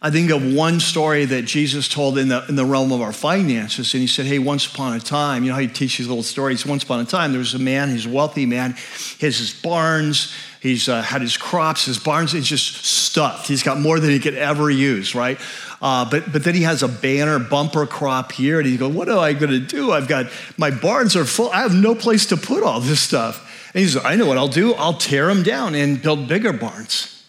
I 0.00 0.10
think 0.10 0.30
of 0.30 0.54
one 0.54 0.80
story 0.80 1.24
that 1.26 1.42
Jesus 1.42 1.88
told 1.88 2.18
in 2.18 2.28
the, 2.28 2.44
in 2.48 2.56
the 2.56 2.64
realm 2.64 2.90
of 2.92 3.00
our 3.00 3.12
finances. 3.12 3.94
And 3.94 4.00
he 4.00 4.06
said, 4.06 4.26
Hey, 4.26 4.38
once 4.38 4.66
upon 4.66 4.94
a 4.94 5.00
time, 5.00 5.42
you 5.42 5.50
know 5.50 5.54
how 5.54 5.60
he 5.60 5.68
teaches 5.68 6.08
little 6.08 6.22
stories? 6.22 6.66
Once 6.66 6.82
upon 6.82 7.00
a 7.00 7.04
time, 7.04 7.32
there 7.32 7.38
was 7.38 7.54
a 7.54 7.58
man, 7.58 7.90
he's 7.90 8.06
a 8.06 8.10
wealthy 8.10 8.46
man, 8.46 8.74
he 9.18 9.26
has 9.26 9.38
his 9.38 9.54
barns, 9.54 10.34
he's 10.66 10.88
uh, 10.88 11.00
had 11.02 11.22
his 11.22 11.36
crops, 11.36 11.86
his 11.86 11.98
barns, 11.98 12.32
he's 12.32 12.46
just 12.46 12.84
stuffed. 12.84 13.46
He's 13.46 13.62
got 13.62 13.80
more 13.80 14.00
than 14.00 14.10
he 14.10 14.18
could 14.18 14.34
ever 14.34 14.68
use, 14.68 15.14
right? 15.14 15.38
Uh, 15.80 16.08
but, 16.08 16.32
but 16.32 16.44
then 16.44 16.54
he 16.54 16.62
has 16.62 16.82
a 16.82 16.88
banner 16.88 17.38
bumper 17.38 17.86
crop 17.86 18.32
here, 18.32 18.58
and 18.58 18.66
he 18.66 18.76
goes, 18.76 18.92
What 18.92 19.08
am 19.08 19.18
I 19.18 19.32
going 19.32 19.52
to 19.52 19.60
do? 19.60 19.92
I've 19.92 20.08
got 20.08 20.26
my 20.56 20.70
barns 20.70 21.16
are 21.16 21.24
full. 21.24 21.50
I 21.50 21.60
have 21.60 21.74
no 21.74 21.94
place 21.94 22.26
to 22.26 22.36
put 22.36 22.62
all 22.62 22.80
this 22.80 23.00
stuff. 23.00 23.70
And 23.74 23.82
he 23.82 23.88
says, 23.88 24.04
I 24.04 24.16
know 24.16 24.26
what 24.26 24.38
I'll 24.38 24.48
do. 24.48 24.74
I'll 24.74 24.94
tear 24.94 25.26
them 25.26 25.42
down 25.42 25.74
and 25.74 26.00
build 26.00 26.28
bigger 26.28 26.52
barns. 26.52 27.24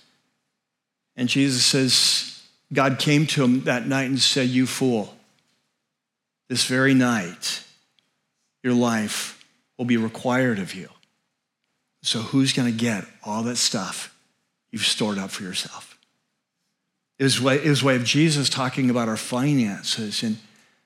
And 1.15 1.27
Jesus 1.27 1.65
says, 1.65 2.41
God 2.71 2.99
came 2.99 3.25
to 3.27 3.43
him 3.43 3.63
that 3.63 3.87
night 3.87 4.09
and 4.09 4.19
said, 4.19 4.49
You 4.49 4.65
fool, 4.65 5.13
this 6.47 6.65
very 6.65 6.93
night, 6.93 7.63
your 8.63 8.73
life 8.73 9.43
will 9.77 9.85
be 9.85 9.97
required 9.97 10.59
of 10.59 10.73
you. 10.73 10.89
So 12.07 12.19
who's 12.19 12.53
going 12.53 12.71
to 12.71 12.77
get 12.77 13.03
all 13.21 13.43
that 13.43 13.57
stuff 13.57 14.15
you've 14.71 14.85
stored 14.85 15.17
up 15.17 15.29
for 15.29 15.43
yourself? 15.43 15.99
It 17.19 17.25
was, 17.25 17.41
way, 17.41 17.57
it 17.61 17.67
was 17.67 17.83
way 17.83 17.97
of 17.97 18.05
Jesus 18.05 18.47
talking 18.47 18.89
about 18.89 19.09
our 19.09 19.17
finances 19.17 20.23
and 20.23 20.37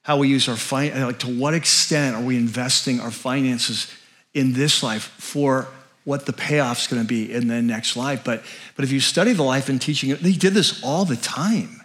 how 0.02 0.18
we 0.18 0.30
use 0.30 0.50
our 0.50 0.56
finances. 0.56 1.04
Like, 1.04 1.20
to 1.20 1.28
what 1.28 1.54
extent 1.54 2.16
are 2.16 2.24
we 2.24 2.38
investing 2.38 3.00
our 3.00 3.12
finances 3.12 3.94
in 4.34 4.54
this 4.54 4.82
life 4.82 5.04
for 5.20 5.68
what 6.06 6.26
the 6.26 6.34
payoff's 6.34 6.88
going 6.88 7.04
to 7.04 7.08
be 7.08 7.32
in 7.32 7.48
the 7.48 7.62
next 7.62 7.96
life? 7.96 8.24
But, 8.24 8.44
but 8.76 8.84
if 8.84 8.92
you 8.92 9.00
study 9.00 9.34
the 9.34 9.44
life 9.44 9.70
and 9.70 9.80
teaching, 9.80 10.16
he 10.16 10.36
did 10.36 10.56
this 10.56 10.84
all 10.84 11.06
the 11.06 11.18
time. 11.18 11.82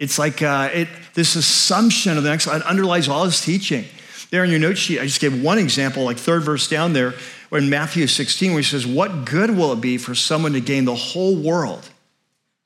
It's 0.00 0.18
like 0.18 0.42
uh, 0.42 0.70
it, 0.72 0.88
this 1.14 1.36
assumption 1.36 2.16
of 2.16 2.24
the 2.24 2.30
next 2.30 2.48
life 2.48 2.62
underlies 2.62 3.08
all 3.08 3.26
his 3.26 3.40
teaching. 3.40 3.84
There 4.32 4.42
in 4.42 4.50
your 4.50 4.58
note 4.58 4.76
sheet, 4.76 4.98
I 4.98 5.04
just 5.04 5.20
gave 5.20 5.40
one 5.40 5.58
example, 5.58 6.02
like 6.02 6.16
third 6.16 6.42
verse 6.42 6.68
down 6.68 6.94
there, 6.94 7.14
in 7.58 7.68
Matthew 7.68 8.06
16, 8.06 8.52
where 8.52 8.60
he 8.60 8.64
says, 8.64 8.86
What 8.86 9.24
good 9.24 9.50
will 9.50 9.72
it 9.72 9.80
be 9.80 9.98
for 9.98 10.14
someone 10.14 10.52
to 10.52 10.60
gain 10.60 10.84
the 10.84 10.94
whole 10.94 11.36
world? 11.36 11.88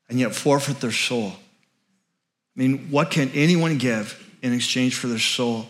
and 0.08 0.18
yet 0.18 0.34
forfeit 0.34 0.80
their 0.80 0.92
soul. 0.92 1.32
I 2.56 2.60
mean, 2.60 2.88
what 2.90 3.10
can 3.10 3.30
anyone 3.34 3.78
give 3.78 4.22
in 4.42 4.52
exchange 4.52 4.96
for 4.96 5.08
their 5.08 5.18
soul? 5.18 5.68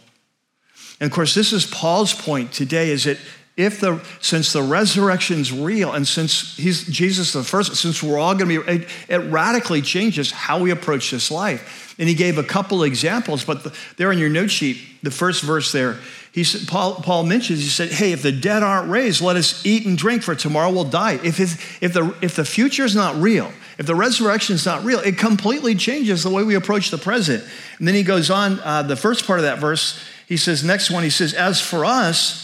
And 1.00 1.10
of 1.10 1.14
course, 1.14 1.34
this 1.34 1.52
is 1.52 1.66
Paul's 1.66 2.12
point 2.12 2.52
today 2.52 2.90
is 2.90 3.04
that 3.04 3.18
if 3.56 3.80
the 3.80 4.04
since 4.20 4.52
the 4.52 4.62
resurrection's 4.62 5.52
real 5.52 5.92
and 5.92 6.06
since 6.06 6.56
he's 6.56 6.84
Jesus 6.86 7.32
the 7.32 7.44
first, 7.44 7.76
since 7.76 8.02
we're 8.02 8.18
all 8.18 8.34
gonna 8.34 8.46
be, 8.46 8.56
it, 8.56 8.88
it 9.08 9.18
radically 9.30 9.80
changes 9.80 10.32
how 10.32 10.60
we 10.60 10.70
approach 10.70 11.10
this 11.10 11.30
life. 11.30 11.94
And 11.98 12.08
he 12.08 12.14
gave 12.16 12.38
a 12.38 12.42
couple 12.42 12.82
examples, 12.82 13.44
but 13.44 13.62
the, 13.62 13.72
there 13.96 14.10
in 14.10 14.18
your 14.18 14.28
note 14.28 14.50
sheet, 14.50 14.78
the 15.04 15.12
first 15.12 15.42
verse 15.44 15.70
there, 15.70 15.98
he 16.32 16.42
said, 16.42 16.66
Paul, 16.66 16.96
Paul 16.96 17.22
mentions, 17.22 17.60
he 17.60 17.68
said, 17.68 17.92
hey, 17.92 18.10
if 18.10 18.22
the 18.22 18.32
dead 18.32 18.64
aren't 18.64 18.90
raised, 18.90 19.20
let 19.20 19.36
us 19.36 19.64
eat 19.64 19.86
and 19.86 19.96
drink, 19.96 20.24
for 20.24 20.34
tomorrow 20.34 20.72
we'll 20.72 20.82
die. 20.82 21.20
If, 21.22 21.38
if, 21.80 21.92
the, 21.92 22.12
if 22.20 22.34
the 22.34 22.44
future 22.44 22.84
is 22.84 22.96
not 22.96 23.14
real, 23.14 23.52
if 23.78 23.86
the 23.86 23.94
resurrection 23.94 24.56
is 24.56 24.66
not 24.66 24.82
real, 24.82 24.98
it 24.98 25.16
completely 25.16 25.76
changes 25.76 26.24
the 26.24 26.30
way 26.30 26.42
we 26.42 26.56
approach 26.56 26.90
the 26.90 26.98
present. 26.98 27.44
And 27.78 27.86
then 27.86 27.94
he 27.94 28.02
goes 28.02 28.30
on, 28.30 28.58
uh, 28.64 28.82
the 28.82 28.96
first 28.96 29.28
part 29.28 29.38
of 29.38 29.44
that 29.44 29.60
verse, 29.60 30.02
he 30.26 30.36
says, 30.36 30.64
next 30.64 30.90
one, 30.90 31.04
he 31.04 31.10
says, 31.10 31.34
As 31.34 31.60
for 31.60 31.84
us, 31.84 32.43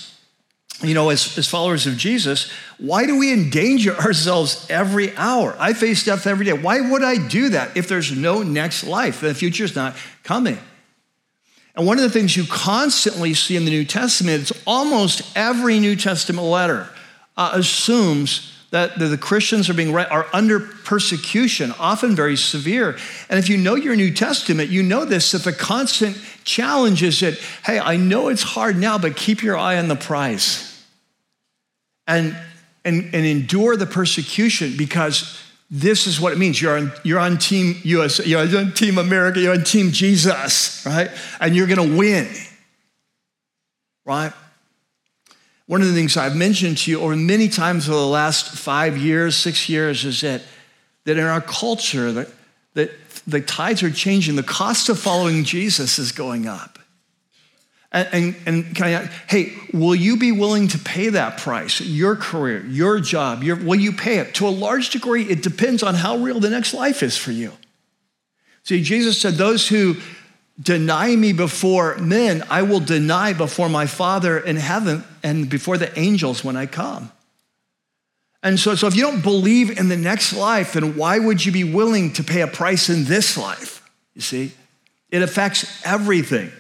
you 0.83 0.95
know, 0.95 1.11
as, 1.11 1.37
as 1.37 1.47
followers 1.47 1.87
of 1.87 1.97
Jesus, 1.97 2.51
why 2.79 3.07
do 3.07 3.19
we 3.19 3.33
endanger 3.33 3.95
ourselves 4.01 4.67
every 4.71 5.15
hour? 5.17 5.55
I 5.59 5.73
face 5.73 6.05
death 6.05 6.27
every 6.27 6.47
day. 6.47 6.53
Why 6.53 6.81
would 6.81 7.03
I 7.03 7.17
do 7.29 7.51
that 7.51 7.77
if 7.77 7.89
there's 7.89 8.13
no 8.13 8.43
next 8.43 8.85
life? 8.85 9.21
The 9.21 9.35
future's 9.35 9.77
not 9.77 9.97
coming. 10.23 10.59
And 11.77 11.87
one 11.87 11.99
of 11.99 12.03
the 12.03 12.11
things 12.11 12.37
you 12.37 12.45
constantly 12.47 13.35
see 13.35 13.57
in 13.57 13.65
the 13.65 13.71
New 13.71 13.85
Testament, 13.85 14.43
it's 14.43 14.63
almost 14.67 15.23
every 15.37 15.79
New 15.79 15.97
Testament 15.97 16.47
letter 16.47 16.89
uh, 17.37 17.53
assumes 17.55 18.57
that 18.71 18.99
the 18.99 19.19
Christians 19.19 19.69
are 19.69 19.75
being 19.75 19.95
are 19.95 20.27
under 20.33 20.61
persecution, 20.61 21.73
often 21.79 22.15
very 22.15 22.37
severe. 22.37 22.97
And 23.29 23.39
if 23.39 23.49
you 23.49 23.57
know 23.57 23.75
your 23.75 23.97
New 23.97 24.13
Testament, 24.13 24.71
you 24.71 24.83
know 24.83 25.05
this 25.05 25.33
that 25.33 25.43
the 25.43 25.53
constant 25.53 26.17
challenge 26.45 27.03
is 27.03 27.19
that, 27.21 27.35
hey, 27.65 27.81
I 27.81 27.97
know 27.97 28.29
it's 28.29 28.43
hard 28.43 28.77
now, 28.77 28.97
but 28.97 29.17
keep 29.17 29.43
your 29.43 29.57
eye 29.57 29.77
on 29.77 29.89
the 29.89 29.97
prize. 29.97 30.70
And 32.07 32.37
and, 32.85 33.15
and 33.15 33.27
endure 33.27 33.77
the 33.77 33.87
persecution 33.87 34.75
because 34.77 35.41
this 35.71 36.07
is 36.07 36.21
what 36.21 36.33
it 36.33 36.39
means. 36.39 36.61
You're 36.61 36.79
on, 36.79 36.93
you're 37.05 37.19
on 37.19 37.39
Team 37.39 37.77
USA, 37.83 38.25
you're 38.25 38.41
on 38.41 38.73
Team 38.73 38.99
America, 38.99 39.41
you're 39.41 39.55
on 39.55 39.65
Team 39.65 39.93
Jesus, 39.93 40.85
right? 40.87 41.11
And 41.41 41.55
you're 41.55 41.67
gonna 41.67 41.97
win, 41.97 42.29
right? 44.05 44.33
One 45.67 45.83
of 45.83 45.89
the 45.89 45.95
things 45.95 46.17
I've 46.17 46.35
mentioned 46.35 46.79
to 46.79 46.91
you 46.91 47.01
over 47.01 47.15
many 47.15 47.49
times 47.49 47.89
over 47.89 47.99
the 47.99 48.07
last 48.07 48.57
five 48.59 48.97
years, 48.99 49.37
six 49.37 49.69
years, 49.69 50.05
is 50.05 50.23
that, 50.23 50.43
that 51.05 51.17
in 51.17 51.25
our 51.25 51.41
culture, 51.41 52.11
that, 52.11 52.29
that 52.75 52.91
the 53.27 53.41
tides 53.41 53.85
are 53.85 53.91
changing. 53.91 54.35
The 54.35 54.43
cost 54.43 54.89
of 54.89 54.99
following 54.99 55.45
Jesus 55.45 56.01
is 56.01 56.11
going 56.11 56.49
up. 56.49 56.70
And, 57.93 58.09
and, 58.13 58.37
and 58.47 58.77
can 58.77 58.87
I, 58.87 59.07
hey, 59.29 59.53
will 59.73 59.95
you 59.95 60.17
be 60.17 60.31
willing 60.33 60.69
to 60.69 60.79
pay 60.79 61.09
that 61.09 61.39
price? 61.39 61.81
Your 61.81 62.15
career, 62.15 62.65
your 62.67 63.01
job, 63.01 63.43
your, 63.43 63.57
will 63.57 63.81
you 63.81 63.93
pay 63.93 64.19
it? 64.19 64.35
To 64.37 64.47
a 64.47 64.51
large 64.51 64.91
degree, 64.91 65.25
it 65.25 65.43
depends 65.43 65.83
on 65.83 65.95
how 65.95 66.17
real 66.17 66.39
the 66.39 66.51
next 66.51 66.73
life 66.73 67.03
is 67.03 67.17
for 67.17 67.33
you. 67.33 67.53
See, 68.63 68.83
Jesus 68.83 69.21
said, 69.21 69.35
Those 69.35 69.69
who 69.69 69.97
deny 70.61 71.17
me 71.17 71.33
before 71.33 71.97
men, 71.97 72.45
I 72.51 72.63
will 72.63 72.81
deny 72.81 73.33
before 73.33 73.69
my 73.69 73.87
Father 73.87 74.39
in 74.39 74.57
heaven 74.57 75.03
and 75.23 75.49
before 75.49 75.79
the 75.79 75.99
angels 75.99 76.45
when 76.45 76.57
I 76.57 76.67
come. 76.67 77.11
And 78.43 78.59
so, 78.59 78.75
so 78.75 78.87
if 78.87 78.95
you 78.95 79.03
don't 79.03 79.23
believe 79.23 79.79
in 79.79 79.89
the 79.89 79.97
next 79.97 80.33
life, 80.33 80.75
then 80.75 80.97
why 80.97 81.19
would 81.19 81.45
you 81.45 81.53
be 81.53 81.65
willing 81.65 82.13
to 82.15 82.25
pay 82.25 82.41
a 82.41 82.47
price 82.47 82.89
in 82.89 83.05
this 83.05 83.37
life? 83.37 83.83
You 84.15 84.23
see, 84.23 84.53
it 85.11 85.23
affects 85.23 85.85
everything. 85.85 86.51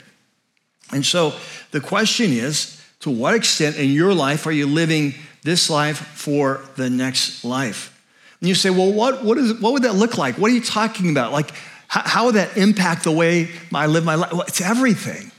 And 0.92 1.04
so 1.04 1.34
the 1.70 1.80
question 1.80 2.32
is 2.32 2.80
to 3.00 3.10
what 3.10 3.34
extent 3.34 3.76
in 3.76 3.90
your 3.90 4.14
life 4.14 4.46
are 4.46 4.52
you 4.52 4.66
living 4.66 5.14
this 5.42 5.70
life 5.70 5.98
for 5.98 6.60
the 6.76 6.90
next 6.90 7.44
life? 7.44 7.96
And 8.40 8.48
you 8.48 8.54
say, 8.54 8.70
well, 8.70 8.92
what, 8.92 9.24
what, 9.24 9.38
is, 9.38 9.60
what 9.60 9.72
would 9.72 9.82
that 9.82 9.94
look 9.94 10.18
like? 10.18 10.36
What 10.36 10.50
are 10.50 10.54
you 10.54 10.62
talking 10.62 11.10
about? 11.10 11.32
Like, 11.32 11.50
how, 11.88 12.02
how 12.04 12.26
would 12.26 12.36
that 12.36 12.56
impact 12.56 13.04
the 13.04 13.12
way 13.12 13.48
I 13.74 13.86
live 13.86 14.04
my 14.04 14.14
life? 14.14 14.32
Well, 14.32 14.42
it's 14.42 14.60
everything. 14.60 15.30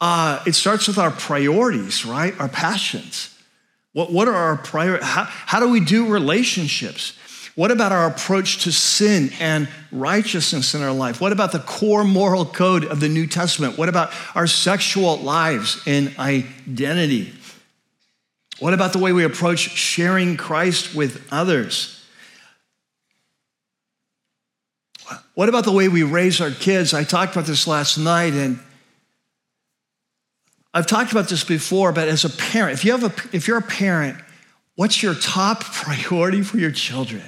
Uh, 0.00 0.42
it 0.46 0.54
starts 0.54 0.88
with 0.88 0.96
our 0.96 1.10
priorities, 1.10 2.06
right? 2.06 2.38
Our 2.40 2.48
passions. 2.48 3.36
What, 3.92 4.12
what 4.12 4.28
are 4.28 4.34
our 4.34 4.56
priorities? 4.56 5.06
How, 5.06 5.24
how 5.24 5.60
do 5.60 5.68
we 5.68 5.80
do 5.80 6.08
relationships? 6.08 7.18
What 7.56 7.70
about 7.70 7.92
our 7.92 8.06
approach 8.06 8.64
to 8.64 8.72
sin 8.72 9.30
and 9.40 9.68
righteousness 9.90 10.74
in 10.74 10.82
our 10.82 10.92
life? 10.92 11.20
What 11.20 11.32
about 11.32 11.52
the 11.52 11.58
core 11.58 12.04
moral 12.04 12.44
code 12.44 12.84
of 12.84 13.00
the 13.00 13.08
New 13.08 13.26
Testament? 13.26 13.76
What 13.76 13.88
about 13.88 14.12
our 14.34 14.46
sexual 14.46 15.16
lives 15.18 15.82
and 15.86 16.16
identity? 16.18 17.32
What 18.60 18.74
about 18.74 18.92
the 18.92 18.98
way 18.98 19.12
we 19.12 19.24
approach 19.24 19.60
sharing 19.60 20.36
Christ 20.36 20.94
with 20.94 21.26
others? 21.32 21.96
What 25.34 25.48
about 25.48 25.64
the 25.64 25.72
way 25.72 25.88
we 25.88 26.02
raise 26.02 26.40
our 26.40 26.50
kids? 26.50 26.92
I 26.92 27.02
talked 27.02 27.32
about 27.32 27.46
this 27.46 27.66
last 27.66 27.96
night, 27.98 28.34
and 28.34 28.60
I've 30.72 30.86
talked 30.86 31.10
about 31.10 31.28
this 31.28 31.42
before, 31.42 31.92
but 31.92 32.08
as 32.08 32.24
a 32.24 32.30
parent, 32.30 32.74
if, 32.74 32.84
you 32.84 32.92
have 32.92 33.04
a, 33.04 33.36
if 33.36 33.48
you're 33.48 33.58
a 33.58 33.62
parent, 33.62 34.18
what's 34.76 35.02
your 35.02 35.14
top 35.14 35.64
priority 35.64 36.42
for 36.42 36.58
your 36.58 36.70
children? 36.70 37.22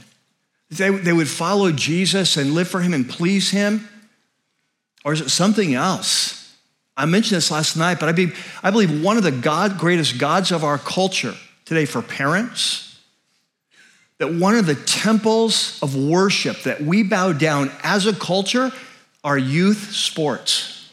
They, 0.73 0.89
they 0.89 1.13
would 1.13 1.29
follow 1.29 1.71
Jesus 1.71 2.39
and 2.39 2.55
live 2.55 2.67
for 2.67 2.81
him 2.81 2.95
and 2.95 3.07
please 3.07 3.51
him? 3.51 3.89
Or 5.05 5.13
is 5.13 5.21
it 5.21 5.29
something 5.29 5.75
else? 5.75 6.57
I 6.97 7.05
mentioned 7.05 7.37
this 7.37 7.51
last 7.51 7.77
night, 7.77 8.01
but 8.01 8.09
I 8.09 8.13
believe, 8.13 8.59
I 8.63 8.71
believe 8.71 9.03
one 9.03 9.19
of 9.19 9.23
the 9.23 9.33
God, 9.33 9.79
greatest 9.79 10.19
gods 10.19 10.51
of 10.51 10.65
our 10.65 10.79
culture 10.79 11.35
today 11.67 11.85
for 11.85 12.01
parents, 12.01 12.99
that 14.17 14.33
one 14.33 14.55
of 14.55 14.65
the 14.65 14.75
temples 14.75 15.79
of 15.83 15.95
worship 15.95 16.63
that 16.63 16.81
we 16.81 17.03
bow 17.03 17.33
down 17.33 17.71
as 17.83 18.07
a 18.07 18.15
culture 18.15 18.73
are 19.23 19.37
youth 19.37 19.93
sports. 19.93 20.91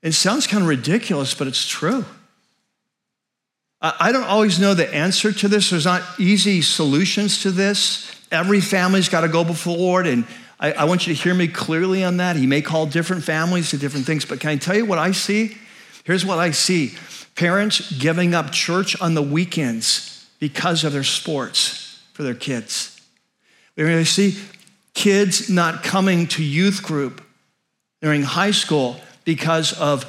It 0.00 0.12
sounds 0.12 0.46
kind 0.46 0.62
of 0.62 0.68
ridiculous, 0.68 1.34
but 1.34 1.48
it's 1.48 1.66
true. 1.66 2.04
I 3.82 4.12
don't 4.12 4.24
always 4.24 4.58
know 4.58 4.74
the 4.74 4.92
answer 4.94 5.32
to 5.32 5.48
this. 5.48 5.70
There's 5.70 5.86
not 5.86 6.02
easy 6.20 6.60
solutions 6.60 7.42
to 7.42 7.50
this. 7.50 8.14
Every 8.30 8.60
family's 8.60 9.08
got 9.08 9.22
to 9.22 9.28
go 9.28 9.42
before 9.42 9.74
the 9.74 9.82
Lord, 9.82 10.06
and 10.06 10.26
I, 10.58 10.72
I, 10.72 10.84
want 10.84 11.06
you 11.06 11.14
to 11.14 11.20
hear 11.20 11.34
me 11.34 11.48
clearly 11.48 12.04
on 12.04 12.18
that. 12.18 12.36
He 12.36 12.46
may 12.46 12.60
call 12.60 12.84
different 12.84 13.24
families 13.24 13.70
to 13.70 13.78
different 13.78 14.04
things, 14.04 14.26
but 14.26 14.38
can 14.38 14.50
I 14.50 14.56
tell 14.56 14.76
you 14.76 14.84
what 14.84 14.98
I 14.98 15.12
see? 15.12 15.56
Here's 16.04 16.26
what 16.26 16.38
I 16.38 16.50
see 16.50 16.94
parents 17.34 17.90
giving 17.98 18.34
up 18.34 18.52
church 18.52 19.00
on 19.00 19.14
the 19.14 19.22
weekends 19.22 20.28
because 20.38 20.84
of 20.84 20.92
their 20.92 21.04
sports 21.04 22.02
for 22.12 22.22
their 22.22 22.34
kids. 22.34 23.00
We 23.76 24.04
see 24.04 24.36
kids 24.92 25.48
not 25.48 25.82
coming 25.82 26.26
to 26.28 26.44
youth 26.44 26.82
group 26.82 27.22
during 28.02 28.22
high 28.22 28.50
school 28.50 29.00
because 29.24 29.72
of 29.72 30.04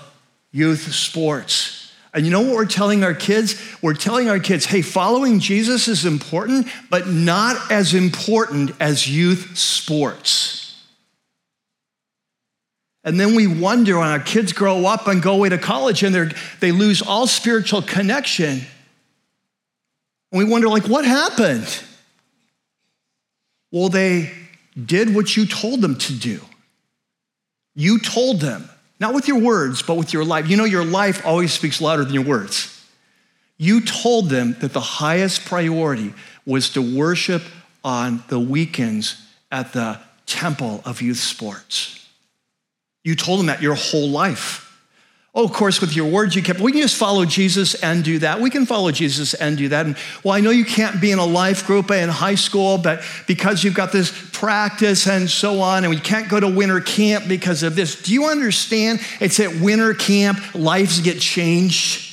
youth 0.52 0.94
sports. 0.94 1.81
And 2.14 2.26
you 2.26 2.32
know 2.32 2.42
what 2.42 2.56
we're 2.56 2.66
telling 2.66 3.04
our 3.04 3.14
kids? 3.14 3.56
We're 3.82 3.94
telling 3.94 4.30
our 4.30 4.40
kids, 4.40 4.66
hey, 4.66 4.82
following 4.82 5.40
Jesus 5.40 5.88
is 5.88 6.06
important, 6.06 6.68
but 6.90 7.08
not 7.08 7.72
as 7.72 7.94
important 7.94 8.72
as 8.82 9.08
youth 9.08 9.58
sports. 9.58 10.84
And 13.04 13.20
then 13.20 13.34
we 13.34 13.48
wonder 13.48 13.98
when 13.98 14.10
our 14.10 14.20
kids 14.20 14.54
grow 14.54 14.86
up 14.86 15.08
and 15.08 15.24
go 15.24 15.34
away 15.34 15.50
to 15.50 15.58
college 15.58 16.04
and 16.04 16.36
they 16.60 16.72
lose 16.72 17.02
all 17.02 17.28
spiritual 17.28 17.82
connection. 17.82 18.62
And 20.32 20.38
we 20.38 20.44
wonder, 20.44 20.68
like, 20.68 20.88
what 20.88 21.06
happened? 21.06 21.84
Well, 23.72 23.90
they 23.90 24.32
did 24.86 25.16
what 25.16 25.36
you 25.36 25.46
told 25.46 25.82
them 25.82 25.98
to 25.98 26.14
do. 26.14 26.42
You 27.74 28.00
told 28.00 28.42
them. 28.42 28.70
Not 29.02 29.16
with 29.16 29.28
your 29.28 29.40
words, 29.40 29.82
but 29.82 29.96
with 29.96 30.14
your 30.14 30.24
life. 30.24 30.48
You 30.48 30.58
know, 30.58 30.64
your 30.64 30.86
life 30.86 31.26
always 31.26 31.52
speaks 31.52 31.82
louder 31.82 32.06
than 32.06 32.14
your 32.14 32.24
words. 32.24 32.86
You 33.58 33.82
told 33.82 34.30
them 34.30 34.56
that 34.62 34.74
the 34.74 34.80
highest 34.80 35.46
priority 35.46 36.14
was 36.46 36.70
to 36.74 36.98
worship 36.98 37.42
on 37.84 38.24
the 38.28 38.40
weekends 38.40 39.20
at 39.52 39.74
the 39.74 40.00
temple 40.28 40.84
of 40.86 41.02
youth 41.02 41.18
sports. 41.18 42.08
You 43.04 43.16
told 43.16 43.40
them 43.40 43.48
that 43.48 43.64
your 43.64 43.74
whole 43.74 44.08
life. 44.08 44.71
Oh, 45.34 45.46
of 45.46 45.54
course, 45.54 45.80
with 45.80 45.96
your 45.96 46.12
words, 46.12 46.36
you 46.36 46.44
kept, 46.44 46.60
we 46.60 46.74
can 46.74 46.82
just 46.82 46.98
follow 46.98 47.24
Jesus 47.24 47.74
and 47.76 48.04
do 48.04 48.20
that. 48.20 48.42
We 48.42 48.50
can 48.50 48.66
follow 48.66 48.92
Jesus 48.92 49.34
and 49.34 49.58
do 49.58 49.70
that. 49.70 49.86
And 49.86 49.96
well, 50.26 50.34
I 50.34 50.42
know 50.42 50.50
you 50.50 50.66
can't 50.66 51.00
be 51.00 51.10
in 51.10 51.20
a 51.20 51.26
life 51.26 51.66
group 51.66 51.90
in 51.90 52.10
high 52.10 52.36
school, 52.36 52.78
but 52.78 53.02
because 53.28 53.64
you've 53.64 53.74
got 53.74 53.94
this 53.94 54.12
practice 54.34 55.08
and 55.08 55.30
so 55.30 55.62
on, 55.62 55.86
and 55.86 55.90
we 55.90 56.00
can't 56.02 56.28
go 56.28 56.38
to 56.38 56.50
winter 56.50 56.82
camp 56.82 57.30
because 57.30 57.64
of 57.64 57.76
this. 57.76 58.02
Do 58.02 58.12
you 58.12 58.26
understand? 58.26 59.00
It's 59.22 59.40
at 59.40 59.56
winter 59.62 59.94
camp, 59.94 60.54
lives 60.54 61.00
get 61.00 61.22
changed. 61.22 62.10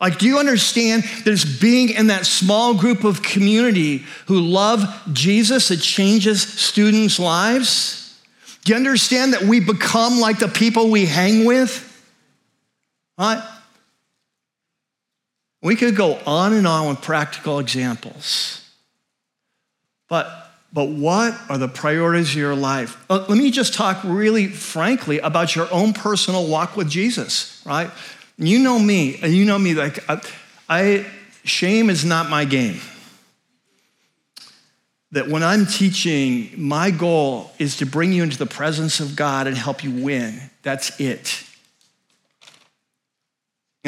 Like, 0.00 0.18
do 0.18 0.26
you 0.26 0.38
understand 0.38 1.04
that 1.04 1.28
it's 1.28 1.44
being 1.44 1.90
in 1.90 2.08
that 2.08 2.26
small 2.26 2.74
group 2.74 3.04
of 3.04 3.22
community 3.22 3.98
who 4.26 4.40
love 4.40 4.82
Jesus 5.12 5.68
that 5.68 5.76
changes 5.76 6.42
students' 6.42 7.20
lives? 7.20 8.18
Do 8.64 8.72
you 8.72 8.76
understand 8.76 9.34
that 9.34 9.42
we 9.42 9.60
become 9.60 10.18
like 10.18 10.40
the 10.40 10.48
people 10.48 10.90
we 10.90 11.06
hang 11.06 11.44
with? 11.44 11.86
Right? 13.20 13.42
We 15.60 15.76
could 15.76 15.94
go 15.94 16.18
on 16.24 16.54
and 16.54 16.66
on 16.66 16.88
with 16.88 17.02
practical 17.02 17.58
examples. 17.58 18.66
But, 20.08 20.26
but 20.72 20.88
what 20.88 21.38
are 21.50 21.58
the 21.58 21.68
priorities 21.68 22.30
of 22.30 22.36
your 22.36 22.54
life? 22.54 22.96
Uh, 23.10 23.26
let 23.28 23.36
me 23.36 23.50
just 23.50 23.74
talk 23.74 24.00
really 24.04 24.46
frankly 24.46 25.18
about 25.18 25.54
your 25.54 25.68
own 25.70 25.92
personal 25.92 26.46
walk 26.48 26.78
with 26.78 26.88
Jesus, 26.88 27.62
right? 27.66 27.90
You 28.38 28.58
know 28.58 28.78
me, 28.78 29.18
and 29.22 29.34
you 29.34 29.44
know 29.44 29.58
me, 29.58 29.74
like, 29.74 29.98
I, 30.08 30.22
I 30.70 31.06
shame 31.44 31.90
is 31.90 32.06
not 32.06 32.30
my 32.30 32.46
game. 32.46 32.80
That 35.12 35.28
when 35.28 35.42
I'm 35.42 35.66
teaching, 35.66 36.52
my 36.56 36.90
goal 36.90 37.52
is 37.58 37.76
to 37.78 37.86
bring 37.86 38.14
you 38.14 38.22
into 38.22 38.38
the 38.38 38.46
presence 38.46 38.98
of 38.98 39.14
God 39.14 39.46
and 39.46 39.58
help 39.58 39.84
you 39.84 39.90
win. 39.90 40.40
That's 40.62 40.98
it. 40.98 41.44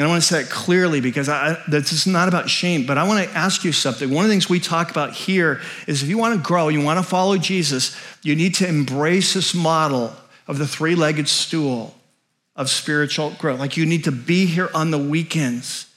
And 0.03 0.09
I 0.09 0.11
want 0.15 0.21
to 0.21 0.27
say 0.27 0.41
it 0.41 0.49
clearly 0.49 0.99
because 0.99 1.29
I, 1.29 1.57
this 1.65 1.93
is 1.93 2.05
not 2.05 2.27
about 2.27 2.49
shame, 2.49 2.85
but 2.85 2.97
I 2.97 3.07
want 3.07 3.25
to 3.25 3.37
ask 3.37 3.63
you 3.63 3.71
something. 3.71 4.09
One 4.09 4.25
of 4.25 4.27
the 4.27 4.33
things 4.33 4.49
we 4.49 4.59
talk 4.59 4.91
about 4.91 5.13
here 5.13 5.61
is 5.87 6.03
if 6.03 6.09
you 6.09 6.17
want 6.17 6.35
to 6.35 6.45
grow, 6.45 6.67
you 6.67 6.81
want 6.81 6.99
to 6.99 7.05
follow 7.05 7.37
Jesus, 7.37 7.95
you 8.21 8.35
need 8.35 8.53
to 8.55 8.67
embrace 8.67 9.33
this 9.33 9.55
model 9.55 10.13
of 10.45 10.57
the 10.57 10.67
three 10.67 10.93
legged 10.93 11.29
stool 11.29 11.95
of 12.57 12.69
spiritual 12.69 13.29
growth. 13.39 13.61
Like 13.61 13.77
you 13.77 13.85
need 13.85 14.03
to 14.03 14.11
be 14.11 14.45
here 14.45 14.69
on 14.75 14.91
the 14.91 14.97
weekends 14.97 15.87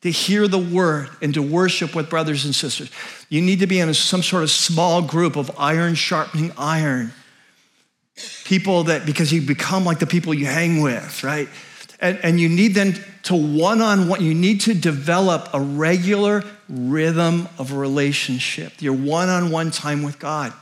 to 0.00 0.10
hear 0.10 0.48
the 0.48 0.58
word 0.58 1.10
and 1.20 1.34
to 1.34 1.42
worship 1.42 1.94
with 1.94 2.08
brothers 2.08 2.46
and 2.46 2.54
sisters. 2.54 2.90
You 3.28 3.42
need 3.42 3.60
to 3.60 3.66
be 3.66 3.78
in 3.78 3.92
some 3.92 4.22
sort 4.22 4.42
of 4.42 4.50
small 4.50 5.02
group 5.02 5.36
of 5.36 5.50
iron 5.58 5.96
sharpening 5.96 6.50
iron. 6.56 7.12
People 8.44 8.84
that, 8.84 9.04
because 9.04 9.30
you 9.34 9.42
become 9.42 9.84
like 9.84 9.98
the 9.98 10.06
people 10.06 10.32
you 10.32 10.46
hang 10.46 10.80
with, 10.80 11.22
right? 11.22 11.50
And, 12.00 12.18
and 12.22 12.40
you 12.40 12.48
need 12.48 12.74
then 12.74 12.98
to 13.24 13.36
one 13.36 13.82
on 13.82 14.08
one, 14.08 14.24
you 14.24 14.34
need 14.34 14.62
to 14.62 14.74
develop 14.74 15.50
a 15.52 15.60
regular 15.60 16.42
rhythm 16.68 17.48
of 17.58 17.74
relationship, 17.74 18.80
your 18.80 18.94
one 18.94 19.28
on 19.28 19.50
one 19.50 19.70
time 19.70 20.02
with 20.02 20.18
God. 20.18 20.52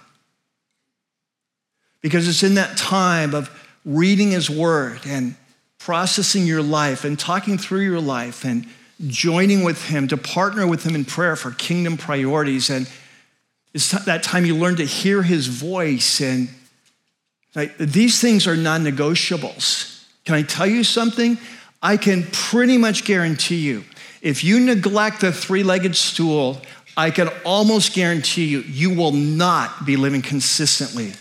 Because 2.00 2.28
it's 2.28 2.42
in 2.42 2.54
that 2.54 2.76
time 2.76 3.34
of 3.34 3.50
reading 3.84 4.32
His 4.32 4.50
Word 4.50 5.00
and 5.06 5.36
processing 5.78 6.46
your 6.46 6.62
life 6.62 7.04
and 7.04 7.18
talking 7.18 7.56
through 7.56 7.80
your 7.80 8.00
life 8.00 8.44
and 8.44 8.66
joining 9.06 9.62
with 9.62 9.86
Him 9.86 10.08
to 10.08 10.16
partner 10.16 10.66
with 10.66 10.84
Him 10.84 10.96
in 10.96 11.04
prayer 11.04 11.36
for 11.36 11.52
kingdom 11.52 11.96
priorities. 11.96 12.68
And 12.68 12.90
it's 13.72 13.92
that 13.92 14.24
time 14.24 14.44
you 14.44 14.56
learn 14.56 14.76
to 14.76 14.84
hear 14.84 15.22
His 15.22 15.46
voice. 15.46 16.20
And 16.20 16.48
like, 17.54 17.76
these 17.78 18.20
things 18.20 18.48
are 18.48 18.56
non 18.56 18.82
negotiables. 18.82 19.97
Can 20.28 20.34
I 20.34 20.42
tell 20.42 20.66
you 20.66 20.84
something? 20.84 21.38
I 21.80 21.96
can 21.96 22.24
pretty 22.32 22.76
much 22.76 23.06
guarantee 23.06 23.60
you, 23.60 23.82
if 24.20 24.44
you 24.44 24.60
neglect 24.60 25.22
the 25.22 25.32
three 25.32 25.62
legged 25.62 25.96
stool, 25.96 26.60
I 26.98 27.10
can 27.10 27.30
almost 27.46 27.94
guarantee 27.94 28.44
you, 28.44 28.60
you 28.60 28.94
will 28.94 29.12
not 29.12 29.86
be 29.86 29.96
living 29.96 30.20
consistently 30.20 31.14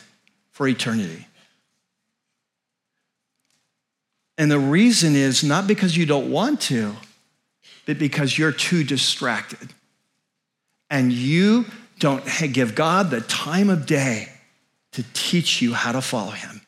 for 0.51 0.68
eternity. 0.68 1.26
And 4.38 4.51
the 4.51 4.60
reason 4.60 5.16
is 5.16 5.41
not 5.41 5.68
because 5.68 5.95
you 5.95 6.05
don't 6.05 6.30
want 6.30 6.60
to, 6.64 6.93
but 7.86 7.97
because 7.97 8.38
you're 8.38 8.51
too 8.51 8.84
distracted. 8.84 9.74
And 10.89 11.14
you 11.14 11.64
don't 11.99 12.26
give 12.51 12.76
God 12.76 13.10
the 13.10 13.22
time 13.22 13.70
of 13.70 13.86
day 13.86 14.34
to 14.91 15.05
teach 15.14 15.62
you 15.62 15.74
how 15.74 15.93
to 15.93 16.01
follow 16.01 16.32
Him. 16.32 16.60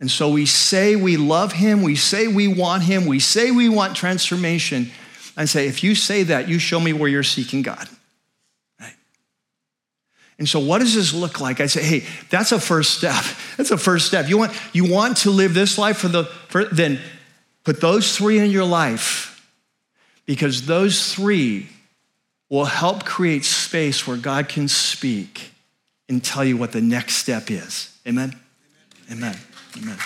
And 0.00 0.10
so 0.10 0.28
we 0.30 0.46
say 0.46 0.94
we 0.94 1.16
love 1.16 1.52
Him, 1.52 1.82
we 1.82 1.96
say 1.96 2.28
we 2.28 2.46
want 2.48 2.84
Him, 2.84 3.06
we 3.06 3.18
say 3.18 3.50
we 3.50 3.68
want 3.68 3.96
transformation. 3.96 4.90
I 5.36 5.44
say, 5.44 5.68
if 5.68 5.84
you 5.84 5.94
say 5.94 6.24
that, 6.24 6.48
you 6.48 6.58
show 6.58 6.80
me 6.80 6.92
where 6.92 7.08
you're 7.08 7.22
seeking 7.22 7.62
God. 7.62 7.88
Right? 8.80 8.94
And 10.38 10.48
so, 10.48 10.58
what 10.58 10.78
does 10.80 10.94
this 10.94 11.14
look 11.14 11.40
like? 11.40 11.60
I 11.60 11.66
say, 11.66 11.82
hey, 11.82 12.06
that's 12.28 12.52
a 12.52 12.60
first 12.60 12.98
step. 12.98 13.24
That's 13.56 13.72
a 13.72 13.76
first 13.76 14.06
step. 14.06 14.28
You 14.28 14.38
want, 14.38 14.52
you 14.72 14.84
want 14.84 15.16
to 15.18 15.30
live 15.30 15.52
this 15.52 15.78
life 15.78 15.98
for 15.98 16.06
the, 16.06 16.26
for, 16.48 16.64
then 16.66 17.00
put 17.64 17.80
those 17.80 18.16
three 18.16 18.38
in 18.38 18.52
your 18.52 18.64
life 18.64 19.44
because 20.26 20.66
those 20.66 21.12
three 21.12 21.68
will 22.48 22.66
help 22.66 23.04
create 23.04 23.44
space 23.44 24.06
where 24.06 24.16
God 24.16 24.48
can 24.48 24.68
speak 24.68 25.50
and 26.08 26.22
tell 26.22 26.44
you 26.44 26.56
what 26.56 26.70
the 26.70 26.80
next 26.80 27.16
step 27.16 27.50
is. 27.50 27.98
Amen? 28.06 28.38
Amen. 29.10 29.32
Amen. 29.32 29.47
Amen. 29.78 29.96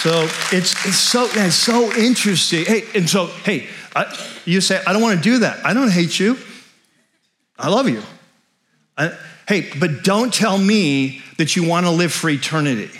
So 0.00 0.22
it's, 0.56 0.86
it's 0.86 0.96
so 0.96 1.28
it's 1.30 1.54
so 1.54 1.92
interesting. 1.94 2.64
Hey, 2.64 2.84
and 2.94 3.08
so 3.08 3.26
hey, 3.26 3.68
I, 3.94 4.06
you 4.46 4.60
say 4.60 4.82
I 4.86 4.92
don't 4.92 5.02
want 5.02 5.18
to 5.18 5.22
do 5.22 5.40
that. 5.40 5.64
I 5.64 5.74
don't 5.74 5.90
hate 5.90 6.18
you. 6.18 6.38
I 7.58 7.68
love 7.68 7.88
you. 7.88 8.02
I, 8.96 9.14
hey, 9.46 9.68
but 9.78 10.02
don't 10.02 10.32
tell 10.32 10.56
me 10.56 11.22
that 11.36 11.54
you 11.54 11.68
want 11.68 11.84
to 11.84 11.90
live 11.90 12.12
for 12.12 12.30
eternity, 12.30 12.90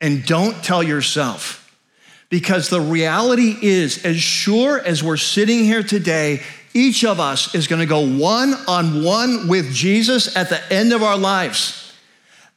and 0.00 0.24
don't 0.24 0.64
tell 0.64 0.82
yourself 0.82 1.62
because 2.30 2.70
the 2.70 2.80
reality 2.80 3.54
is, 3.60 4.04
as 4.04 4.16
sure 4.16 4.80
as 4.80 5.02
we're 5.02 5.16
sitting 5.18 5.64
here 5.64 5.82
today, 5.82 6.42
each 6.72 7.04
of 7.04 7.20
us 7.20 7.54
is 7.54 7.66
going 7.66 7.80
to 7.80 7.86
go 7.86 8.06
one 8.06 8.54
on 8.68 9.04
one 9.04 9.48
with 9.48 9.72
Jesus 9.72 10.34
at 10.34 10.48
the 10.48 10.72
end 10.72 10.92
of 10.92 11.02
our 11.02 11.18
lives. 11.18 11.85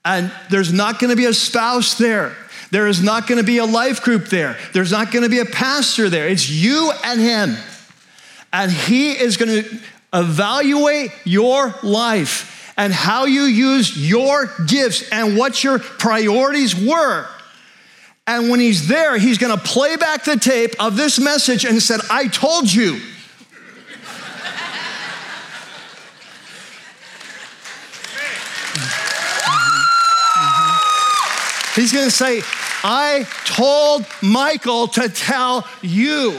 And 0.05 0.31
there's 0.49 0.71
not 0.73 0.99
going 0.99 1.09
to 1.09 1.15
be 1.15 1.25
a 1.25 1.33
spouse 1.33 1.97
there. 1.97 2.35
There 2.71 2.87
is 2.87 3.01
not 3.01 3.27
going 3.27 3.39
to 3.39 3.45
be 3.45 3.57
a 3.57 3.65
life 3.65 4.01
group 4.01 4.27
there. 4.27 4.57
There's 4.73 4.91
not 4.91 5.11
going 5.11 5.23
to 5.23 5.29
be 5.29 5.39
a 5.39 5.45
pastor 5.45 6.09
there. 6.09 6.27
It's 6.27 6.49
you 6.49 6.91
and 7.03 7.19
him. 7.19 7.55
And 8.53 8.71
he 8.71 9.11
is 9.11 9.37
going 9.37 9.63
to 9.63 9.79
evaluate 10.13 11.11
your 11.25 11.75
life 11.83 12.73
and 12.77 12.93
how 12.93 13.25
you 13.25 13.43
used 13.43 13.97
your 13.97 14.49
gifts 14.67 15.07
and 15.11 15.37
what 15.37 15.63
your 15.63 15.79
priorities 15.79 16.75
were 16.75 17.27
and 18.29 18.51
when 18.51 18.59
he's 18.59 18.87
there, 18.87 19.17
he's 19.17 19.39
going 19.39 19.57
to 19.57 19.63
play 19.63 19.95
back 19.95 20.23
the 20.23 20.37
tape 20.37 20.75
of 20.79 20.95
this 20.95 21.19
message 21.19 21.65
and 21.65 21.81
said, 21.81 21.99
I 22.11 22.27
told 22.27 22.71
you. 22.71 23.01
He's 31.79 31.93
going 31.93 32.09
to 32.09 32.11
say, 32.11 32.41
I 32.83 33.25
told 33.45 34.05
Michael 34.21 34.89
to 34.89 35.07
tell 35.07 35.65
you. 35.81 36.37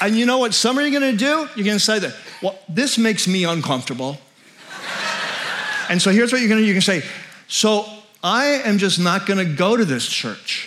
And 0.00 0.16
you 0.16 0.24
know 0.24 0.38
what 0.38 0.54
some 0.54 0.76
you 0.78 0.86
are 0.86 0.90
going 0.90 1.12
to 1.12 1.16
do? 1.18 1.46
You're 1.54 1.66
going 1.66 1.76
to 1.76 1.78
say 1.78 1.98
that, 1.98 2.16
well, 2.42 2.58
this 2.66 2.96
makes 2.96 3.28
me 3.28 3.44
uncomfortable. 3.44 4.16
and 5.90 6.00
so 6.00 6.10
here's 6.10 6.32
what 6.32 6.40
you're 6.40 6.48
going 6.48 6.62
to 6.62 6.64
do. 6.64 6.68
You 6.68 6.72
can 6.72 6.80
say, 6.80 7.02
so 7.46 7.84
I 8.24 8.62
am 8.64 8.78
just 8.78 8.98
not 8.98 9.26
going 9.26 9.38
to 9.38 9.54
go 9.54 9.76
to 9.76 9.84
this 9.84 10.08
church. 10.08 10.66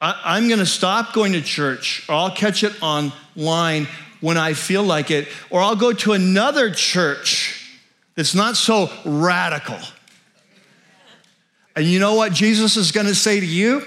I, 0.00 0.36
am 0.36 0.48
going 0.48 0.58
to 0.58 0.66
stop 0.66 1.12
going 1.12 1.32
to 1.34 1.40
church, 1.40 2.04
or 2.08 2.16
I'll 2.16 2.34
catch 2.34 2.64
it 2.64 2.72
online 2.82 3.86
when 4.20 4.36
I 4.36 4.54
feel 4.54 4.82
like 4.82 5.12
it, 5.12 5.28
or 5.48 5.60
I'll 5.60 5.76
go 5.76 5.92
to 5.92 6.12
another 6.12 6.72
church 6.72 7.78
that's 8.16 8.34
not 8.34 8.56
so 8.56 8.90
radical. 9.04 9.78
And 11.78 11.86
you 11.86 12.00
know 12.00 12.14
what 12.14 12.32
Jesus 12.32 12.76
is 12.76 12.90
going 12.90 13.06
to 13.06 13.14
say 13.14 13.38
to 13.38 13.46
you? 13.46 13.84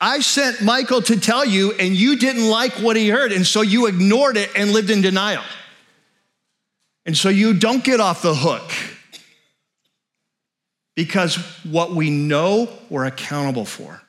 I 0.00 0.20
sent 0.20 0.62
Michael 0.62 1.02
to 1.02 1.18
tell 1.18 1.44
you, 1.44 1.72
and 1.72 1.92
you 1.92 2.16
didn't 2.16 2.48
like 2.48 2.74
what 2.74 2.94
he 2.94 3.08
heard, 3.08 3.32
and 3.32 3.44
so 3.44 3.60
you 3.60 3.86
ignored 3.86 4.36
it 4.36 4.50
and 4.54 4.70
lived 4.70 4.88
in 4.88 5.02
denial. 5.02 5.42
And 7.04 7.16
so 7.16 7.30
you 7.30 7.52
don't 7.52 7.82
get 7.82 7.98
off 7.98 8.22
the 8.22 8.36
hook 8.36 8.70
because 10.94 11.34
what 11.64 11.90
we 11.90 12.08
know, 12.08 12.68
we're 12.88 13.04
accountable 13.04 13.64
for. 13.64 14.00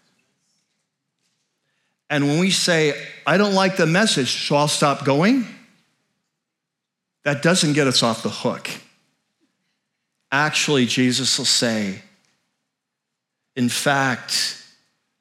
And 2.12 2.28
when 2.28 2.38
we 2.38 2.52
say, 2.52 2.94
I 3.26 3.38
don't 3.38 3.56
like 3.56 3.76
the 3.76 3.88
message, 3.88 4.48
so 4.48 4.56
I'll 4.56 4.68
stop 4.68 5.04
going, 5.04 5.48
that 7.24 7.42
doesn't 7.42 7.74
get 7.74 7.88
us 7.88 8.04
off 8.04 8.22
the 8.22 8.30
hook. 8.30 8.70
Actually, 10.32 10.86
Jesus 10.86 11.40
will 11.40 11.46
say, 11.46 12.04
in 13.56 13.70
fact, 13.70 14.62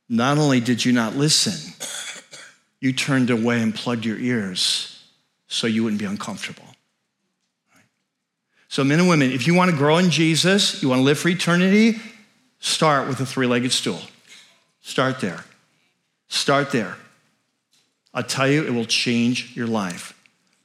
not 0.08 0.38
only 0.38 0.60
did 0.60 0.84
you 0.84 0.92
not 0.92 1.16
listen, 1.16 1.72
you 2.80 2.92
turned 2.92 3.30
away 3.30 3.62
and 3.62 3.74
plugged 3.74 4.04
your 4.04 4.18
ears 4.18 5.02
so 5.48 5.66
you 5.66 5.84
wouldn't 5.84 6.00
be 6.00 6.06
uncomfortable. 6.06 6.64
So, 8.68 8.82
men 8.82 8.98
and 8.98 9.08
women, 9.08 9.30
if 9.30 9.46
you 9.46 9.54
want 9.54 9.70
to 9.70 9.76
grow 9.76 9.98
in 9.98 10.10
Jesus, 10.10 10.82
you 10.82 10.88
want 10.88 10.98
to 10.98 11.04
live 11.04 11.18
for 11.18 11.28
eternity, 11.28 12.00
start 12.58 13.06
with 13.06 13.20
a 13.20 13.26
three 13.26 13.46
legged 13.46 13.72
stool. 13.72 14.00
Start 14.80 15.20
there. 15.20 15.44
Start 16.28 16.72
there. 16.72 16.96
I'll 18.12 18.24
tell 18.24 18.48
you, 18.48 18.64
it 18.66 18.72
will 18.72 18.84
change 18.84 19.56
your 19.56 19.68
life. 19.68 20.12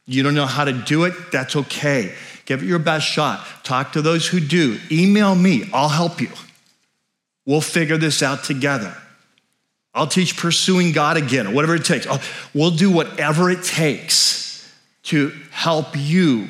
You 0.05 0.23
don't 0.23 0.33
know 0.33 0.47
how 0.47 0.65
to 0.65 0.73
do 0.73 1.03
it, 1.03 1.13
that's 1.31 1.55
okay. 1.55 2.13
Give 2.45 2.63
it 2.63 2.65
your 2.65 2.79
best 2.79 3.05
shot. 3.05 3.45
Talk 3.63 3.91
to 3.91 4.01
those 4.01 4.27
who 4.27 4.39
do. 4.39 4.79
Email 4.91 5.35
me, 5.35 5.69
I'll 5.71 5.89
help 5.89 6.19
you. 6.19 6.29
We'll 7.49 7.61
figure 7.61 7.97
this 7.97 8.21
out 8.21 8.43
together. 8.43 8.95
I'll 9.93 10.07
teach 10.07 10.37
pursuing 10.37 10.91
God 10.91 11.17
again, 11.17 11.47
or 11.47 11.53
whatever 11.53 11.75
it 11.75 11.85
takes. 11.85 12.07
we'll 12.53 12.71
do 12.71 12.91
whatever 12.91 13.49
it 13.49 13.63
takes 13.63 14.71
to 15.03 15.33
help 15.51 15.87
you 15.95 16.47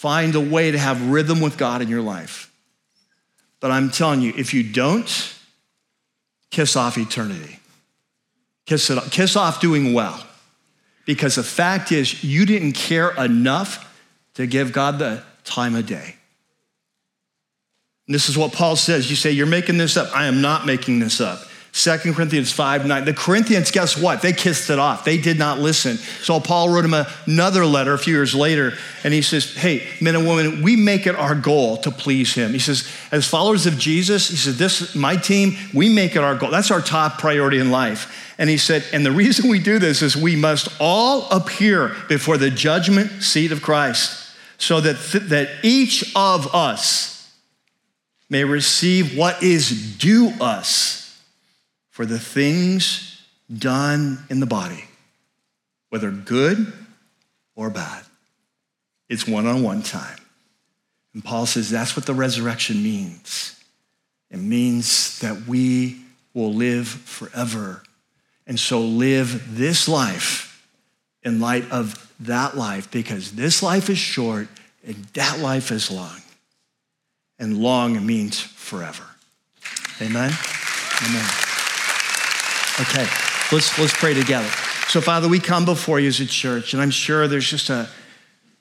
Find 0.00 0.34
a 0.34 0.40
way 0.40 0.70
to 0.70 0.78
have 0.78 1.10
rhythm 1.10 1.42
with 1.42 1.58
God 1.58 1.82
in 1.82 1.88
your 1.88 2.00
life. 2.00 2.50
But 3.60 3.70
I'm 3.70 3.90
telling 3.90 4.22
you, 4.22 4.32
if 4.34 4.54
you 4.54 4.62
don't, 4.62 5.36
kiss 6.50 6.74
off 6.74 6.96
eternity. 6.96 7.58
Kiss, 8.64 8.88
it, 8.88 8.98
kiss 9.10 9.36
off 9.36 9.60
doing 9.60 9.92
well. 9.92 10.26
Because 11.04 11.34
the 11.34 11.42
fact 11.42 11.92
is, 11.92 12.24
you 12.24 12.46
didn't 12.46 12.72
care 12.72 13.10
enough 13.22 13.94
to 14.36 14.46
give 14.46 14.72
God 14.72 14.98
the 14.98 15.22
time 15.44 15.74
of 15.74 15.84
day. 15.84 16.16
And 18.10 18.14
this 18.16 18.28
is 18.28 18.36
what 18.36 18.52
Paul 18.52 18.74
says. 18.74 19.08
You 19.08 19.14
say, 19.14 19.30
You're 19.30 19.46
making 19.46 19.78
this 19.78 19.96
up. 19.96 20.10
I 20.12 20.26
am 20.26 20.40
not 20.40 20.66
making 20.66 20.98
this 20.98 21.20
up. 21.20 21.44
2 21.70 22.12
Corinthians 22.12 22.50
5 22.50 22.84
9. 22.84 23.04
The 23.04 23.14
Corinthians, 23.14 23.70
guess 23.70 23.96
what? 23.96 24.20
They 24.20 24.32
kissed 24.32 24.68
it 24.68 24.80
off. 24.80 25.04
They 25.04 25.16
did 25.16 25.38
not 25.38 25.60
listen. 25.60 25.96
So 25.96 26.40
Paul 26.40 26.70
wrote 26.70 26.84
him 26.84 27.06
another 27.28 27.64
letter 27.64 27.94
a 27.94 27.98
few 27.98 28.12
years 28.12 28.34
later, 28.34 28.72
and 29.04 29.14
he 29.14 29.22
says, 29.22 29.54
Hey, 29.54 29.86
men 30.00 30.16
and 30.16 30.26
women, 30.26 30.60
we 30.60 30.74
make 30.74 31.06
it 31.06 31.14
our 31.14 31.36
goal 31.36 31.76
to 31.76 31.92
please 31.92 32.34
him. 32.34 32.50
He 32.50 32.58
says, 32.58 32.90
As 33.12 33.28
followers 33.28 33.66
of 33.66 33.78
Jesus, 33.78 34.28
he 34.28 34.34
said, 34.34 34.54
This, 34.54 34.96
my 34.96 35.14
team, 35.14 35.56
we 35.72 35.88
make 35.88 36.16
it 36.16 36.24
our 36.24 36.34
goal. 36.34 36.50
That's 36.50 36.72
our 36.72 36.82
top 36.82 37.18
priority 37.20 37.60
in 37.60 37.70
life. 37.70 38.34
And 38.38 38.50
he 38.50 38.58
said, 38.58 38.84
And 38.92 39.06
the 39.06 39.12
reason 39.22 39.48
we 39.48 39.60
do 39.60 39.78
this 39.78 40.02
is 40.02 40.16
we 40.16 40.34
must 40.34 40.68
all 40.80 41.30
appear 41.30 41.94
before 42.08 42.38
the 42.38 42.50
judgment 42.50 43.22
seat 43.22 43.52
of 43.52 43.62
Christ, 43.62 44.32
so 44.58 44.80
that, 44.80 44.96
th- 44.98 45.24
that 45.28 45.48
each 45.62 46.12
of 46.16 46.52
us 46.52 47.19
may 48.30 48.44
receive 48.44 49.18
what 49.18 49.42
is 49.42 49.98
due 49.98 50.32
us 50.40 51.20
for 51.90 52.06
the 52.06 52.18
things 52.18 53.20
done 53.52 54.24
in 54.30 54.40
the 54.40 54.46
body, 54.46 54.84
whether 55.90 56.10
good 56.10 56.72
or 57.56 57.68
bad. 57.68 58.04
It's 59.08 59.26
one 59.26 59.46
on 59.46 59.62
one 59.62 59.82
time. 59.82 60.18
And 61.12 61.24
Paul 61.24 61.44
says 61.44 61.68
that's 61.68 61.96
what 61.96 62.06
the 62.06 62.14
resurrection 62.14 62.82
means. 62.82 63.60
It 64.30 64.38
means 64.38 65.18
that 65.18 65.48
we 65.48 66.00
will 66.32 66.54
live 66.54 66.86
forever. 66.86 67.82
And 68.46 68.58
so 68.58 68.80
live 68.80 69.56
this 69.56 69.88
life 69.88 70.64
in 71.24 71.40
light 71.40 71.68
of 71.70 72.12
that 72.20 72.56
life 72.56 72.90
because 72.90 73.32
this 73.32 73.62
life 73.62 73.90
is 73.90 73.98
short 73.98 74.46
and 74.86 74.96
that 75.14 75.40
life 75.40 75.72
is 75.72 75.90
long. 75.90 76.22
And 77.40 77.58
long 77.58 78.06
means 78.06 78.38
forever. 78.38 79.02
Amen? 80.00 80.30
Amen. 81.02 81.26
Okay, 82.80 83.06
let's, 83.50 83.76
let's 83.78 83.94
pray 83.94 84.14
together. 84.14 84.48
So, 84.88 85.00
Father, 85.00 85.28
we 85.28 85.40
come 85.40 85.64
before 85.64 85.98
you 85.98 86.08
as 86.08 86.20
a 86.20 86.26
church, 86.26 86.72
and 86.72 86.82
I'm 86.82 86.90
sure 86.90 87.26
there's 87.26 87.48
just 87.48 87.70
a, 87.70 87.88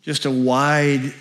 just 0.01 0.25
a 0.25 0.31
wide 0.31 1.13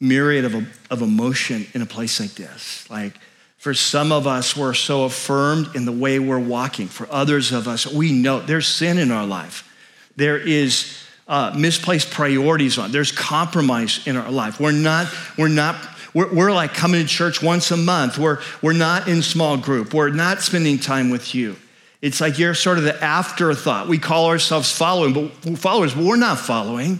myriad 0.00 0.44
of, 0.44 0.54
of 0.90 1.02
emotion 1.02 1.66
in 1.74 1.82
a 1.82 1.86
place 1.86 2.18
like 2.18 2.34
this. 2.34 2.88
Like, 2.90 3.14
for 3.58 3.74
some 3.74 4.10
of 4.10 4.26
us, 4.26 4.56
we're 4.56 4.74
so 4.74 5.04
affirmed 5.04 5.76
in 5.76 5.84
the 5.84 5.92
way 5.92 6.18
we're 6.18 6.38
walking. 6.38 6.88
For 6.88 7.06
others 7.10 7.52
of 7.52 7.68
us, 7.68 7.86
we 7.86 8.12
know 8.12 8.40
there's 8.40 8.66
sin 8.66 8.98
in 8.98 9.10
our 9.10 9.26
life. 9.26 9.68
There 10.16 10.36
is 10.38 10.98
uh, 11.28 11.54
misplaced 11.56 12.10
priorities 12.10 12.78
on. 12.78 12.92
There's 12.92 13.12
compromise 13.12 14.06
in 14.06 14.16
our 14.16 14.30
life. 14.30 14.58
We're 14.58 14.72
not, 14.72 15.06
we're 15.38 15.48
not, 15.48 15.76
we're, 16.14 16.32
we're 16.32 16.52
like 16.52 16.74
coming 16.74 17.00
to 17.00 17.06
church 17.06 17.42
once 17.42 17.70
a 17.70 17.76
month. 17.76 18.18
We're, 18.18 18.40
we're 18.60 18.72
not 18.72 19.08
in 19.08 19.22
small 19.22 19.56
group. 19.56 19.94
We're 19.94 20.10
not 20.10 20.40
spending 20.40 20.78
time 20.78 21.10
with 21.10 21.34
you. 21.34 21.56
It's 22.00 22.20
like 22.20 22.38
you're 22.38 22.54
sort 22.54 22.78
of 22.78 22.84
the 22.84 23.02
afterthought. 23.02 23.88
We 23.88 23.98
call 23.98 24.26
ourselves 24.26 24.70
following, 24.70 25.12
but 25.12 25.58
followers, 25.58 25.94
but 25.94 26.04
we're 26.04 26.16
not 26.16 26.38
following. 26.38 26.98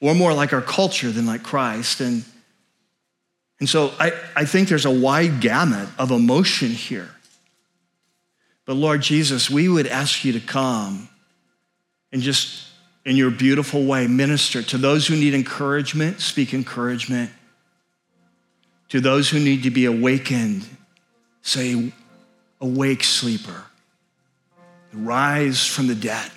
We're 0.00 0.14
more 0.14 0.32
like 0.32 0.52
our 0.52 0.62
culture 0.62 1.10
than 1.10 1.26
like 1.26 1.42
Christ. 1.42 2.00
And, 2.00 2.24
and 3.58 3.68
so 3.68 3.92
I, 3.98 4.12
I 4.36 4.44
think 4.44 4.68
there's 4.68 4.86
a 4.86 4.90
wide 4.90 5.40
gamut 5.40 5.88
of 5.98 6.10
emotion 6.10 6.68
here. 6.68 7.08
But 8.66 8.74
Lord 8.74 9.02
Jesus, 9.02 9.50
we 9.50 9.68
would 9.68 9.86
ask 9.86 10.24
you 10.24 10.32
to 10.34 10.40
come 10.40 11.08
and 12.12 12.22
just 12.22 12.69
in 13.04 13.16
your 13.16 13.30
beautiful 13.30 13.84
way 13.84 14.06
minister 14.06 14.62
to 14.62 14.78
those 14.78 15.06
who 15.06 15.16
need 15.16 15.34
encouragement, 15.34 16.20
speak 16.20 16.52
encouragement. 16.52 17.30
To 18.90 19.00
those 19.00 19.30
who 19.30 19.38
need 19.38 19.62
to 19.62 19.70
be 19.70 19.84
awakened, 19.84 20.66
say, 21.42 21.92
Awake, 22.60 23.04
sleeper. 23.04 23.64
Rise 24.92 25.64
from 25.64 25.86
the 25.86 25.94
dead, 25.94 26.30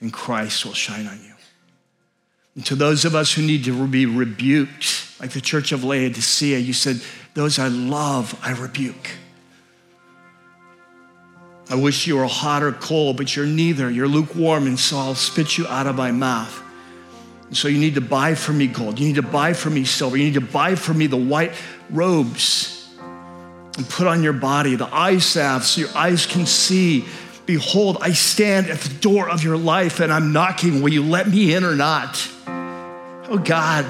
and 0.00 0.12
Christ 0.12 0.64
will 0.64 0.72
shine 0.72 1.06
on 1.06 1.20
you. 1.22 1.32
And 2.54 2.64
to 2.66 2.74
those 2.74 3.04
of 3.04 3.14
us 3.14 3.32
who 3.32 3.42
need 3.42 3.64
to 3.64 3.86
be 3.88 4.06
rebuked, 4.06 5.20
like 5.20 5.30
the 5.30 5.40
church 5.40 5.72
of 5.72 5.84
Laodicea, 5.84 6.58
you 6.58 6.72
said, 6.72 7.02
Those 7.34 7.58
I 7.58 7.68
love, 7.68 8.38
I 8.42 8.52
rebuke. 8.52 9.10
I 11.72 11.74
wish 11.74 12.06
you 12.06 12.18
were 12.18 12.26
hot 12.26 12.62
or 12.62 12.72
cold, 12.72 13.16
but 13.16 13.34
you're 13.34 13.46
neither. 13.46 13.90
You're 13.90 14.06
lukewarm, 14.06 14.66
and 14.66 14.78
so 14.78 14.98
I'll 14.98 15.14
spit 15.14 15.56
you 15.56 15.66
out 15.68 15.86
of 15.86 15.96
my 15.96 16.10
mouth. 16.10 16.62
And 17.46 17.56
so 17.56 17.66
you 17.66 17.78
need 17.78 17.94
to 17.94 18.02
buy 18.02 18.34
for 18.34 18.52
me 18.52 18.66
gold. 18.66 18.98
You 19.00 19.06
need 19.06 19.14
to 19.14 19.22
buy 19.22 19.54
for 19.54 19.70
me 19.70 19.84
silver. 19.84 20.18
You 20.18 20.24
need 20.24 20.34
to 20.34 20.42
buy 20.42 20.74
for 20.74 20.92
me 20.92 21.06
the 21.06 21.16
white 21.16 21.52
robes 21.88 22.90
and 23.78 23.88
put 23.88 24.06
on 24.06 24.22
your 24.22 24.34
body 24.34 24.76
the 24.76 24.94
eye 24.94 25.16
salve 25.16 25.64
so 25.64 25.80
your 25.80 25.96
eyes 25.96 26.26
can 26.26 26.44
see. 26.44 27.06
Behold, 27.46 27.96
I 28.02 28.12
stand 28.12 28.66
at 28.66 28.80
the 28.80 28.92
door 29.00 29.30
of 29.30 29.42
your 29.42 29.56
life 29.56 30.00
and 30.00 30.12
I'm 30.12 30.30
knocking. 30.30 30.82
Will 30.82 30.92
you 30.92 31.02
let 31.02 31.26
me 31.26 31.54
in 31.54 31.64
or 31.64 31.74
not? 31.74 32.28
Oh 33.30 33.40
God, 33.42 33.86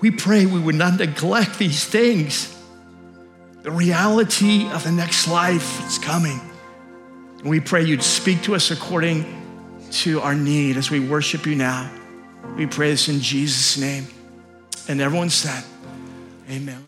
we 0.00 0.10
pray 0.10 0.46
we 0.46 0.58
would 0.58 0.76
not 0.76 0.98
neglect 0.98 1.58
these 1.58 1.84
things. 1.84 2.56
The 3.64 3.70
reality 3.70 4.66
of 4.70 4.82
the 4.82 4.92
next 4.92 5.28
life 5.28 5.86
is 5.86 5.98
coming. 5.98 6.40
And 7.46 7.50
we 7.52 7.60
pray 7.60 7.84
you'd 7.84 8.02
speak 8.02 8.42
to 8.42 8.56
us 8.56 8.72
according 8.72 9.24
to 10.02 10.20
our 10.20 10.34
need 10.34 10.76
as 10.76 10.90
we 10.90 10.98
worship 10.98 11.46
you 11.46 11.54
now. 11.54 11.88
We 12.56 12.66
pray 12.66 12.90
this 12.90 13.08
in 13.08 13.20
Jesus' 13.20 13.78
name. 13.78 14.08
And 14.88 15.00
everyone 15.00 15.30
said, 15.30 15.62
Amen. 16.50 16.84